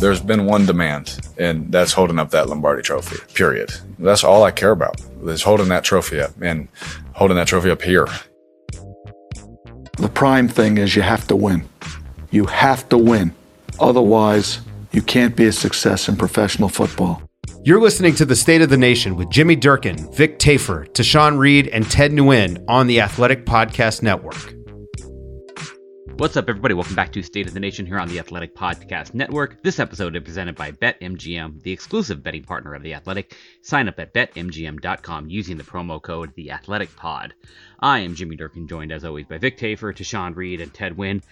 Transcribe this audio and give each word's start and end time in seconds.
There's 0.00 0.20
been 0.20 0.46
one 0.46 0.64
demand, 0.64 1.18
and 1.38 1.72
that's 1.72 1.92
holding 1.92 2.20
up 2.20 2.30
that 2.30 2.48
Lombardi 2.48 2.82
trophy, 2.82 3.16
period. 3.34 3.70
That's 3.98 4.22
all 4.22 4.44
I 4.44 4.52
care 4.52 4.70
about, 4.70 5.00
is 5.24 5.42
holding 5.42 5.68
that 5.68 5.82
trophy 5.82 6.20
up 6.20 6.30
and 6.40 6.68
holding 7.14 7.36
that 7.36 7.48
trophy 7.48 7.70
up 7.70 7.82
here. 7.82 8.06
The 9.98 10.08
prime 10.08 10.46
thing 10.46 10.78
is 10.78 10.94
you 10.94 11.02
have 11.02 11.26
to 11.26 11.34
win. 11.34 11.68
You 12.30 12.46
have 12.46 12.88
to 12.90 12.96
win. 12.96 13.34
Otherwise, 13.80 14.60
you 14.98 15.02
can't 15.02 15.36
be 15.36 15.46
a 15.46 15.52
success 15.52 16.08
in 16.08 16.16
professional 16.16 16.68
football. 16.68 17.22
You're 17.62 17.80
listening 17.80 18.16
to 18.16 18.24
The 18.24 18.34
State 18.34 18.62
of 18.62 18.68
the 18.68 18.76
Nation 18.76 19.14
with 19.14 19.30
Jimmy 19.30 19.54
Durkin, 19.54 20.12
Vic 20.12 20.40
Tafur, 20.40 20.88
Tashan 20.88 21.38
Reed, 21.38 21.68
and 21.68 21.88
Ted 21.88 22.10
Nguyen 22.10 22.64
on 22.66 22.88
the 22.88 23.00
Athletic 23.00 23.46
Podcast 23.46 24.02
Network. 24.02 24.56
What's 26.16 26.36
up, 26.36 26.48
everybody? 26.48 26.74
Welcome 26.74 26.96
back 26.96 27.12
to 27.12 27.22
State 27.22 27.46
of 27.46 27.54
the 27.54 27.60
Nation 27.60 27.86
here 27.86 28.00
on 28.00 28.08
the 28.08 28.18
Athletic 28.18 28.56
Podcast 28.56 29.14
Network. 29.14 29.62
This 29.62 29.78
episode 29.78 30.16
is 30.16 30.24
presented 30.24 30.56
by 30.56 30.72
BetMGM, 30.72 31.62
the 31.62 31.70
exclusive 31.70 32.24
betting 32.24 32.42
partner 32.42 32.74
of 32.74 32.82
the 32.82 32.94
Athletic. 32.94 33.36
Sign 33.62 33.86
up 33.86 34.00
at 34.00 34.12
betmgm.com 34.12 35.30
using 35.30 35.56
the 35.56 35.62
promo 35.62 36.02
code 36.02 36.32
The 36.34 36.50
Athletic 36.50 36.96
Pod. 36.96 37.34
I 37.78 38.00
am 38.00 38.16
Jimmy 38.16 38.34
Durkin, 38.34 38.66
joined 38.66 38.90
as 38.90 39.04
always 39.04 39.26
by 39.26 39.38
Vic 39.38 39.58
Tafur, 39.58 39.96
Tashan 39.96 40.34
Reed, 40.34 40.60
and 40.60 40.74
Ted 40.74 40.96
Nguyen. 40.96 41.22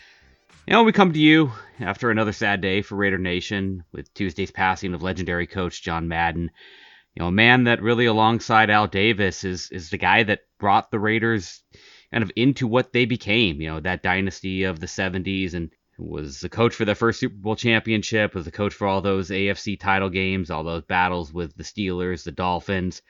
Know, 0.69 0.83
we 0.83 0.91
come 0.93 1.13
to 1.13 1.19
you 1.19 1.53
after 1.79 2.11
another 2.11 2.33
sad 2.33 2.61
day 2.61 2.83
for 2.83 2.97
Raider 2.97 3.19
Nation 3.19 3.85
with 3.93 4.13
Tuesday's 4.15 4.51
passing 4.51 4.95
of 4.95 5.03
legendary 5.03 5.47
coach 5.47 5.81
John 5.81 6.09
Madden. 6.09 6.51
You 7.15 7.23
know, 7.23 7.29
a 7.29 7.33
man 7.33 7.65
that 7.65 7.81
really, 7.81 8.07
alongside 8.07 8.69
Al 8.69 8.89
Davis, 8.89 9.45
is 9.45 9.71
is 9.71 9.91
the 9.91 9.97
guy 9.97 10.25
that 10.25 10.41
brought 10.59 10.91
the 10.91 10.99
Raiders 10.99 11.63
kind 12.11 12.25
of 12.25 12.33
into 12.35 12.67
what 12.67 12.93
they 12.93 13.05
became. 13.05 13.61
You 13.61 13.69
know, 13.69 13.81
that 13.81 14.03
dynasty 14.03 14.65
of 14.65 14.81
the 14.81 14.87
70s 14.87 15.55
and 15.55 15.71
was 15.99 16.41
the 16.41 16.49
coach 16.49 16.75
for 16.75 16.85
their 16.85 16.97
first 16.97 17.21
Super 17.21 17.37
Bowl 17.37 17.55
championship, 17.55 18.35
was 18.35 18.45
the 18.45 18.51
coach 18.51 18.75
for 18.75 18.89
all 18.89 19.01
those 19.01 19.31
AFC 19.31 19.79
title 19.79 20.11
games, 20.11 20.51
all 20.51 20.65
those 20.65 20.83
battles 20.83 21.33
with 21.33 21.57
the 21.57 21.63
Steelers, 21.63 22.25
the 22.25 22.33
Dolphins. 22.33 23.03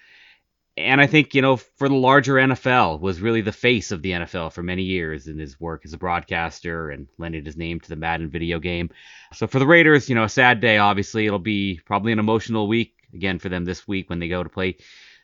And 0.78 1.00
I 1.00 1.06
think, 1.06 1.34
you 1.34 1.41
know, 1.41 1.56
for 1.56 1.88
the 1.88 1.94
larger 1.94 2.34
NFL, 2.34 3.00
was 3.00 3.22
really 3.22 3.41
the 3.41 3.52
face 3.52 3.92
of 3.92 4.02
the 4.02 4.10
NFL 4.10 4.52
for 4.52 4.62
many 4.62 4.83
years 4.83 5.27
in 5.27 5.38
his 5.38 5.58
work 5.58 5.86
as 5.86 5.94
a 5.94 5.98
broadcaster 5.98 6.91
and 6.91 7.06
lending 7.16 7.46
his 7.46 7.56
name 7.56 7.80
to 7.80 7.88
the 7.88 7.96
Madden 7.96 8.28
video 8.28 8.58
game. 8.58 8.91
So 9.33 9.46
for 9.46 9.58
the 9.58 9.66
Raiders, 9.66 10.10
you 10.10 10.14
know, 10.14 10.24
a 10.24 10.28
sad 10.28 10.60
day, 10.60 10.77
obviously. 10.77 11.27
It'll 11.27 11.38
be 11.38 11.80
probably 11.86 12.12
an 12.12 12.18
emotional 12.18 12.68
week 12.68 12.94
again 13.14 13.38
for 13.38 13.48
them 13.48 13.64
this 13.64 13.88
week 13.88 14.10
when 14.10 14.18
they 14.18 14.28
go 14.28 14.42
to 14.42 14.50
play 14.50 14.77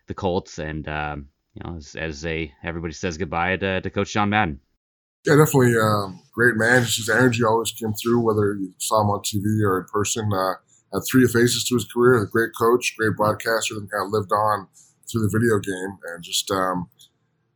the 0.06 0.14
Colts. 0.14 0.58
And, 0.58 0.88
um, 0.88 1.28
you 1.54 1.62
know, 1.64 1.76
as, 1.76 1.96
as 1.96 2.22
they 2.22 2.54
everybody 2.64 2.94
says 2.94 3.18
goodbye 3.18 3.56
to, 3.56 3.82
to 3.82 3.90
Coach 3.90 4.12
John 4.12 4.30
Madden. 4.30 4.60
Yeah, 5.26 5.36
definitely 5.36 5.74
um, 5.76 6.22
great 6.32 6.56
man. 6.56 6.80
His 6.82 7.08
energy 7.08 7.44
always 7.44 7.72
came 7.72 7.92
through, 7.92 8.20
whether 8.20 8.54
you 8.54 8.72
saw 8.78 9.02
him 9.02 9.10
on 9.10 9.20
TV 9.20 9.62
or 9.62 9.80
in 9.80 9.86
person. 9.92 10.32
Uh, 10.32 10.54
had 10.92 11.02
three 11.10 11.26
phases 11.26 11.64
to 11.64 11.74
his 11.74 11.86
career. 11.92 12.22
A 12.22 12.28
great 12.28 12.50
coach, 12.58 12.94
great 12.98 13.16
broadcaster, 13.16 13.74
and 13.76 13.90
kind 13.90 14.06
of 14.06 14.12
lived 14.12 14.32
on 14.32 14.66
through 15.12 15.28
the 15.28 15.38
video 15.38 15.58
game, 15.58 15.98
and 16.12 16.24
just 16.24 16.50
um, 16.50 16.88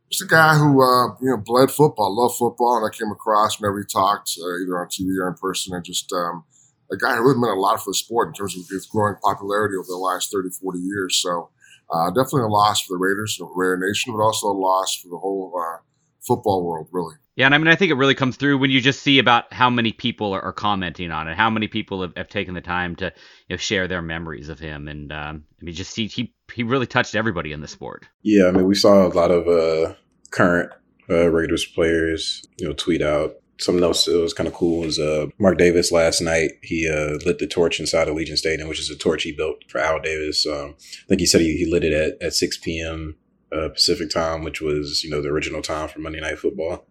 just 0.09 0.23
a 0.23 0.27
guy 0.27 0.55
who 0.55 0.81
uh, 0.81 1.15
you 1.19 1.29
know 1.29 1.37
bled 1.37 1.71
football, 1.71 2.15
loved 2.15 2.37
football, 2.37 2.77
and 2.77 2.85
I 2.85 2.95
came 2.95 3.11
across 3.11 3.59
whenever 3.59 3.79
he 3.79 3.85
talked, 3.85 4.37
uh, 4.39 4.61
either 4.61 4.79
on 4.79 4.87
TV 4.87 5.17
or 5.19 5.27
in 5.27 5.35
person, 5.35 5.75
and 5.75 5.83
just 5.83 6.11
um, 6.13 6.45
a 6.91 6.97
guy 6.97 7.15
who 7.15 7.23
really 7.23 7.39
meant 7.39 7.57
a 7.57 7.59
lot 7.59 7.83
for 7.83 7.91
the 7.91 7.95
sport 7.95 8.29
in 8.29 8.33
terms 8.33 8.55
of 8.55 8.63
its 8.71 8.85
growing 8.85 9.15
popularity 9.21 9.75
over 9.75 9.87
the 9.87 9.97
last 9.97 10.31
30, 10.31 10.49
40 10.49 10.79
years. 10.79 11.17
So 11.17 11.49
uh, 11.91 12.09
definitely 12.09 12.43
a 12.43 12.47
loss 12.47 12.81
for 12.81 12.93
the 12.93 13.03
Raiders, 13.03 13.37
the 13.37 13.45
Raider 13.45 13.85
Nation, 13.85 14.13
but 14.13 14.23
also 14.23 14.47
a 14.47 14.55
loss 14.57 14.95
for 14.95 15.09
the 15.09 15.17
whole 15.17 15.53
uh, 15.57 15.79
football 16.25 16.63
world, 16.63 16.87
really. 16.91 17.15
Yeah, 17.35 17.45
and 17.45 17.53
I 17.53 17.59
mean, 17.59 17.67
I 17.67 17.75
think 17.75 17.91
it 17.91 17.95
really 17.95 18.15
comes 18.15 18.35
through 18.35 18.57
when 18.57 18.71
you 18.71 18.81
just 18.81 19.01
see 19.01 19.19
about 19.19 19.53
how 19.53 19.69
many 19.69 19.93
people 19.93 20.33
are, 20.33 20.41
are 20.41 20.53
commenting 20.53 21.11
on 21.11 21.27
it, 21.27 21.37
how 21.37 21.51
many 21.51 21.67
people 21.67 22.01
have, 22.01 22.13
have, 22.17 22.29
taken 22.29 22.55
the 22.55 22.61
time 22.61 22.95
to 22.95 23.13
you 23.47 23.53
know, 23.53 23.57
share 23.57 23.87
their 23.87 24.01
memories 24.01 24.49
of 24.49 24.57
him, 24.57 24.87
and 24.87 25.11
um, 25.11 25.43
I 25.61 25.65
mean, 25.65 25.75
just 25.75 25.95
he 25.95 26.33
he 26.53 26.63
really 26.63 26.87
touched 26.87 27.15
everybody 27.15 27.51
in 27.51 27.61
the 27.61 27.67
sport. 27.67 28.07
Yeah, 28.23 28.47
I 28.47 28.51
mean, 28.51 28.65
we 28.65 28.75
saw 28.75 29.07
a 29.07 29.09
lot 29.09 29.31
of 29.31 29.47
uh, 29.47 29.93
current 30.31 30.71
uh, 31.09 31.29
Raiders 31.29 31.65
players, 31.65 32.43
you 32.57 32.67
know, 32.67 32.73
tweet 32.73 33.01
out 33.01 33.35
something 33.59 33.83
else 33.83 34.05
that 34.05 34.19
was 34.19 34.33
kind 34.33 34.47
of 34.47 34.53
cool 34.53 34.81
was 34.81 34.99
uh, 34.99 35.27
Mark 35.39 35.57
Davis 35.57 35.91
last 35.91 36.21
night. 36.21 36.51
He 36.61 36.87
uh, 36.87 37.17
lit 37.25 37.39
the 37.39 37.47
torch 37.47 37.79
inside 37.79 38.07
Allegiant 38.07 38.37
Stadium, 38.37 38.69
which 38.69 38.79
is 38.79 38.89
a 38.89 38.95
torch 38.95 39.23
he 39.23 39.31
built 39.31 39.63
for 39.67 39.79
Al 39.79 39.99
Davis. 39.99 40.45
Um, 40.45 40.75
I 40.77 41.07
think 41.07 41.19
he 41.19 41.25
said 41.25 41.41
he, 41.41 41.57
he 41.57 41.65
lit 41.69 41.83
it 41.83 41.93
at, 41.93 42.21
at 42.21 42.33
6 42.33 42.57
p.m. 42.57 43.15
Uh, 43.51 43.69
Pacific 43.69 44.09
time, 44.09 44.43
which 44.43 44.61
was 44.61 45.03
you 45.03 45.09
know 45.09 45.21
the 45.21 45.29
original 45.29 45.61
time 45.61 45.87
for 45.87 45.99
Monday 45.99 46.19
Night 46.19 46.37
Football. 46.37 46.85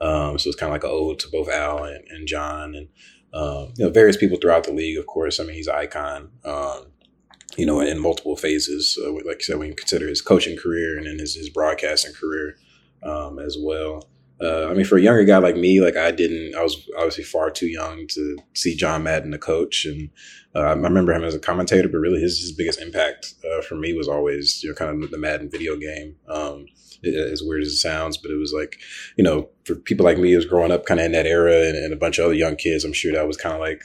Um, 0.00 0.38
so 0.38 0.48
it's 0.48 0.56
kind 0.56 0.70
of 0.70 0.74
like 0.74 0.84
an 0.84 0.90
ode 0.90 1.18
to 1.20 1.28
both 1.30 1.50
Al 1.50 1.84
and, 1.84 2.02
and 2.08 2.26
John 2.26 2.74
and 2.74 2.88
um, 3.34 3.74
you 3.76 3.84
know 3.84 3.90
various 3.90 4.16
people 4.16 4.38
throughout 4.40 4.64
the 4.64 4.72
league. 4.72 4.98
Of 4.98 5.06
course, 5.06 5.38
I 5.38 5.44
mean 5.44 5.54
he's 5.54 5.66
an 5.66 5.74
icon. 5.74 6.30
Um, 6.44 6.86
you 7.58 7.66
know, 7.66 7.80
in 7.80 7.98
multiple 7.98 8.36
phases, 8.36 8.96
uh, 9.04 9.12
like 9.12 9.36
I 9.36 9.40
said, 9.40 9.58
we 9.58 9.74
consider 9.74 10.08
his 10.08 10.22
coaching 10.22 10.56
career 10.56 10.96
and 10.96 11.06
then 11.06 11.18
his, 11.18 11.34
his 11.34 11.50
broadcasting 11.50 12.14
career 12.14 12.56
um, 13.02 13.40
as 13.40 13.56
well. 13.60 14.08
Uh, 14.40 14.68
I 14.68 14.74
mean, 14.74 14.84
for 14.84 14.96
a 14.96 15.02
younger 15.02 15.24
guy 15.24 15.38
like 15.38 15.56
me, 15.56 15.80
like 15.80 15.96
I 15.96 16.12
didn't, 16.12 16.54
I 16.54 16.62
was 16.62 16.88
obviously 16.96 17.24
far 17.24 17.50
too 17.50 17.66
young 17.66 18.06
to 18.08 18.38
see 18.54 18.76
John 18.76 19.02
Madden, 19.02 19.32
the 19.32 19.38
coach, 19.38 19.84
and 19.84 20.10
uh, 20.54 20.60
I 20.60 20.72
remember 20.74 21.12
him 21.12 21.24
as 21.24 21.34
a 21.34 21.40
commentator. 21.40 21.88
But 21.88 21.98
really, 21.98 22.20
his, 22.20 22.40
his 22.40 22.52
biggest 22.52 22.80
impact 22.80 23.34
uh, 23.44 23.62
for 23.62 23.74
me 23.74 23.92
was 23.92 24.06
always, 24.06 24.62
you 24.62 24.68
know, 24.68 24.76
kind 24.76 25.02
of 25.02 25.10
the 25.10 25.18
Madden 25.18 25.50
video 25.50 25.76
game. 25.76 26.14
Um, 26.28 26.66
as 27.04 27.42
weird 27.44 27.62
as 27.62 27.68
it 27.68 27.76
sounds, 27.76 28.16
but 28.16 28.30
it 28.30 28.36
was 28.36 28.52
like, 28.52 28.76
you 29.16 29.22
know, 29.22 29.48
for 29.64 29.76
people 29.76 30.04
like 30.04 30.18
me 30.18 30.30
who 30.30 30.36
was 30.36 30.44
growing 30.44 30.72
up 30.72 30.84
kind 30.84 30.98
of 30.98 31.06
in 31.06 31.12
that 31.12 31.26
era, 31.26 31.66
and, 31.66 31.76
and, 31.76 31.92
a 31.92 31.96
bunch 31.96 32.18
of 32.18 32.24
other 32.24 32.34
young 32.34 32.56
kids, 32.56 32.84
I'm 32.84 32.92
sure 32.92 33.12
that 33.12 33.26
was 33.26 33.36
kind 33.36 33.54
of 33.54 33.60
like 33.60 33.84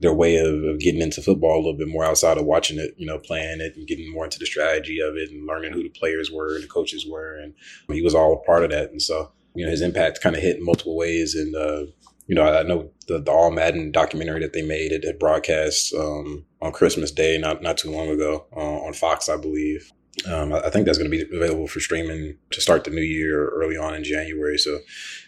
their 0.00 0.12
way 0.12 0.36
of, 0.36 0.62
of, 0.64 0.78
getting 0.78 1.00
into 1.00 1.22
football 1.22 1.56
a 1.56 1.62
little 1.62 1.76
bit 1.76 1.88
more 1.88 2.04
outside 2.04 2.36
of 2.36 2.44
watching 2.44 2.78
it, 2.78 2.94
you 2.98 3.06
know, 3.06 3.18
playing 3.18 3.60
it 3.60 3.76
and 3.76 3.86
getting 3.86 4.12
more 4.12 4.24
into 4.24 4.38
the 4.38 4.46
strategy 4.46 5.00
of 5.00 5.16
it 5.16 5.30
and 5.30 5.46
learning 5.46 5.72
who 5.72 5.82
the 5.82 5.88
players 5.88 6.30
were 6.30 6.54
and 6.54 6.62
the 6.62 6.68
coaches 6.68 7.06
were, 7.06 7.36
and 7.36 7.54
he 7.88 8.02
was 8.02 8.14
all 8.14 8.34
a 8.34 8.46
part 8.46 8.64
of 8.64 8.70
that, 8.70 8.90
and 8.90 9.00
so 9.00 9.32
you 9.54 9.64
know 9.64 9.70
his 9.70 9.80
impact 9.80 10.20
kind 10.20 10.36
of 10.36 10.42
hit 10.42 10.56
in 10.56 10.64
multiple 10.64 10.96
ways. 10.96 11.34
And 11.34 11.54
uh, 11.56 11.86
you 12.26 12.34
know, 12.34 12.42
I 12.42 12.62
know 12.62 12.90
the, 13.08 13.18
the 13.18 13.30
All 13.30 13.50
Madden 13.50 13.92
documentary 13.92 14.40
that 14.40 14.52
they 14.52 14.62
made 14.62 14.92
it, 14.92 15.04
it 15.04 15.20
broadcast 15.20 15.94
um, 15.94 16.44
on 16.60 16.72
Christmas 16.72 17.10
Day, 17.10 17.38
not 17.38 17.62
not 17.62 17.78
too 17.78 17.90
long 17.90 18.08
ago, 18.08 18.46
uh, 18.54 18.60
on 18.86 18.92
Fox, 18.92 19.28
I 19.28 19.36
believe. 19.36 19.90
Um, 20.24 20.52
I 20.52 20.70
think 20.70 20.86
that's 20.86 20.98
going 20.98 21.10
to 21.10 21.16
be 21.16 21.36
available 21.36 21.66
for 21.66 21.78
streaming 21.78 22.36
to 22.50 22.60
start 22.60 22.84
the 22.84 22.90
new 22.90 23.02
year 23.02 23.48
early 23.48 23.76
on 23.76 23.94
in 23.94 24.02
January. 24.02 24.56
So 24.56 24.78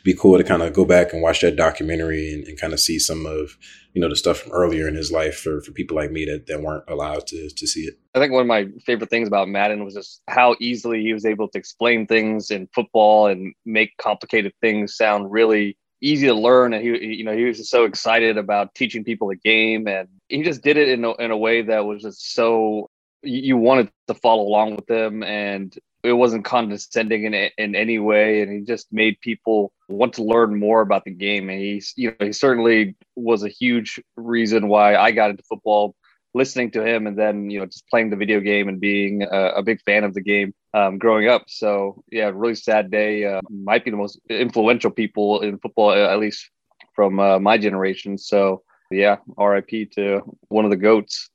be 0.03 0.15
cool 0.15 0.39
to 0.39 0.45
kind 0.45 0.63
of 0.63 0.73
go 0.73 0.85
back 0.85 1.13
and 1.13 1.23
watch 1.23 1.43
that 1.43 1.57
documentary 1.57 2.33
and, 2.33 2.47
and, 2.47 2.59
kind 2.59 2.73
of 2.73 2.81
see 2.81 2.99
some 2.99 3.27
of, 3.27 3.59
you 3.93 4.01
know, 4.01 4.09
the 4.09 4.17
stuff 4.17 4.39
from 4.39 4.53
earlier 4.53 4.89
in 4.89 4.95
his 4.95 5.13
life 5.13 5.39
for, 5.39 5.61
for 5.61 5.73
people 5.73 5.97
like 5.97 6.11
me 6.11 6.25
that, 6.25 6.47
that 6.47 6.63
weren't 6.63 6.85
allowed 6.89 7.27
to, 7.27 7.51
to 7.51 7.67
see 7.67 7.83
it. 7.83 7.99
I 8.15 8.19
think 8.19 8.33
one 8.33 8.41
of 8.41 8.47
my 8.47 8.67
favorite 8.87 9.11
things 9.11 9.29
about 9.29 9.49
Madden 9.49 9.85
was 9.85 9.95
just 9.95 10.23
how 10.27 10.57
easily 10.59 11.03
he 11.03 11.13
was 11.13 11.27
able 11.27 11.49
to 11.49 11.59
explain 11.59 12.07
things 12.07 12.51
in 12.51 12.69
football 12.75 13.27
and 13.27 13.55
make 13.67 13.97
complicated 13.99 14.53
things 14.63 14.97
sound 14.97 15.31
really 15.31 15.77
easy 16.01 16.27
to 16.27 16.35
learn. 16.35 16.73
And 16.73 16.83
he, 16.83 17.17
you 17.17 17.25
know, 17.25 17.37
he 17.37 17.45
was 17.45 17.59
just 17.59 17.71
so 17.71 17.85
excited 17.85 18.39
about 18.39 18.75
teaching 18.75 19.05
people 19.05 19.29
the 19.29 19.37
game 19.37 19.87
and 19.87 20.09
he 20.29 20.43
just 20.43 20.63
did 20.63 20.77
it 20.77 20.89
in 20.89 21.05
a, 21.05 21.13
in 21.17 21.31
a 21.31 21.37
way 21.37 21.63
that 21.63 21.85
was 21.85 22.03
just 22.03 22.35
so 22.35 22.89
you 23.23 23.57
wanted 23.57 23.91
to 24.07 24.15
follow 24.15 24.43
along 24.43 24.77
with 24.77 24.89
him 24.89 25.23
and 25.23 25.77
it 26.03 26.13
wasn't 26.13 26.45
condescending 26.45 27.25
in 27.25 27.35
in 27.59 27.75
any 27.75 27.99
way 27.99 28.41
and 28.43 28.53
he 28.53 28.61
just 28.61 28.93
made 28.93 29.21
people 29.21 29.73
want 29.89 30.13
to 30.15 30.23
learn 30.23 30.59
more 30.59 30.81
about 30.81 31.05
the 31.05 31.11
game. 31.11 31.51
And 31.51 31.61
he's 31.61 31.93
you 31.97 32.11
know 32.11 32.27
he 32.27 32.33
certainly 32.33 32.97
was 33.17 33.43
a 33.43 33.49
huge 33.49 34.01
reason 34.17 34.69
why 34.69 34.97
I 34.97 35.11
got 35.11 35.31
into 35.31 35.43
football 35.43 35.95
listening 36.35 36.71
to 36.71 36.85
him 36.85 37.07
and 37.07 37.19
then 37.19 37.51
you 37.51 37.59
know 37.59 37.67
just 37.67 37.89
playing 37.89 38.11
the 38.11 38.17
video 38.17 38.41
game 38.41 38.69
and 38.69 38.81
being 38.81 39.23
a, 39.23 39.53
a 39.57 39.63
big 39.63 39.81
fan 39.83 40.05
of 40.05 40.15
the 40.15 40.21
game 40.21 40.55
um, 40.75 40.99
growing 40.99 41.29
up. 41.29 41.45
So 41.49 42.03
yeah 42.11 42.31
really 42.33 42.55
sad 42.55 42.91
day. 42.91 43.25
Uh, 43.25 43.41
might 43.51 43.85
be 43.85 43.91
the 43.91 43.97
most 43.97 44.21
influential 44.31 44.91
people 44.91 45.41
in 45.41 45.59
football 45.59 45.93
at 45.93 46.19
least 46.21 46.49
from 46.95 47.19
uh, 47.19 47.39
my 47.39 47.59
generation. 47.59 48.19
So 48.19 48.63
Yeah, 48.91 49.17
RIP 49.37 49.91
to 49.93 50.23
one 50.49 50.65
of 50.65 50.71
the 50.71 50.77
goats. 50.77 51.31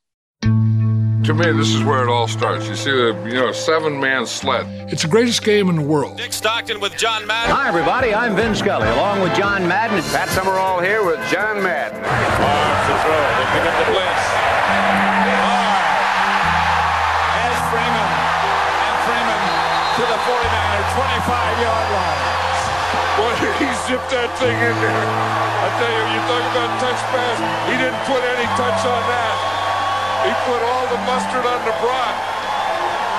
To 1.24 1.31
me, 1.34 1.56
this 1.56 1.72
is 1.72 1.80
where 1.88 2.04
it 2.04 2.12
all 2.12 2.28
starts. 2.28 2.68
You 2.68 2.75
see 2.75 2.92
the 2.92 3.16
you 3.24 3.40
know 3.40 3.56
seven 3.56 3.96
man 3.96 4.28
sled. 4.28 4.68
It's 4.92 5.04
the 5.04 5.08
greatest 5.08 5.40
game 5.40 5.72
in 5.72 5.80
the 5.80 5.88
world. 5.88 6.20
Dick 6.20 6.36
Stockton 6.36 6.84
with 6.84 7.00
John 7.00 7.24
Madden. 7.24 7.48
Hi 7.56 7.72
everybody, 7.72 8.12
I'm 8.12 8.36
Vin 8.36 8.52
Scully, 8.52 8.92
along 9.00 9.24
with 9.24 9.31
John 9.31 9.64
Madden. 9.64 10.04
Pat 10.12 10.28
Summerall 10.36 10.84
here 10.84 11.00
with 11.00 11.24
John 11.31 11.64
Madden. 11.64 11.96
Arms 12.04 12.84
to 12.92 12.96
throw. 13.08 13.24
They 13.40 13.48
pick 13.56 13.64
up 13.64 13.72
the 13.72 13.88
blitz. 13.96 14.24
Has 17.40 17.56
Freeman. 17.72 18.10
And 18.84 18.98
Freeman 19.08 19.42
to 19.96 20.04
the 20.04 20.20
49er, 20.28 20.84
25 20.92 21.64
yard 21.64 21.88
line. 21.88 22.20
Boy, 23.16 23.31
he 23.64 23.72
zipped 23.88 24.12
that 24.12 24.28
thing 24.44 24.60
in 24.60 24.75
there. 24.75 25.08
I 25.08 25.68
tell 25.80 25.88
you, 25.88 26.04
you 26.04 26.20
talk 26.28 26.44
about 26.52 26.68
touch 26.84 27.00
pass. 27.16 27.40
He 27.72 27.80
didn't 27.80 28.04
put 28.12 28.20
any 28.28 28.44
touch 28.60 28.84
on 28.84 29.04
that. 29.08 29.53
He 30.24 30.31
put 30.48 30.62
all 30.64 30.86
the 30.88 31.02
mustard 31.06 31.46
on 31.46 31.60
the 31.68 31.75
brat. 31.84 32.16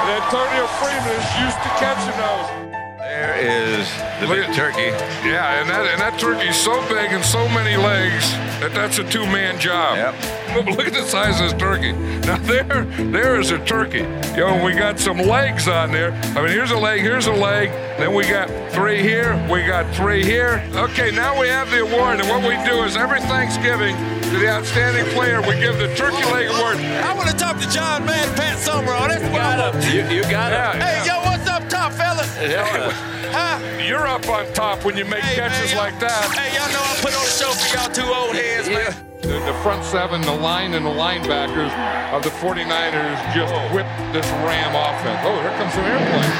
And 0.04 0.10
Antonio 0.20 0.66
Freeman 0.80 1.12
is 1.16 1.28
used 1.40 1.58
to 1.62 1.70
catching 1.80 2.16
those. 2.20 2.64
There 2.98 3.36
is 3.36 3.86
the 4.20 4.26
Look 4.26 4.38
big 4.38 4.48
at- 4.48 4.54
turkey. 4.56 4.90
Yeah, 5.28 5.60
and 5.60 5.68
that 5.68 5.86
and 5.86 6.00
that 6.00 6.18
turkey's 6.18 6.56
so 6.56 6.80
big 6.88 7.12
and 7.12 7.22
so 7.24 7.46
many 7.50 7.76
legs 7.76 8.30
that 8.60 8.72
that's 8.74 8.98
a 8.98 9.04
two-man 9.04 9.60
job. 9.60 9.96
Yep. 9.96 10.56
Look 10.56 10.66
look 10.78 10.86
at 10.88 10.94
the 10.94 11.04
size 11.04 11.38
of 11.40 11.50
this 11.50 11.60
turkey. 11.60 11.92
Now 11.92 12.38
there, 12.52 12.84
there 13.12 13.38
is 13.38 13.50
a 13.50 13.58
turkey. 13.64 13.98
You 14.34 14.46
know, 14.48 14.64
we 14.64 14.72
got 14.72 14.98
some 14.98 15.18
legs 15.18 15.68
on 15.68 15.92
there. 15.92 16.12
I 16.34 16.40
mean, 16.42 16.48
here's 16.48 16.70
a 16.70 16.78
leg, 16.78 17.00
here's 17.02 17.26
a 17.26 17.32
leg. 17.32 17.68
Then 17.98 18.14
we 18.14 18.24
got 18.24 18.48
three 18.72 19.02
here. 19.02 19.34
We 19.52 19.64
got 19.66 19.94
three 19.94 20.24
here. 20.24 20.64
Okay, 20.74 21.10
now 21.10 21.38
we 21.38 21.46
have 21.48 21.70
the 21.70 21.80
award, 21.82 22.20
and 22.20 22.28
what 22.28 22.42
we 22.42 22.56
do 22.68 22.82
is 22.84 22.96
every 22.96 23.20
Thanksgiving 23.20 23.94
to 24.34 24.40
the 24.40 24.48
outstanding 24.48 25.06
player, 25.14 25.40
we 25.42 25.54
give 25.60 25.78
the 25.78 25.94
turkey 25.94 26.24
leg 26.32 26.50
award. 26.50 26.76
I 26.78 27.14
want 27.14 27.30
to 27.30 27.36
talk 27.36 27.54
to 27.60 27.68
John 27.70 28.04
Madden, 28.04 28.34
Pat 28.34 28.58
Summerall. 28.58 29.06
That's 29.06 29.22
what 29.30 29.40
I 29.40 29.70
want. 29.70 29.84
You, 29.86 30.02
you 30.10 30.22
got 30.26 30.50
it. 30.50 30.82
Hey, 30.82 31.06
yo, 31.06 31.22
what's 31.22 31.46
up, 31.46 31.68
top 31.68 31.92
fellas? 31.92 32.34
Yeah. 32.42 32.90
Huh? 33.30 33.58
You're 33.86 34.06
up 34.06 34.28
on 34.28 34.46
top 34.52 34.84
when 34.84 34.96
you 34.96 35.04
make 35.04 35.22
Hey, 35.22 35.36
catches 35.36 35.70
man, 35.70 35.78
like 35.78 36.00
that. 36.00 36.34
Hey, 36.34 36.50
y'all 36.54 36.70
know 36.74 36.82
I 36.82 36.94
put 36.98 37.14
on 37.14 37.22
a 37.22 37.30
show 37.30 37.50
for 37.54 37.68
y'all 37.74 37.90
two 37.94 38.06
old 38.10 38.34
heads, 38.34 38.68
man. 38.68 38.94
The, 39.22 39.38
the 39.46 39.54
front 39.62 39.84
seven, 39.84 40.20
the 40.22 40.34
line, 40.34 40.74
and 40.74 40.84
the 40.84 40.90
linebackers 40.90 41.70
of 42.10 42.22
the 42.22 42.30
49ers 42.42 43.18
just 43.34 43.54
whipped 43.70 43.94
this 44.10 44.26
Ram 44.42 44.74
offense. 44.74 45.20
Oh, 45.22 45.38
here 45.38 45.54
comes 45.58 45.74
an 45.78 45.86
airplane. 45.86 46.30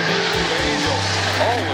Holy 1.38 1.73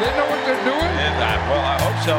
they 0.00 0.12
know 0.16 0.26
what 0.28 0.40
they're 0.48 0.64
doing? 0.64 0.92
And 1.00 1.14
I, 1.20 1.36
well, 1.48 1.60
I 1.64 1.76
hope 1.80 1.98
so. 2.04 2.16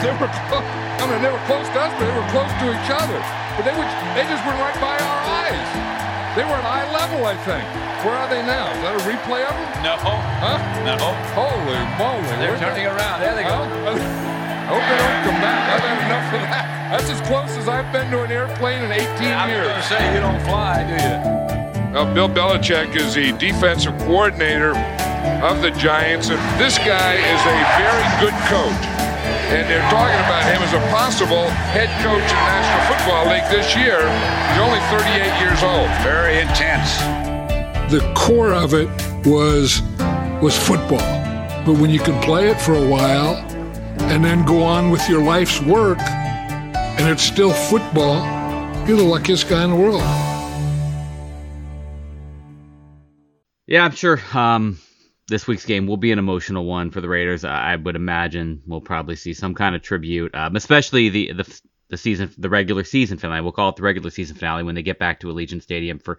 They 0.00 0.12
were 0.16 0.30
close. 0.48 0.64
I 1.00 1.04
mean, 1.08 1.20
they 1.24 1.32
were 1.32 1.44
close 1.48 1.68
to 1.72 1.78
us, 1.80 1.92
but 1.96 2.04
they 2.04 2.16
were 2.16 2.28
close 2.32 2.52
to 2.60 2.66
each 2.72 2.90
other. 2.92 3.20
But 3.56 3.62
they, 3.68 3.74
would, 3.76 3.88
they 4.16 4.24
just 4.28 4.42
went 4.44 4.56
right 4.60 4.76
by 4.80 4.96
our 5.00 5.18
eyes. 5.44 5.68
They 6.38 6.44
were 6.46 6.56
at 6.56 6.64
eye 6.64 6.86
level, 6.94 7.26
I 7.26 7.34
think. 7.42 7.64
Where 8.06 8.14
are 8.16 8.28
they 8.30 8.40
now? 8.46 8.70
Is 8.72 8.80
that 8.86 8.94
a 8.96 9.04
replay 9.04 9.42
of 9.44 9.52
them? 9.52 9.68
No. 9.84 9.98
Huh? 10.00 10.56
No. 10.86 10.96
Holy 11.36 11.76
moly. 12.00 12.22
They're 12.38 12.54
Where's 12.56 12.62
turning 12.62 12.86
that? 12.88 12.96
around. 12.96 13.18
There 13.20 13.34
they 13.34 13.42
go. 13.44 13.58
I 13.60 13.98
hope 14.70 14.84
they 14.86 14.98
don't 15.00 15.20
come 15.26 15.40
back. 15.42 15.58
I've 15.74 15.84
had 15.84 15.98
enough 16.06 16.28
of 16.32 16.40
that. 16.46 16.64
That's 16.94 17.10
as 17.10 17.20
close 17.26 17.50
as 17.58 17.66
I've 17.68 17.90
been 17.92 18.10
to 18.12 18.22
an 18.22 18.30
airplane 18.30 18.82
in 18.84 18.92
18 18.92 19.02
I 19.02 19.10
was 19.10 19.52
years. 19.52 19.66
going 19.66 19.82
to 19.82 19.88
say, 19.90 20.14
you 20.14 20.20
don't 20.20 20.40
fly, 20.46 20.86
do 20.86 20.94
you? 20.94 21.39
Now, 21.90 22.14
Bill 22.14 22.28
Belichick 22.28 22.94
is 22.94 23.14
the 23.14 23.32
defensive 23.32 23.98
coordinator 23.98 24.78
of 25.42 25.60
the 25.60 25.72
Giants, 25.72 26.30
and 26.30 26.38
this 26.54 26.78
guy 26.78 27.14
is 27.18 27.40
a 27.42 27.56
very 27.82 28.06
good 28.22 28.36
coach. 28.46 28.86
And 29.50 29.68
they're 29.68 29.82
talking 29.90 30.22
about 30.22 30.46
him 30.46 30.62
as 30.62 30.72
a 30.72 30.78
possible 30.94 31.50
head 31.74 31.90
coach 32.06 32.22
in 32.22 32.38
the 32.38 32.46
National 32.46 32.94
Football 32.94 33.26
League 33.26 33.42
this 33.50 33.74
year. 33.74 33.98
He's 33.98 34.60
only 34.62 34.78
38 34.86 35.40
years 35.42 35.64
old. 35.64 35.90
Very 36.06 36.38
intense. 36.38 36.96
The 37.90 38.08
core 38.14 38.54
of 38.54 38.72
it 38.72 38.88
was 39.26 39.82
was 40.40 40.56
football. 40.56 40.98
But 41.66 41.80
when 41.80 41.90
you 41.90 41.98
can 41.98 42.22
play 42.22 42.50
it 42.50 42.60
for 42.60 42.74
a 42.74 42.88
while 42.88 43.34
and 44.12 44.24
then 44.24 44.46
go 44.46 44.62
on 44.62 44.92
with 44.92 45.08
your 45.08 45.24
life's 45.24 45.60
work 45.60 45.98
and 45.98 47.08
it's 47.08 47.24
still 47.24 47.52
football, 47.52 48.22
you're 48.86 48.96
the 48.96 49.02
luckiest 49.02 49.48
guy 49.48 49.64
in 49.64 49.70
the 49.70 49.76
world. 49.76 50.29
Yeah, 53.70 53.84
I'm 53.84 53.92
sure 53.92 54.20
um, 54.34 54.80
this 55.28 55.46
week's 55.46 55.64
game 55.64 55.86
will 55.86 55.96
be 55.96 56.10
an 56.10 56.18
emotional 56.18 56.64
one 56.64 56.90
for 56.90 57.00
the 57.00 57.08
Raiders. 57.08 57.44
I 57.44 57.76
would 57.76 57.94
imagine 57.94 58.62
we'll 58.66 58.80
probably 58.80 59.14
see 59.14 59.32
some 59.32 59.54
kind 59.54 59.76
of 59.76 59.82
tribute, 59.82 60.34
um, 60.34 60.56
especially 60.56 61.08
the 61.08 61.32
the 61.34 61.60
the 61.88 61.96
season, 61.96 62.32
the 62.36 62.48
regular 62.48 62.82
season 62.82 63.18
finale. 63.18 63.42
We'll 63.42 63.52
call 63.52 63.68
it 63.68 63.76
the 63.76 63.82
regular 63.82 64.10
season 64.10 64.34
finale 64.34 64.64
when 64.64 64.74
they 64.74 64.82
get 64.82 64.98
back 64.98 65.20
to 65.20 65.28
Allegiant 65.28 65.62
Stadium 65.62 66.00
for 66.00 66.18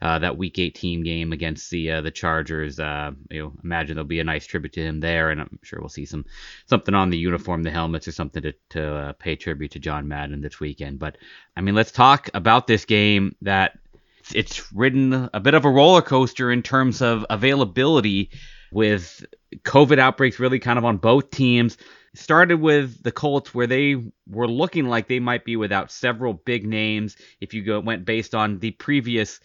uh, 0.00 0.20
that 0.20 0.36
Week 0.36 0.56
18 0.60 1.02
game 1.02 1.32
against 1.32 1.70
the 1.70 1.90
uh, 1.90 2.00
the 2.02 2.12
Chargers. 2.12 2.78
Uh, 2.78 3.10
you 3.30 3.42
know, 3.42 3.52
imagine 3.64 3.96
there'll 3.96 4.06
be 4.06 4.20
a 4.20 4.24
nice 4.24 4.46
tribute 4.46 4.74
to 4.74 4.82
him 4.84 5.00
there, 5.00 5.30
and 5.30 5.40
I'm 5.40 5.58
sure 5.64 5.80
we'll 5.80 5.88
see 5.88 6.04
some 6.04 6.24
something 6.66 6.94
on 6.94 7.10
the 7.10 7.18
uniform, 7.18 7.64
the 7.64 7.72
helmets, 7.72 8.06
or 8.06 8.12
something 8.12 8.44
to 8.44 8.54
to 8.70 8.94
uh, 8.94 9.12
pay 9.14 9.34
tribute 9.34 9.72
to 9.72 9.80
John 9.80 10.06
Madden 10.06 10.40
this 10.40 10.60
weekend. 10.60 11.00
But 11.00 11.18
I 11.56 11.62
mean, 11.62 11.74
let's 11.74 11.90
talk 11.90 12.30
about 12.32 12.68
this 12.68 12.84
game 12.84 13.34
that 13.42 13.80
it's- 14.22 14.34
it's 14.34 14.72
ridden 14.72 15.28
a 15.34 15.40
bit 15.40 15.54
of 15.54 15.64
a 15.64 15.70
roller 15.70 16.02
coaster 16.02 16.50
in 16.50 16.62
terms 16.62 17.02
of 17.02 17.26
availability 17.28 18.30
with 18.70 19.24
COVID 19.64 19.98
outbreaks 19.98 20.38
really 20.38 20.58
kind 20.58 20.78
of 20.78 20.84
on 20.84 20.96
both 20.96 21.30
teams. 21.30 21.76
Started 22.14 22.60
with 22.60 23.02
the 23.02 23.12
Colts 23.12 23.54
where 23.54 23.66
they 23.66 23.96
were 24.28 24.48
looking 24.48 24.86
like 24.86 25.08
they 25.08 25.18
might 25.18 25.44
be 25.44 25.56
without 25.56 25.90
several 25.90 26.34
big 26.34 26.66
names 26.66 27.16
if 27.40 27.54
you 27.54 27.62
go 27.62 27.80
went 27.80 28.04
based 28.04 28.34
on 28.34 28.58
the 28.58 28.72
previous 28.72 29.40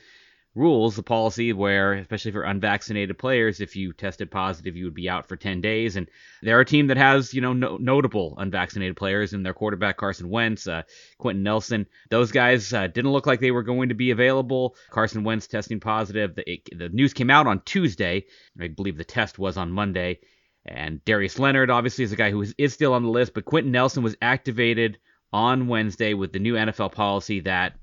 rules, 0.57 0.95
the 0.95 1.03
policy 1.03 1.53
where, 1.53 1.93
especially 1.93 2.31
for 2.31 2.43
unvaccinated 2.43 3.17
players, 3.17 3.61
if 3.61 3.75
you 3.75 3.93
tested 3.93 4.31
positive, 4.31 4.75
you 4.75 4.85
would 4.85 4.93
be 4.93 5.09
out 5.09 5.27
for 5.27 5.35
10 5.35 5.61
days. 5.61 5.95
And 5.95 6.09
they're 6.41 6.59
a 6.59 6.65
team 6.65 6.87
that 6.87 6.97
has, 6.97 7.33
you 7.33 7.41
know, 7.41 7.53
no, 7.53 7.77
notable 7.77 8.35
unvaccinated 8.37 8.97
players 8.97 9.33
in 9.33 9.43
their 9.43 9.53
quarterback, 9.53 9.97
Carson 9.97 10.29
Wentz, 10.29 10.67
uh, 10.67 10.81
Quenton 11.19 11.43
Nelson. 11.43 11.85
Those 12.09 12.31
guys 12.31 12.73
uh, 12.73 12.87
didn't 12.87 13.11
look 13.11 13.27
like 13.27 13.39
they 13.39 13.51
were 13.51 13.63
going 13.63 13.89
to 13.89 13.95
be 13.95 14.11
available. 14.11 14.75
Carson 14.89 15.23
Wentz 15.23 15.47
testing 15.47 15.79
positive. 15.79 16.35
The, 16.35 16.51
it, 16.51 16.77
the 16.77 16.89
news 16.89 17.13
came 17.13 17.29
out 17.29 17.47
on 17.47 17.61
Tuesday. 17.63 18.25
I 18.59 18.67
believe 18.67 18.97
the 18.97 19.03
test 19.03 19.39
was 19.39 19.57
on 19.57 19.71
Monday. 19.71 20.19
And 20.65 21.03
Darius 21.05 21.39
Leonard, 21.39 21.69
obviously, 21.69 22.03
is 22.03 22.11
a 22.11 22.17
guy 22.17 22.31
who 22.31 22.41
is, 22.41 22.53
is 22.57 22.73
still 22.73 22.93
on 22.93 23.03
the 23.03 23.09
list, 23.09 23.33
but 23.33 23.45
Quenton 23.45 23.71
Nelson 23.71 24.03
was 24.03 24.17
activated 24.21 24.97
on 25.31 25.67
Wednesday 25.67 26.13
with 26.13 26.33
the 26.33 26.39
new 26.39 26.55
NFL 26.55 26.91
policy 26.91 27.41
that 27.41 27.73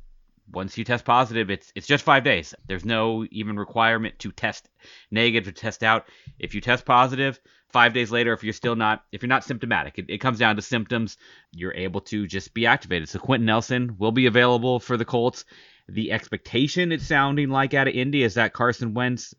once 0.51 0.77
you 0.77 0.85
test 0.85 1.05
positive, 1.05 1.51
it's 1.51 1.73
it's 1.75 1.87
just 1.87 2.05
five 2.05 2.25
days. 2.25 2.55
There's 2.67 2.85
no 2.85 3.27
even 3.31 3.59
requirement 3.59 4.19
to 4.21 4.33
test 4.33 4.69
negative 5.11 5.55
to 5.55 5.61
test 5.61 5.83
out. 5.83 6.07
If 6.39 6.55
you 6.55 6.61
test 6.61 6.85
positive, 6.85 7.41
five 7.73 7.93
days 7.93 8.11
later, 8.11 8.33
if 8.33 8.45
you're 8.45 8.53
still 8.53 8.77
not 8.77 9.05
if 9.13 9.23
you're 9.23 9.29
not 9.29 9.45
symptomatic, 9.45 9.99
it, 9.99 10.07
it 10.09 10.19
comes 10.19 10.39
down 10.39 10.57
to 10.57 10.63
symptoms. 10.63 11.17
You're 11.53 11.75
able 11.75 12.03
to 12.03 12.27
just 12.27 12.55
be 12.55 12.67
activated. 12.67 13.09
So 13.09 13.19
Quenton 13.19 13.47
Nelson 13.47 13.97
will 13.99 14.13
be 14.13 14.27
available 14.27 14.81
for 14.81 14.97
the 14.97 15.05
Colts. 15.05 15.45
The 15.89 16.13
expectation 16.13 16.93
it's 16.93 17.07
sounding 17.07 17.51
like 17.51 17.75
out 17.75 17.89
of 17.89 17.95
Indy 17.95 18.23
is 18.23 18.35
that 18.35 18.53
Carson 18.53 18.95
Wentz 18.95 19.35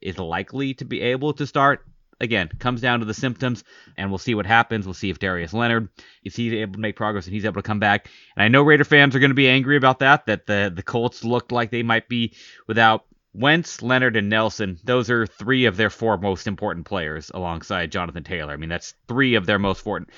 is 0.00 0.18
likely 0.18 0.74
to 0.74 0.84
be 0.84 1.00
able 1.00 1.32
to 1.34 1.46
start. 1.46 1.84
Again, 2.20 2.48
comes 2.58 2.80
down 2.80 3.00
to 3.00 3.06
the 3.06 3.14
symptoms, 3.14 3.62
and 3.96 4.10
we'll 4.10 4.18
see 4.18 4.34
what 4.34 4.46
happens. 4.46 4.86
We'll 4.86 4.94
see 4.94 5.10
if 5.10 5.18
Darius 5.18 5.52
Leonard, 5.52 5.88
if 6.24 6.34
he's 6.34 6.52
able 6.52 6.74
to 6.74 6.80
make 6.80 6.96
progress 6.96 7.26
and 7.26 7.34
he's 7.34 7.44
able 7.44 7.62
to 7.62 7.66
come 7.66 7.78
back. 7.78 8.08
And 8.36 8.42
I 8.42 8.48
know 8.48 8.62
Raider 8.62 8.84
fans 8.84 9.14
are 9.14 9.20
going 9.20 9.30
to 9.30 9.34
be 9.34 9.48
angry 9.48 9.76
about 9.76 10.00
that, 10.00 10.26
that 10.26 10.46
the, 10.46 10.72
the 10.74 10.82
Colts 10.82 11.24
looked 11.24 11.52
like 11.52 11.70
they 11.70 11.82
might 11.82 12.08
be 12.08 12.34
without 12.66 13.04
Wentz, 13.34 13.82
Leonard, 13.82 14.16
and 14.16 14.28
Nelson. 14.28 14.78
Those 14.82 15.10
are 15.10 15.26
three 15.26 15.66
of 15.66 15.76
their 15.76 15.90
four 15.90 16.18
most 16.18 16.46
important 16.46 16.86
players 16.86 17.30
alongside 17.32 17.92
Jonathan 17.92 18.24
Taylor. 18.24 18.52
I 18.52 18.56
mean, 18.56 18.68
that's 18.68 18.94
three 19.06 19.34
of 19.36 19.46
their 19.46 19.58
most 19.58 19.86
important, 19.86 20.10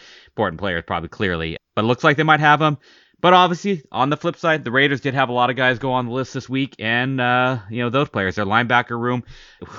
players, 0.59 0.85
probably 0.87 1.11
clearly. 1.11 1.59
But 1.75 1.85
it 1.85 1.89
looks 1.89 2.05
like 2.05 2.17
they 2.17 2.23
might 2.23 2.41
have 2.41 2.61
them. 2.61 2.79
But 3.21 3.35
obviously, 3.35 3.83
on 3.93 4.09
the 4.09 4.17
flip 4.17 4.37
side, 4.37 4.65
the 4.65 4.71
Raiders 4.71 5.03
did 5.03 5.15
have 5.15 5.29
a 5.29 5.33
lot 5.33 5.51
of 5.51 5.57
guys 5.57 5.79
go 5.79 5.93
on 5.93 6.07
the 6.07 6.13
list 6.13 6.33
this 6.33 6.49
week, 6.49 6.75
and 6.79 7.21
uh, 7.21 7.59
you 7.69 7.83
know 7.83 7.91
those 7.91 8.09
players, 8.09 8.37
their 8.37 8.47
linebacker 8.47 8.99
room 8.99 9.25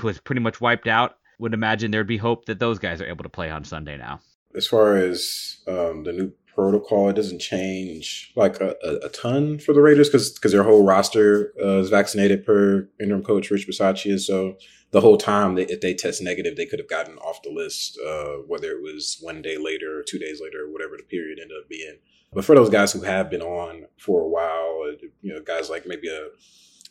was 0.03 0.19
pretty 0.19 0.41
much 0.41 0.61
wiped 0.61 0.87
out. 0.87 1.15
Would 1.41 1.55
imagine 1.55 1.89
there'd 1.89 2.05
be 2.05 2.17
hope 2.17 2.45
that 2.45 2.59
those 2.59 2.77
guys 2.77 3.01
are 3.01 3.07
able 3.07 3.23
to 3.23 3.29
play 3.29 3.49
on 3.49 3.63
Sunday 3.63 3.97
now. 3.97 4.19
As 4.55 4.67
far 4.67 4.95
as 4.95 5.57
um, 5.67 6.03
the 6.03 6.13
new 6.13 6.31
protocol, 6.53 7.09
it 7.09 7.15
doesn't 7.15 7.39
change 7.39 8.31
like 8.35 8.61
a, 8.61 8.75
a, 9.03 9.09
ton 9.09 9.57
for 9.57 9.73
the 9.73 9.81
Raiders 9.81 10.07
because 10.07 10.29
because 10.31 10.51
their 10.51 10.61
whole 10.61 10.85
roster 10.85 11.51
uh, 11.59 11.79
is 11.79 11.89
vaccinated 11.89 12.45
per 12.45 12.87
interim 12.99 13.23
coach 13.23 13.49
Rich 13.49 13.67
Bisaccia. 13.67 14.19
So 14.19 14.57
the 14.91 15.01
whole 15.01 15.17
time, 15.17 15.55
they, 15.55 15.65
if 15.65 15.81
they 15.81 15.95
test 15.95 16.21
negative, 16.21 16.57
they 16.57 16.67
could 16.67 16.77
have 16.77 16.87
gotten 16.87 17.17
off 17.17 17.41
the 17.41 17.49
list, 17.49 17.97
uh, 18.05 18.43
whether 18.45 18.71
it 18.71 18.83
was 18.83 19.17
one 19.21 19.41
day 19.41 19.57
later 19.57 19.99
or 19.99 20.03
two 20.03 20.19
days 20.19 20.41
later 20.43 20.65
or 20.65 20.71
whatever 20.71 20.95
the 20.95 21.03
period 21.03 21.39
ended 21.41 21.57
up 21.59 21.67
being. 21.67 21.97
But 22.31 22.45
for 22.45 22.53
those 22.53 22.69
guys 22.69 22.93
who 22.93 23.01
have 23.01 23.31
been 23.31 23.41
on 23.41 23.87
for 23.97 24.21
a 24.21 24.27
while, 24.27 24.83
uh, 24.89 25.07
you 25.21 25.33
know, 25.33 25.41
guys 25.41 25.71
like 25.71 25.87
maybe 25.87 26.07
a, 26.07 26.27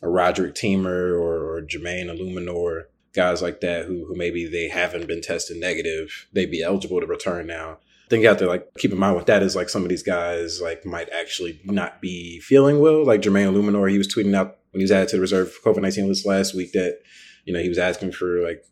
a 0.05 0.09
Roderick 0.09 0.55
Teamer 0.55 1.13
or, 1.13 1.55
or 1.55 1.61
Jermaine 1.61 2.07
Eluemunor, 2.07 2.87
guys 3.13 3.41
like 3.41 3.61
that 3.61 3.85
who 3.85 4.05
who 4.05 4.15
maybe 4.15 4.47
they 4.47 4.67
haven't 4.67 5.07
been 5.07 5.21
tested 5.21 5.57
negative, 5.57 6.27
they'd 6.33 6.51
be 6.51 6.63
eligible 6.63 6.99
to 6.99 7.07
return 7.07 7.47
now. 7.47 7.77
Thing 8.09 8.23
have 8.23 8.37
to 8.37 8.47
like 8.47 8.73
keep 8.77 8.91
in 8.91 8.99
mind 8.99 9.15
with 9.15 9.27
that 9.27 9.41
is 9.41 9.55
like 9.55 9.69
some 9.69 9.83
of 9.83 9.89
these 9.89 10.03
guys 10.03 10.61
like 10.61 10.85
might 10.85 11.09
actually 11.11 11.61
not 11.63 12.01
be 12.01 12.39
feeling 12.41 12.79
well. 12.79 13.05
Like 13.05 13.21
Jermaine 13.21 13.51
Eluemunor, 13.51 13.89
he 13.89 13.97
was 13.97 14.13
tweeting 14.13 14.35
out 14.35 14.57
when 14.71 14.79
he 14.79 14.83
was 14.83 14.91
added 14.91 15.09
to 15.09 15.15
the 15.17 15.21
reserve 15.21 15.57
COVID 15.63 15.81
nineteen 15.81 16.07
list 16.07 16.25
last 16.25 16.53
week 16.53 16.73
that 16.73 16.99
you 17.45 17.53
know 17.53 17.61
he 17.61 17.69
was 17.69 17.77
asking 17.77 18.11
for 18.11 18.41
like 18.43 18.65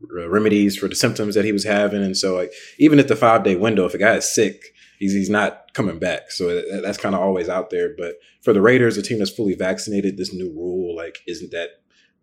remedies 0.00 0.76
for 0.76 0.88
the 0.88 0.94
symptoms 0.94 1.34
that 1.34 1.44
he 1.44 1.52
was 1.52 1.64
having, 1.64 2.02
and 2.02 2.16
so 2.16 2.36
like 2.36 2.52
even 2.78 2.98
at 2.98 3.08
the 3.08 3.16
five 3.16 3.42
day 3.42 3.56
window, 3.56 3.86
if 3.86 3.94
a 3.94 3.98
guy 3.98 4.14
is 4.14 4.32
sick, 4.32 4.74
he's 4.98 5.12
he's 5.12 5.30
not 5.30 5.72
coming 5.74 5.98
back. 5.98 6.30
So 6.30 6.62
that's 6.82 6.98
kind 6.98 7.14
of 7.14 7.20
always 7.20 7.48
out 7.48 7.70
there. 7.70 7.94
But 7.96 8.16
for 8.42 8.52
the 8.52 8.60
Raiders, 8.60 8.96
a 8.96 9.02
team 9.02 9.18
that's 9.18 9.30
fully 9.30 9.54
vaccinated, 9.54 10.16
this 10.16 10.32
new 10.32 10.52
rule 10.54 10.94
like 10.94 11.18
isn't 11.26 11.50
that 11.50 11.70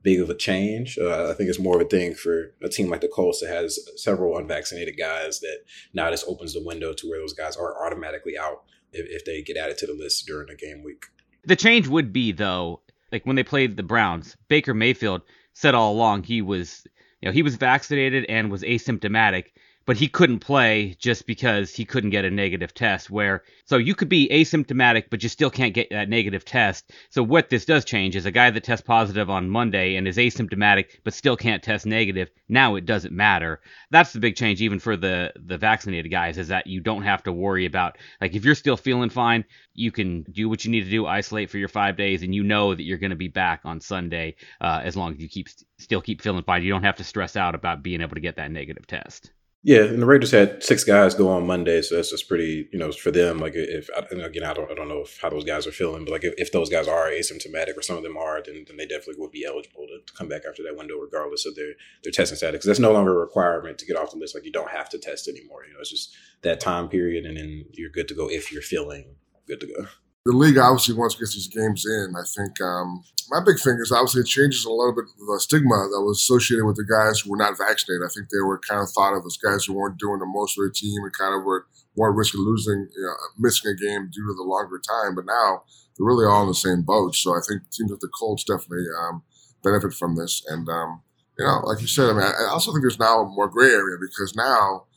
big 0.03 0.19
of 0.19 0.29
a 0.29 0.35
change. 0.35 0.97
Uh, 0.97 1.29
I 1.29 1.33
think 1.33 1.49
it's 1.49 1.59
more 1.59 1.75
of 1.75 1.81
a 1.81 1.89
thing 1.89 2.13
for 2.13 2.53
a 2.61 2.69
team 2.69 2.89
like 2.89 3.01
the 3.01 3.07
Colts 3.07 3.39
that 3.39 3.49
has 3.49 3.79
several 3.95 4.37
unvaccinated 4.37 4.97
guys 4.97 5.39
that 5.39 5.59
now 5.93 6.11
this 6.11 6.25
opens 6.27 6.53
the 6.53 6.63
window 6.63 6.93
to 6.93 7.09
where 7.09 7.19
those 7.19 7.33
guys 7.33 7.55
are 7.55 7.85
automatically 7.85 8.37
out 8.37 8.63
if, 8.91 9.05
if 9.09 9.25
they 9.25 9.41
get 9.41 9.57
added 9.57 9.77
to 9.79 9.87
the 9.87 9.93
list 9.93 10.27
during 10.27 10.47
the 10.47 10.55
game 10.55 10.83
week. 10.83 11.05
The 11.45 11.55
change 11.55 11.87
would 11.87 12.13
be 12.13 12.31
though, 12.31 12.81
like 13.11 13.25
when 13.25 13.35
they 13.35 13.43
played 13.43 13.77
the 13.77 13.83
Browns, 13.83 14.35
Baker 14.49 14.73
Mayfield 14.73 15.21
said 15.53 15.75
all 15.75 15.93
along 15.93 16.23
he 16.23 16.41
was, 16.41 16.85
you 17.21 17.27
know, 17.27 17.33
he 17.33 17.43
was 17.43 17.55
vaccinated 17.55 18.25
and 18.27 18.51
was 18.51 18.61
asymptomatic 18.61 19.45
but 19.85 19.97
he 19.97 20.07
couldn't 20.07 20.39
play 20.39 20.95
just 20.99 21.25
because 21.25 21.73
he 21.73 21.85
couldn't 21.85 22.11
get 22.11 22.25
a 22.25 22.31
negative 22.31 22.73
test. 22.73 23.09
Where 23.09 23.43
so 23.65 23.77
you 23.77 23.95
could 23.95 24.09
be 24.09 24.29
asymptomatic, 24.29 25.05
but 25.09 25.23
you 25.23 25.29
still 25.29 25.49
can't 25.49 25.73
get 25.73 25.89
that 25.89 26.09
negative 26.09 26.45
test. 26.45 26.91
So 27.09 27.23
what 27.23 27.49
this 27.49 27.65
does 27.65 27.85
change 27.85 28.15
is 28.15 28.25
a 28.25 28.31
guy 28.31 28.49
that 28.49 28.63
tests 28.63 28.85
positive 28.85 29.29
on 29.29 29.49
Monday 29.49 29.95
and 29.95 30.07
is 30.07 30.17
asymptomatic 30.17 30.99
but 31.03 31.13
still 31.13 31.35
can't 31.35 31.63
test 31.63 31.85
negative. 31.85 32.29
Now 32.47 32.75
it 32.75 32.85
doesn't 32.85 33.13
matter. 33.13 33.61
That's 33.91 34.13
the 34.13 34.19
big 34.19 34.35
change, 34.35 34.61
even 34.61 34.79
for 34.79 34.95
the 34.95 35.33
the 35.35 35.57
vaccinated 35.57 36.11
guys, 36.11 36.37
is 36.37 36.47
that 36.49 36.67
you 36.67 36.79
don't 36.79 37.03
have 37.03 37.23
to 37.23 37.33
worry 37.33 37.65
about 37.65 37.97
like 38.21 38.35
if 38.35 38.45
you're 38.45 38.55
still 38.55 38.77
feeling 38.77 39.09
fine, 39.09 39.45
you 39.73 39.91
can 39.91 40.23
do 40.23 40.47
what 40.47 40.63
you 40.63 40.71
need 40.71 40.85
to 40.85 40.89
do, 40.89 41.05
isolate 41.05 41.49
for 41.49 41.57
your 41.57 41.67
five 41.67 41.97
days, 41.97 42.23
and 42.23 42.33
you 42.33 42.43
know 42.43 42.73
that 42.73 42.83
you're 42.83 42.97
going 42.97 43.09
to 43.09 43.15
be 43.15 43.27
back 43.27 43.61
on 43.65 43.81
Sunday 43.81 44.35
uh, 44.61 44.81
as 44.83 44.95
long 44.95 45.13
as 45.13 45.19
you 45.19 45.27
keep 45.27 45.49
still 45.77 46.01
keep 46.01 46.21
feeling 46.21 46.43
fine. 46.43 46.63
You 46.63 46.71
don't 46.71 46.83
have 46.83 46.97
to 46.97 47.03
stress 47.03 47.35
out 47.35 47.55
about 47.55 47.83
being 47.83 48.01
able 48.01 48.15
to 48.15 48.21
get 48.21 48.37
that 48.37 48.51
negative 48.51 48.87
test. 48.87 49.31
Yeah, 49.65 49.83
and 49.83 50.01
the 50.01 50.05
Raiders 50.05 50.31
had 50.31 50.61
six 50.61 50.83
guys 50.83 51.15
go 51.15 51.29
on 51.29 51.47
Monday, 51.47 51.81
so 51.81 51.95
that's 51.95 52.09
just 52.09 52.27
pretty, 52.27 52.67
you 52.73 52.77
know, 52.77 52.91
for 52.91 53.11
them. 53.11 53.37
Like, 53.37 53.53
if 53.55 53.89
again, 54.11 54.43
I 54.43 54.53
don't, 54.53 54.69
I 54.69 54.73
don't 54.73 54.89
know 54.89 55.03
if, 55.03 55.17
how 55.21 55.29
those 55.29 55.45
guys 55.45 55.65
are 55.65 55.71
feeling, 55.71 56.03
but 56.03 56.11
like, 56.11 56.25
if, 56.25 56.33
if 56.37 56.51
those 56.51 56.69
guys 56.69 56.85
are 56.89 57.07
asymptomatic 57.07 57.77
or 57.77 57.81
some 57.81 57.95
of 57.95 58.03
them 58.03 58.17
are, 58.17 58.43
then, 58.43 58.65
then 58.67 58.75
they 58.75 58.85
definitely 58.85 59.21
would 59.21 59.31
be 59.31 59.45
eligible 59.45 59.87
to, 59.87 59.99
to 60.05 60.13
come 60.17 60.27
back 60.27 60.41
after 60.45 60.63
that 60.63 60.75
window, 60.75 60.97
regardless 60.97 61.45
of 61.45 61.55
their 61.55 61.75
their 62.03 62.11
testing 62.11 62.35
status. 62.35 62.57
Because 62.57 62.65
that's 62.65 62.79
no 62.79 62.91
longer 62.91 63.13
a 63.13 63.21
requirement 63.21 63.77
to 63.77 63.85
get 63.85 63.95
off 63.95 64.11
the 64.11 64.17
list. 64.17 64.35
Like, 64.35 64.43
you 64.43 64.51
don't 64.51 64.69
have 64.69 64.89
to 64.89 64.97
test 64.97 65.29
anymore. 65.29 65.63
You 65.65 65.75
know, 65.75 65.79
it's 65.79 65.91
just 65.91 66.13
that 66.41 66.59
time 66.59 66.89
period, 66.89 67.25
and 67.25 67.37
then 67.37 67.63
you're 67.71 67.89
good 67.89 68.09
to 68.09 68.15
go 68.15 68.29
if 68.29 68.51
you're 68.51 68.61
feeling 68.61 69.15
good 69.47 69.61
to 69.61 69.67
go 69.67 69.87
the 70.25 70.31
league 70.31 70.57
obviously 70.57 70.95
wants 70.95 71.15
to 71.15 71.19
get 71.19 71.31
these 71.31 71.47
games 71.47 71.85
in. 71.85 72.15
I 72.15 72.23
think 72.23 72.59
um, 72.61 73.03
my 73.29 73.43
big 73.43 73.59
thing 73.59 73.75
is 73.81 73.91
obviously 73.91 74.21
it 74.21 74.31
changes 74.31 74.63
a 74.63 74.71
little 74.71 74.95
bit 74.95 75.05
the 75.19 75.39
stigma 75.39 75.91
that 75.91 75.99
was 76.01 76.23
associated 76.23 76.65
with 76.65 76.77
the 76.79 76.87
guys 76.87 77.19
who 77.19 77.31
were 77.31 77.37
not 77.37 77.57
vaccinated. 77.57 78.07
I 78.07 78.11
think 78.13 78.31
they 78.31 78.39
were 78.39 78.59
kind 78.63 78.79
of 78.79 78.89
thought 78.91 79.15
of 79.15 79.27
as 79.27 79.35
guys 79.35 79.65
who 79.65 79.73
weren't 79.75 79.99
doing 79.99 80.19
the 80.19 80.25
most 80.25 80.55
for 80.55 80.63
the 80.63 80.71
team 80.71 81.03
and 81.03 81.11
kind 81.11 81.35
of 81.35 81.43
were 81.43 81.67
more 81.97 82.15
risk 82.15 82.33
of 82.33 82.39
losing, 82.39 82.87
you 82.95 83.03
know, 83.03 83.15
missing 83.37 83.71
a 83.71 83.75
game 83.75 84.07
due 84.11 84.27
to 84.27 84.35
the 84.35 84.47
longer 84.47 84.79
time. 84.79 85.15
But 85.15 85.27
now 85.27 85.67
they're 85.95 86.07
really 86.07 86.25
all 86.25 86.43
in 86.43 86.47
the 86.47 86.55
same 86.55 86.83
boat. 86.83 87.15
So 87.15 87.35
I 87.35 87.43
think 87.43 87.67
teams 87.71 87.91
like 87.91 87.99
the 87.99 88.09
Colts 88.15 88.47
definitely 88.47 88.87
um, 88.95 89.23
benefit 89.61 89.93
from 89.93 90.15
this. 90.15 90.41
And 90.47 90.67
um, 90.69 91.03
you 91.37 91.43
know, 91.43 91.59
like 91.67 91.81
you 91.81 91.87
said, 91.87 92.09
I 92.09 92.13
mean, 92.13 92.23
I 92.23 92.47
also 92.47 92.71
think 92.71 92.83
there's 92.83 92.99
now 92.99 93.21
a 93.21 93.25
more 93.27 93.49
gray 93.49 93.75
area 93.75 93.99
because 93.99 94.35
now 94.35 94.87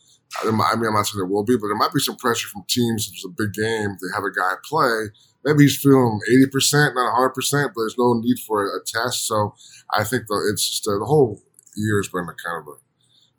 I 0.43 0.51
mean, 0.51 0.61
I'm 0.61 0.95
not 0.95 1.07
saying 1.07 1.19
there 1.19 1.27
will 1.27 1.45
be, 1.45 1.57
but 1.57 1.69
there 1.69 1.77
might 1.77 1.93
be 1.93 2.01
some 2.01 2.17
pressure 2.17 2.49
from 2.49 2.65
teams. 2.69 3.07
If 3.07 3.15
it's 3.15 3.25
a 3.25 3.35
big 3.37 3.55
game, 3.55 3.97
they 4.01 4.11
have 4.15 4.25
a 4.25 4.31
guy 4.31 4.55
play. 4.65 5.11
Maybe 5.45 5.65
he's 5.65 5.79
feeling 5.79 6.21
80%, 6.29 6.95
not 6.95 7.15
100%, 7.15 7.33
but 7.75 7.81
there's 7.81 7.99
no 7.99 8.15
need 8.15 8.39
for 8.41 8.67
a, 8.67 8.81
test. 8.85 9.27
So 9.27 9.55
I 9.95 10.03
think 10.05 10.25
the, 10.27 10.51
it's 10.53 10.69
just 10.69 10.89
uh, 10.89 10.99
the 10.99 11.07
whole 11.07 11.41
year 11.77 11.99
has 11.99 12.09
been 12.09 12.25
a 12.25 12.35
kind 12.35 12.61
of 12.61 12.75
a, 12.75 12.77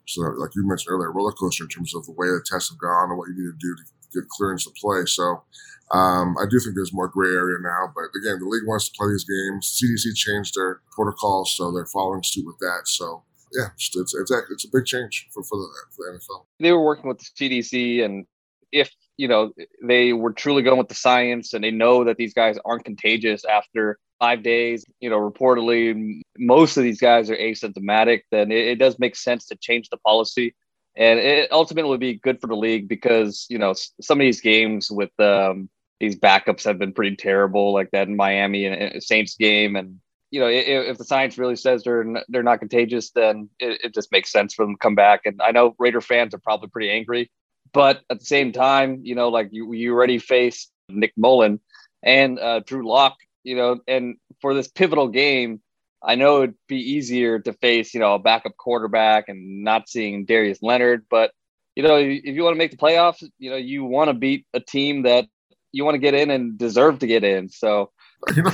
so 0.06 0.22
like 0.22 0.54
you 0.56 0.66
mentioned 0.66 0.92
earlier, 0.92 1.12
roller 1.12 1.32
coaster 1.32 1.64
in 1.64 1.68
terms 1.68 1.94
of 1.94 2.06
the 2.06 2.12
way 2.12 2.28
the 2.28 2.42
tests 2.44 2.70
have 2.70 2.78
gone 2.78 3.10
and 3.10 3.18
what 3.18 3.28
you 3.28 3.36
need 3.36 3.52
to 3.52 3.60
do 3.60 3.76
to 3.76 4.20
get 4.20 4.28
clearance 4.28 4.64
to 4.64 4.72
play. 4.80 5.04
So 5.04 5.44
um, 5.92 6.36
I 6.40 6.44
do 6.48 6.58
think 6.60 6.74
there's 6.74 6.92
more 6.92 7.08
gray 7.08 7.30
area 7.30 7.58
now. 7.60 7.92
But 7.94 8.08
again, 8.16 8.38
the 8.40 8.48
league 8.48 8.66
wants 8.66 8.88
to 8.88 8.96
play 8.96 9.08
these 9.08 9.24
games. 9.28 9.76
CDC 9.76 10.16
changed 10.16 10.54
their 10.56 10.80
protocols, 10.92 11.54
so 11.54 11.72
they're 11.72 11.86
following 11.86 12.22
suit 12.22 12.46
with 12.46 12.58
that. 12.60 12.82
So 12.86 13.24
yeah, 13.52 13.68
it's 13.74 13.90
it's, 13.94 14.14
it's, 14.14 14.32
it's 14.50 14.64
a 14.64 14.68
big 14.72 14.86
change 14.86 15.28
for, 15.32 15.42
for, 15.42 15.58
the, 15.58 15.68
for 15.90 16.12
the 16.12 16.18
NFL. 16.18 16.44
They 16.60 16.72
were 16.72 16.84
working 16.84 17.08
with 17.08 17.18
the 17.18 17.24
CDC, 17.24 18.04
and 18.04 18.26
if 18.72 18.90
you 19.16 19.28
know 19.28 19.52
they 19.82 20.12
were 20.12 20.32
truly 20.32 20.62
going 20.62 20.78
with 20.78 20.88
the 20.88 20.94
science, 20.94 21.54
and 21.54 21.62
they 21.62 21.70
know 21.70 22.04
that 22.04 22.16
these 22.16 22.34
guys 22.34 22.58
aren't 22.64 22.84
contagious 22.84 23.44
after 23.44 23.98
five 24.18 24.42
days, 24.42 24.84
you 25.00 25.10
know, 25.10 25.18
reportedly 25.18 26.20
most 26.36 26.76
of 26.76 26.82
these 26.82 27.00
guys 27.00 27.30
are 27.30 27.36
asymptomatic, 27.36 28.22
then 28.30 28.50
it, 28.50 28.66
it 28.66 28.74
does 28.76 28.98
make 28.98 29.16
sense 29.16 29.46
to 29.46 29.56
change 29.56 29.88
the 29.90 29.96
policy. 29.98 30.54
And 30.96 31.18
it 31.20 31.52
ultimately 31.52 31.90
would 31.90 32.00
be 32.00 32.14
good 32.14 32.40
for 32.40 32.48
the 32.48 32.56
league 32.56 32.88
because, 32.88 33.46
you 33.48 33.58
know, 33.58 33.72
some 34.00 34.20
of 34.20 34.24
these 34.24 34.40
games 34.40 34.90
with 34.90 35.10
um, 35.20 35.68
these 36.00 36.18
backups 36.18 36.64
have 36.64 36.78
been 36.78 36.92
pretty 36.92 37.14
terrible, 37.14 37.72
like 37.72 37.90
that 37.92 38.08
in 38.08 38.16
Miami 38.16 38.66
and 38.66 39.02
Saints 39.02 39.36
game. 39.36 39.76
And 39.76 40.00
you 40.30 40.40
know, 40.40 40.48
if, 40.48 40.66
if, 40.66 40.98
the 40.98 41.04
science 41.04 41.38
really 41.38 41.56
says 41.56 41.82
they're 41.82 42.04
they're 42.28 42.42
not 42.42 42.60
contagious, 42.60 43.10
then 43.10 43.48
it, 43.58 43.80
it, 43.84 43.94
just 43.94 44.12
makes 44.12 44.30
sense 44.30 44.54
for 44.54 44.64
them 44.64 44.74
to 44.74 44.78
come 44.78 44.94
back. 44.94 45.22
And 45.24 45.40
I 45.42 45.52
know 45.52 45.74
Raider 45.78 46.00
fans 46.00 46.34
are 46.34 46.38
probably 46.38 46.68
pretty 46.68 46.90
angry, 46.90 47.30
but 47.72 48.02
at 48.10 48.18
the 48.18 48.24
same 48.24 48.52
time, 48.52 49.00
you 49.02 49.14
know, 49.14 49.28
like 49.28 49.48
you 49.52 49.72
you 49.72 49.92
already 49.92 50.18
faced 50.18 50.70
Nick 50.88 51.12
Mullen 51.16 51.60
and 52.02 52.38
uh, 52.38 52.60
Drew 52.60 52.86
Lock, 52.86 53.16
you 53.42 53.56
know, 53.56 53.80
and 53.88 54.16
for 54.40 54.54
this 54.54 54.68
pivotal 54.68 55.08
game, 55.08 55.60
I 56.02 56.14
know 56.14 56.42
it'd 56.42 56.54
be 56.68 56.92
easier 56.92 57.38
to 57.40 57.52
face 57.54 57.94
you 57.94 58.00
know 58.00 58.14
a 58.14 58.18
backup 58.18 58.56
quarterback 58.56 59.28
and 59.28 59.64
not 59.64 59.88
seeing 59.88 60.26
Darius 60.26 60.62
Leonard, 60.62 61.06
but 61.10 61.32
you 61.78 61.84
know, 61.84 61.96
if 61.96 62.24
you 62.24 62.42
want 62.42 62.54
to 62.54 62.58
make 62.58 62.72
the 62.72 62.76
playoffs, 62.76 63.22
you 63.38 63.50
know, 63.50 63.56
you 63.56 63.84
want 63.84 64.08
to 64.08 64.14
beat 64.14 64.46
a 64.52 64.58
team 64.58 65.02
that 65.02 65.28
you 65.70 65.84
want 65.84 65.94
to 65.94 66.00
get 66.00 66.12
in 66.12 66.28
and 66.28 66.58
deserve 66.58 66.98
to 66.98 67.06
get 67.06 67.22
in. 67.22 67.48
So 67.48 67.92
you 68.36 68.42
know, 68.42 68.50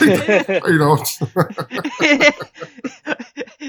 you 0.67 0.79
know. 0.79 0.97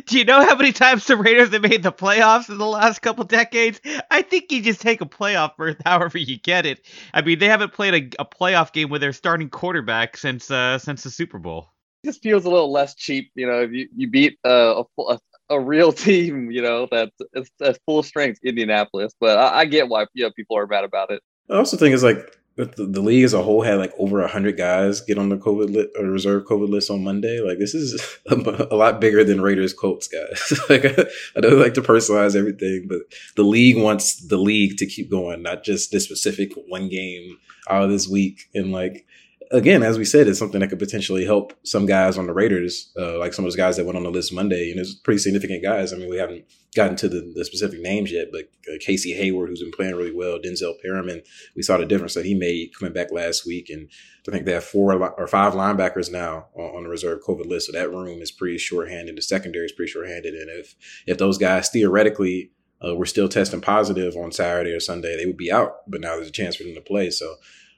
Do 0.05 0.17
you 0.17 0.25
know 0.25 0.45
how 0.45 0.55
many 0.55 0.71
times 0.71 1.07
the 1.07 1.15
Raiders 1.15 1.51
have 1.51 1.61
made 1.61 1.83
the 1.83 1.91
playoffs 1.91 2.49
in 2.49 2.57
the 2.57 2.65
last 2.65 2.99
couple 3.01 3.23
decades? 3.23 3.79
I 4.11 4.21
think 4.21 4.51
you 4.51 4.61
just 4.61 4.81
take 4.81 5.01
a 5.01 5.05
playoff 5.05 5.55
berth 5.55 5.81
however 5.85 6.17
you 6.17 6.37
get 6.37 6.65
it. 6.65 6.85
I 7.13 7.21
mean, 7.21 7.39
they 7.39 7.47
haven't 7.47 7.73
played 7.73 7.93
a, 7.93 8.21
a 8.21 8.25
playoff 8.25 8.73
game 8.73 8.89
with 8.89 9.01
their 9.01 9.13
starting 9.13 9.49
quarterback 9.49 10.17
since 10.17 10.51
uh, 10.51 10.77
since 10.77 11.03
the 11.03 11.09
Super 11.09 11.39
Bowl. 11.39 11.69
It 12.03 12.07
just 12.07 12.21
feels 12.21 12.45
a 12.45 12.49
little 12.49 12.71
less 12.71 12.93
cheap, 12.95 13.31
you 13.35 13.47
know. 13.47 13.61
If 13.61 13.71
you, 13.71 13.87
you 13.95 14.09
beat 14.09 14.37
uh, 14.45 14.83
a, 14.97 15.01
a 15.01 15.19
a 15.49 15.59
real 15.59 15.91
team, 15.93 16.51
you 16.51 16.61
know, 16.61 16.87
that's 16.91 17.15
that's 17.59 17.79
full 17.85 18.03
strength 18.03 18.39
Indianapolis. 18.43 19.13
But 19.19 19.37
I, 19.37 19.59
I 19.59 19.65
get 19.65 19.87
why 19.87 20.05
you 20.13 20.25
know, 20.25 20.31
people 20.31 20.57
are 20.57 20.67
mad 20.67 20.83
about 20.83 21.11
it. 21.11 21.21
I 21.49 21.55
also 21.55 21.77
think 21.77 21.93
it's 21.93 22.03
like 22.03 22.37
the, 22.57 22.65
the, 22.77 23.01
league 23.01 23.25
as 23.25 23.33
a 23.33 23.43
whole 23.43 23.63
had 23.63 23.79
like 23.79 23.93
over 23.97 24.21
a 24.21 24.29
hundred 24.29 24.55
guys 24.55 25.01
get 25.01 25.17
on 25.17 25.27
the 25.27 25.37
COVID 25.37 25.73
list 25.73 25.89
or 25.97 26.05
reserve 26.05 26.45
COVID 26.45 26.69
list 26.69 26.89
on 26.89 27.03
Monday. 27.03 27.41
Like 27.41 27.59
this 27.59 27.75
is 27.75 28.01
a, 28.27 28.67
a 28.71 28.75
lot 28.75 29.01
bigger 29.01 29.23
than 29.23 29.41
Raiders 29.41 29.73
Colts 29.73 30.07
guys. 30.07 30.59
like 30.69 30.85
I, 30.85 31.05
I 31.35 31.41
don't 31.41 31.59
like 31.59 31.73
to 31.73 31.81
personalize 31.81 32.35
everything, 32.35 32.85
but 32.87 32.99
the 33.35 33.43
league 33.43 33.77
wants 33.77 34.15
the 34.27 34.37
league 34.37 34.77
to 34.77 34.85
keep 34.85 35.11
going, 35.11 35.41
not 35.41 35.63
just 35.63 35.91
this 35.91 36.05
specific 36.05 36.53
one 36.67 36.87
game 36.87 37.37
out 37.69 37.83
of 37.83 37.89
this 37.89 38.07
week. 38.07 38.49
And 38.53 38.71
like 38.71 39.05
again, 39.51 39.83
as 39.83 39.97
we 39.97 40.05
said, 40.05 40.27
it's 40.27 40.39
something 40.39 40.59
that 40.59 40.69
could 40.69 40.79
potentially 40.79 41.25
help 41.25 41.53
some 41.63 41.85
guys 41.85 42.17
on 42.17 42.27
the 42.27 42.33
Raiders, 42.33 42.91
uh, 42.97 43.17
like 43.19 43.33
some 43.33 43.45
of 43.45 43.47
those 43.47 43.55
guys 43.55 43.77
that 43.77 43.85
went 43.85 43.97
on 43.97 44.03
the 44.03 44.11
list 44.11 44.33
Monday. 44.33 44.73
Know, 44.75 44.81
it's 44.81 44.93
pretty 44.93 45.19
significant 45.19 45.63
guys. 45.63 45.93
I 45.93 45.97
mean, 45.97 46.09
we 46.09 46.17
haven't 46.17 46.45
gotten 46.75 46.95
to 46.97 47.09
the, 47.09 47.31
the 47.35 47.45
specific 47.45 47.79
names 47.79 48.11
yet, 48.11 48.27
but 48.31 48.49
uh, 48.67 48.77
Casey 48.79 49.13
Hayward, 49.13 49.49
who's 49.49 49.61
been 49.61 49.71
playing 49.71 49.95
really 49.95 50.13
well, 50.13 50.39
Denzel 50.39 50.79
Perryman, 50.81 51.21
we 51.55 51.61
saw 51.61 51.77
the 51.77 51.85
difference 51.85 52.13
that 52.13 52.25
he 52.25 52.33
made 52.33 52.75
coming 52.77 52.93
back 52.93 53.11
last 53.11 53.45
week. 53.45 53.69
And 53.69 53.89
I 54.27 54.31
think 54.31 54.45
they 54.45 54.53
have 54.53 54.63
four 54.63 54.93
or 54.93 55.27
five 55.27 55.53
linebackers 55.53 56.11
now 56.11 56.47
on, 56.55 56.77
on 56.77 56.83
the 56.83 56.89
reserve 56.89 57.21
COVID 57.25 57.45
list. 57.45 57.67
So 57.67 57.71
that 57.73 57.91
room 57.91 58.21
is 58.21 58.31
pretty 58.31 58.57
shorthanded. 58.57 59.17
The 59.17 59.21
secondary 59.21 59.65
is 59.65 59.71
pretty 59.71 59.91
shorthanded. 59.91 60.33
And 60.33 60.49
if, 60.49 60.75
if 61.07 61.17
those 61.17 61.37
guys 61.37 61.69
theoretically 61.69 62.51
uh, 62.85 62.95
were 62.95 63.05
still 63.05 63.29
testing 63.29 63.61
positive 63.61 64.15
on 64.15 64.31
Saturday 64.31 64.71
or 64.71 64.79
Sunday, 64.79 65.15
they 65.17 65.25
would 65.25 65.37
be 65.37 65.51
out. 65.51 65.77
But 65.87 66.01
now 66.01 66.15
there's 66.15 66.27
a 66.27 66.31
chance 66.31 66.55
for 66.55 66.63
them 66.63 66.75
to 66.75 66.81
play. 66.81 67.09
So 67.09 67.35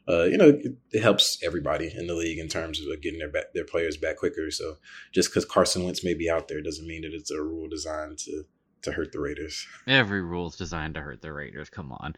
uh, 0.09 0.23
you 0.23 0.37
know, 0.37 0.49
it, 0.49 0.77
it, 0.91 1.01
helps 1.01 1.37
everybody 1.43 1.93
in 1.93 2.07
the 2.07 2.13
league 2.13 2.39
in 2.39 2.47
terms 2.47 2.79
of 2.79 3.01
getting 3.01 3.19
their 3.19 3.29
back, 3.29 3.53
their 3.53 3.65
players 3.65 3.97
back 3.97 4.17
quicker. 4.17 4.49
So 4.51 4.77
just 5.11 5.29
because 5.29 5.45
Carson 5.45 5.83
Wentz 5.83 6.03
may 6.03 6.13
be 6.13 6.29
out 6.29 6.47
there 6.47 6.61
doesn't 6.61 6.87
mean 6.87 7.01
that 7.01 7.13
it's 7.13 7.31
a 7.31 7.41
rule 7.41 7.67
designed 7.67 8.17
to 8.19 8.45
to 8.83 8.91
hurt 8.91 9.11
the 9.11 9.19
Raiders. 9.19 9.67
Every 9.87 10.21
rule 10.21 10.47
is 10.47 10.55
designed 10.55 10.95
to 10.95 11.01
hurt 11.01 11.21
the 11.21 11.33
Raiders. 11.33 11.69
Come 11.69 11.91
on. 11.91 12.15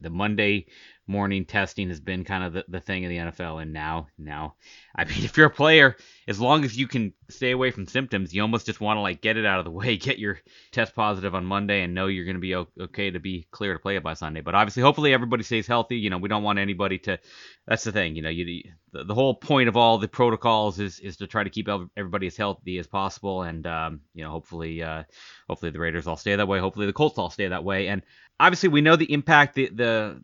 The 0.00 0.10
Monday 0.10 0.66
morning 1.06 1.44
testing 1.44 1.88
has 1.88 2.00
been 2.00 2.24
kind 2.24 2.44
of 2.44 2.52
the, 2.52 2.64
the 2.68 2.80
thing 2.80 3.02
in 3.02 3.10
the 3.10 3.16
NFL, 3.16 3.60
and 3.60 3.72
now 3.72 4.06
now 4.16 4.54
I 4.94 5.04
mean 5.04 5.18
if 5.24 5.36
you're 5.36 5.48
a 5.48 5.50
player, 5.50 5.96
as 6.28 6.40
long 6.40 6.64
as 6.64 6.76
you 6.76 6.86
can 6.86 7.12
stay 7.28 7.50
away 7.50 7.70
from 7.70 7.86
symptoms, 7.86 8.32
you 8.32 8.42
almost 8.42 8.66
just 8.66 8.80
want 8.80 8.96
to 8.96 9.02
like 9.02 9.20
get 9.20 9.36
it 9.36 9.44
out 9.44 9.58
of 9.58 9.64
the 9.64 9.70
way, 9.70 9.96
get 9.98 10.18
your 10.18 10.38
test 10.70 10.94
positive 10.94 11.34
on 11.34 11.44
Monday, 11.44 11.82
and 11.82 11.94
know 11.94 12.06
you're 12.06 12.24
going 12.24 12.36
to 12.36 12.40
be 12.40 12.54
okay 12.54 13.10
to 13.10 13.18
be 13.18 13.46
clear 13.50 13.74
to 13.74 13.78
play 13.78 13.96
it 13.96 14.02
by 14.02 14.14
Sunday. 14.14 14.40
But 14.40 14.54
obviously, 14.54 14.82
hopefully 14.82 15.12
everybody 15.12 15.42
stays 15.42 15.66
healthy. 15.66 15.96
You 15.96 16.10
know, 16.10 16.18
we 16.18 16.28
don't 16.28 16.44
want 16.44 16.58
anybody 16.58 16.98
to. 17.00 17.18
That's 17.66 17.84
the 17.84 17.92
thing. 17.92 18.16
You 18.16 18.22
know, 18.22 18.30
you 18.30 18.62
the, 18.92 19.04
the 19.04 19.14
whole 19.14 19.34
point 19.34 19.68
of 19.68 19.76
all 19.76 19.98
the 19.98 20.08
protocols 20.08 20.78
is 20.80 21.00
is 21.00 21.16
to 21.18 21.26
try 21.26 21.44
to 21.44 21.50
keep 21.50 21.68
everybody 21.96 22.26
as 22.28 22.36
healthy 22.36 22.78
as 22.78 22.86
possible, 22.86 23.42
and 23.42 23.66
um, 23.66 24.00
you 24.14 24.24
know, 24.24 24.30
hopefully 24.30 24.82
uh, 24.82 25.04
hopefully 25.48 25.70
the 25.72 25.78
Raiders 25.78 26.06
all 26.06 26.16
stay 26.16 26.36
that 26.36 26.48
way. 26.48 26.58
Hopefully 26.58 26.86
the 26.86 26.92
Colts 26.92 27.18
all 27.18 27.30
stay 27.30 27.48
that 27.48 27.64
way, 27.64 27.88
and 27.88 28.02
obviously 28.40 28.70
we 28.70 28.80
know 28.80 28.96
the 28.96 29.12
impact 29.12 29.54
the 29.54 29.68
the 29.68 30.22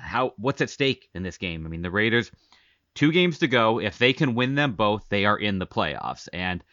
how 0.00 0.32
what's 0.38 0.60
at 0.60 0.70
stake 0.70 1.08
in 1.14 1.22
this 1.22 1.36
game. 1.36 1.66
I 1.66 1.68
mean, 1.68 1.82
the 1.82 1.90
Raiders, 1.90 2.30
two 2.94 3.12
games 3.12 3.40
to 3.40 3.48
go. 3.48 3.80
If 3.80 3.98
they 3.98 4.12
can 4.12 4.34
win 4.34 4.54
them 4.54 4.72
both, 4.72 5.08
they 5.08 5.24
are 5.26 5.38
in 5.38 5.58
the 5.58 5.66
playoffs. 5.66 6.28
And 6.32 6.64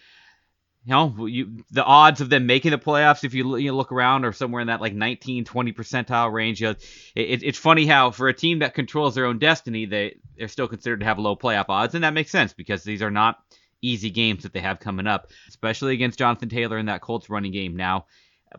you 0.86 0.92
know, 0.92 1.26
you, 1.26 1.66
the 1.72 1.84
odds 1.84 2.22
of 2.22 2.30
them 2.30 2.46
making 2.46 2.72
the 2.72 2.78
playoffs, 2.78 3.26
if 3.26 3.34
you, 3.34 3.58
you 3.58 3.74
look 3.74 3.92
around, 3.92 4.24
are 4.24 4.32
somewhere 4.32 4.62
in 4.62 4.68
that 4.68 4.80
like 4.80 4.94
19, 4.94 5.44
20 5.44 5.74
percentile 5.74 6.32
range. 6.32 6.62
You 6.62 6.68
know, 6.68 6.76
it, 7.16 7.44
it's 7.44 7.58
funny 7.58 7.86
how 7.86 8.12
for 8.12 8.30
a 8.30 8.34
team 8.34 8.60
that 8.60 8.74
controls 8.74 9.14
their 9.14 9.26
own 9.26 9.40
destiny, 9.40 9.86
they 9.86 10.18
they're 10.38 10.48
still 10.48 10.68
considered 10.68 11.02
to 11.02 11.06
have 11.06 11.20
low 11.20 11.36
playoff 11.36 11.66
odds, 11.70 11.96
and 11.96 12.04
that 12.04 12.14
makes 12.14 12.32
sense 12.32 12.54
because 12.54 12.84
these 12.84 13.02
are 13.02 13.12
not 13.12 13.38
easy 13.82 14.10
games 14.10 14.44
that 14.44 14.54
they 14.54 14.62
have 14.62 14.80
coming 14.80 15.08
up, 15.08 15.30
especially 15.50 15.94
against 15.94 16.20
Jonathan 16.20 16.50
Taylor 16.50 16.78
in 16.78 16.88
that 16.88 17.02
Colts 17.02 17.30
running 17.30 17.52
game 17.52 17.76
now. 17.76 18.06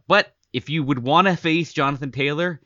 But 0.07 0.33
if 0.53 0.71
you 0.71 0.83
would 0.83 0.99
want 0.99 1.27
to 1.29 1.37
face 1.37 1.73
Jonathan 1.73 2.13
Taylor, 2.13 2.61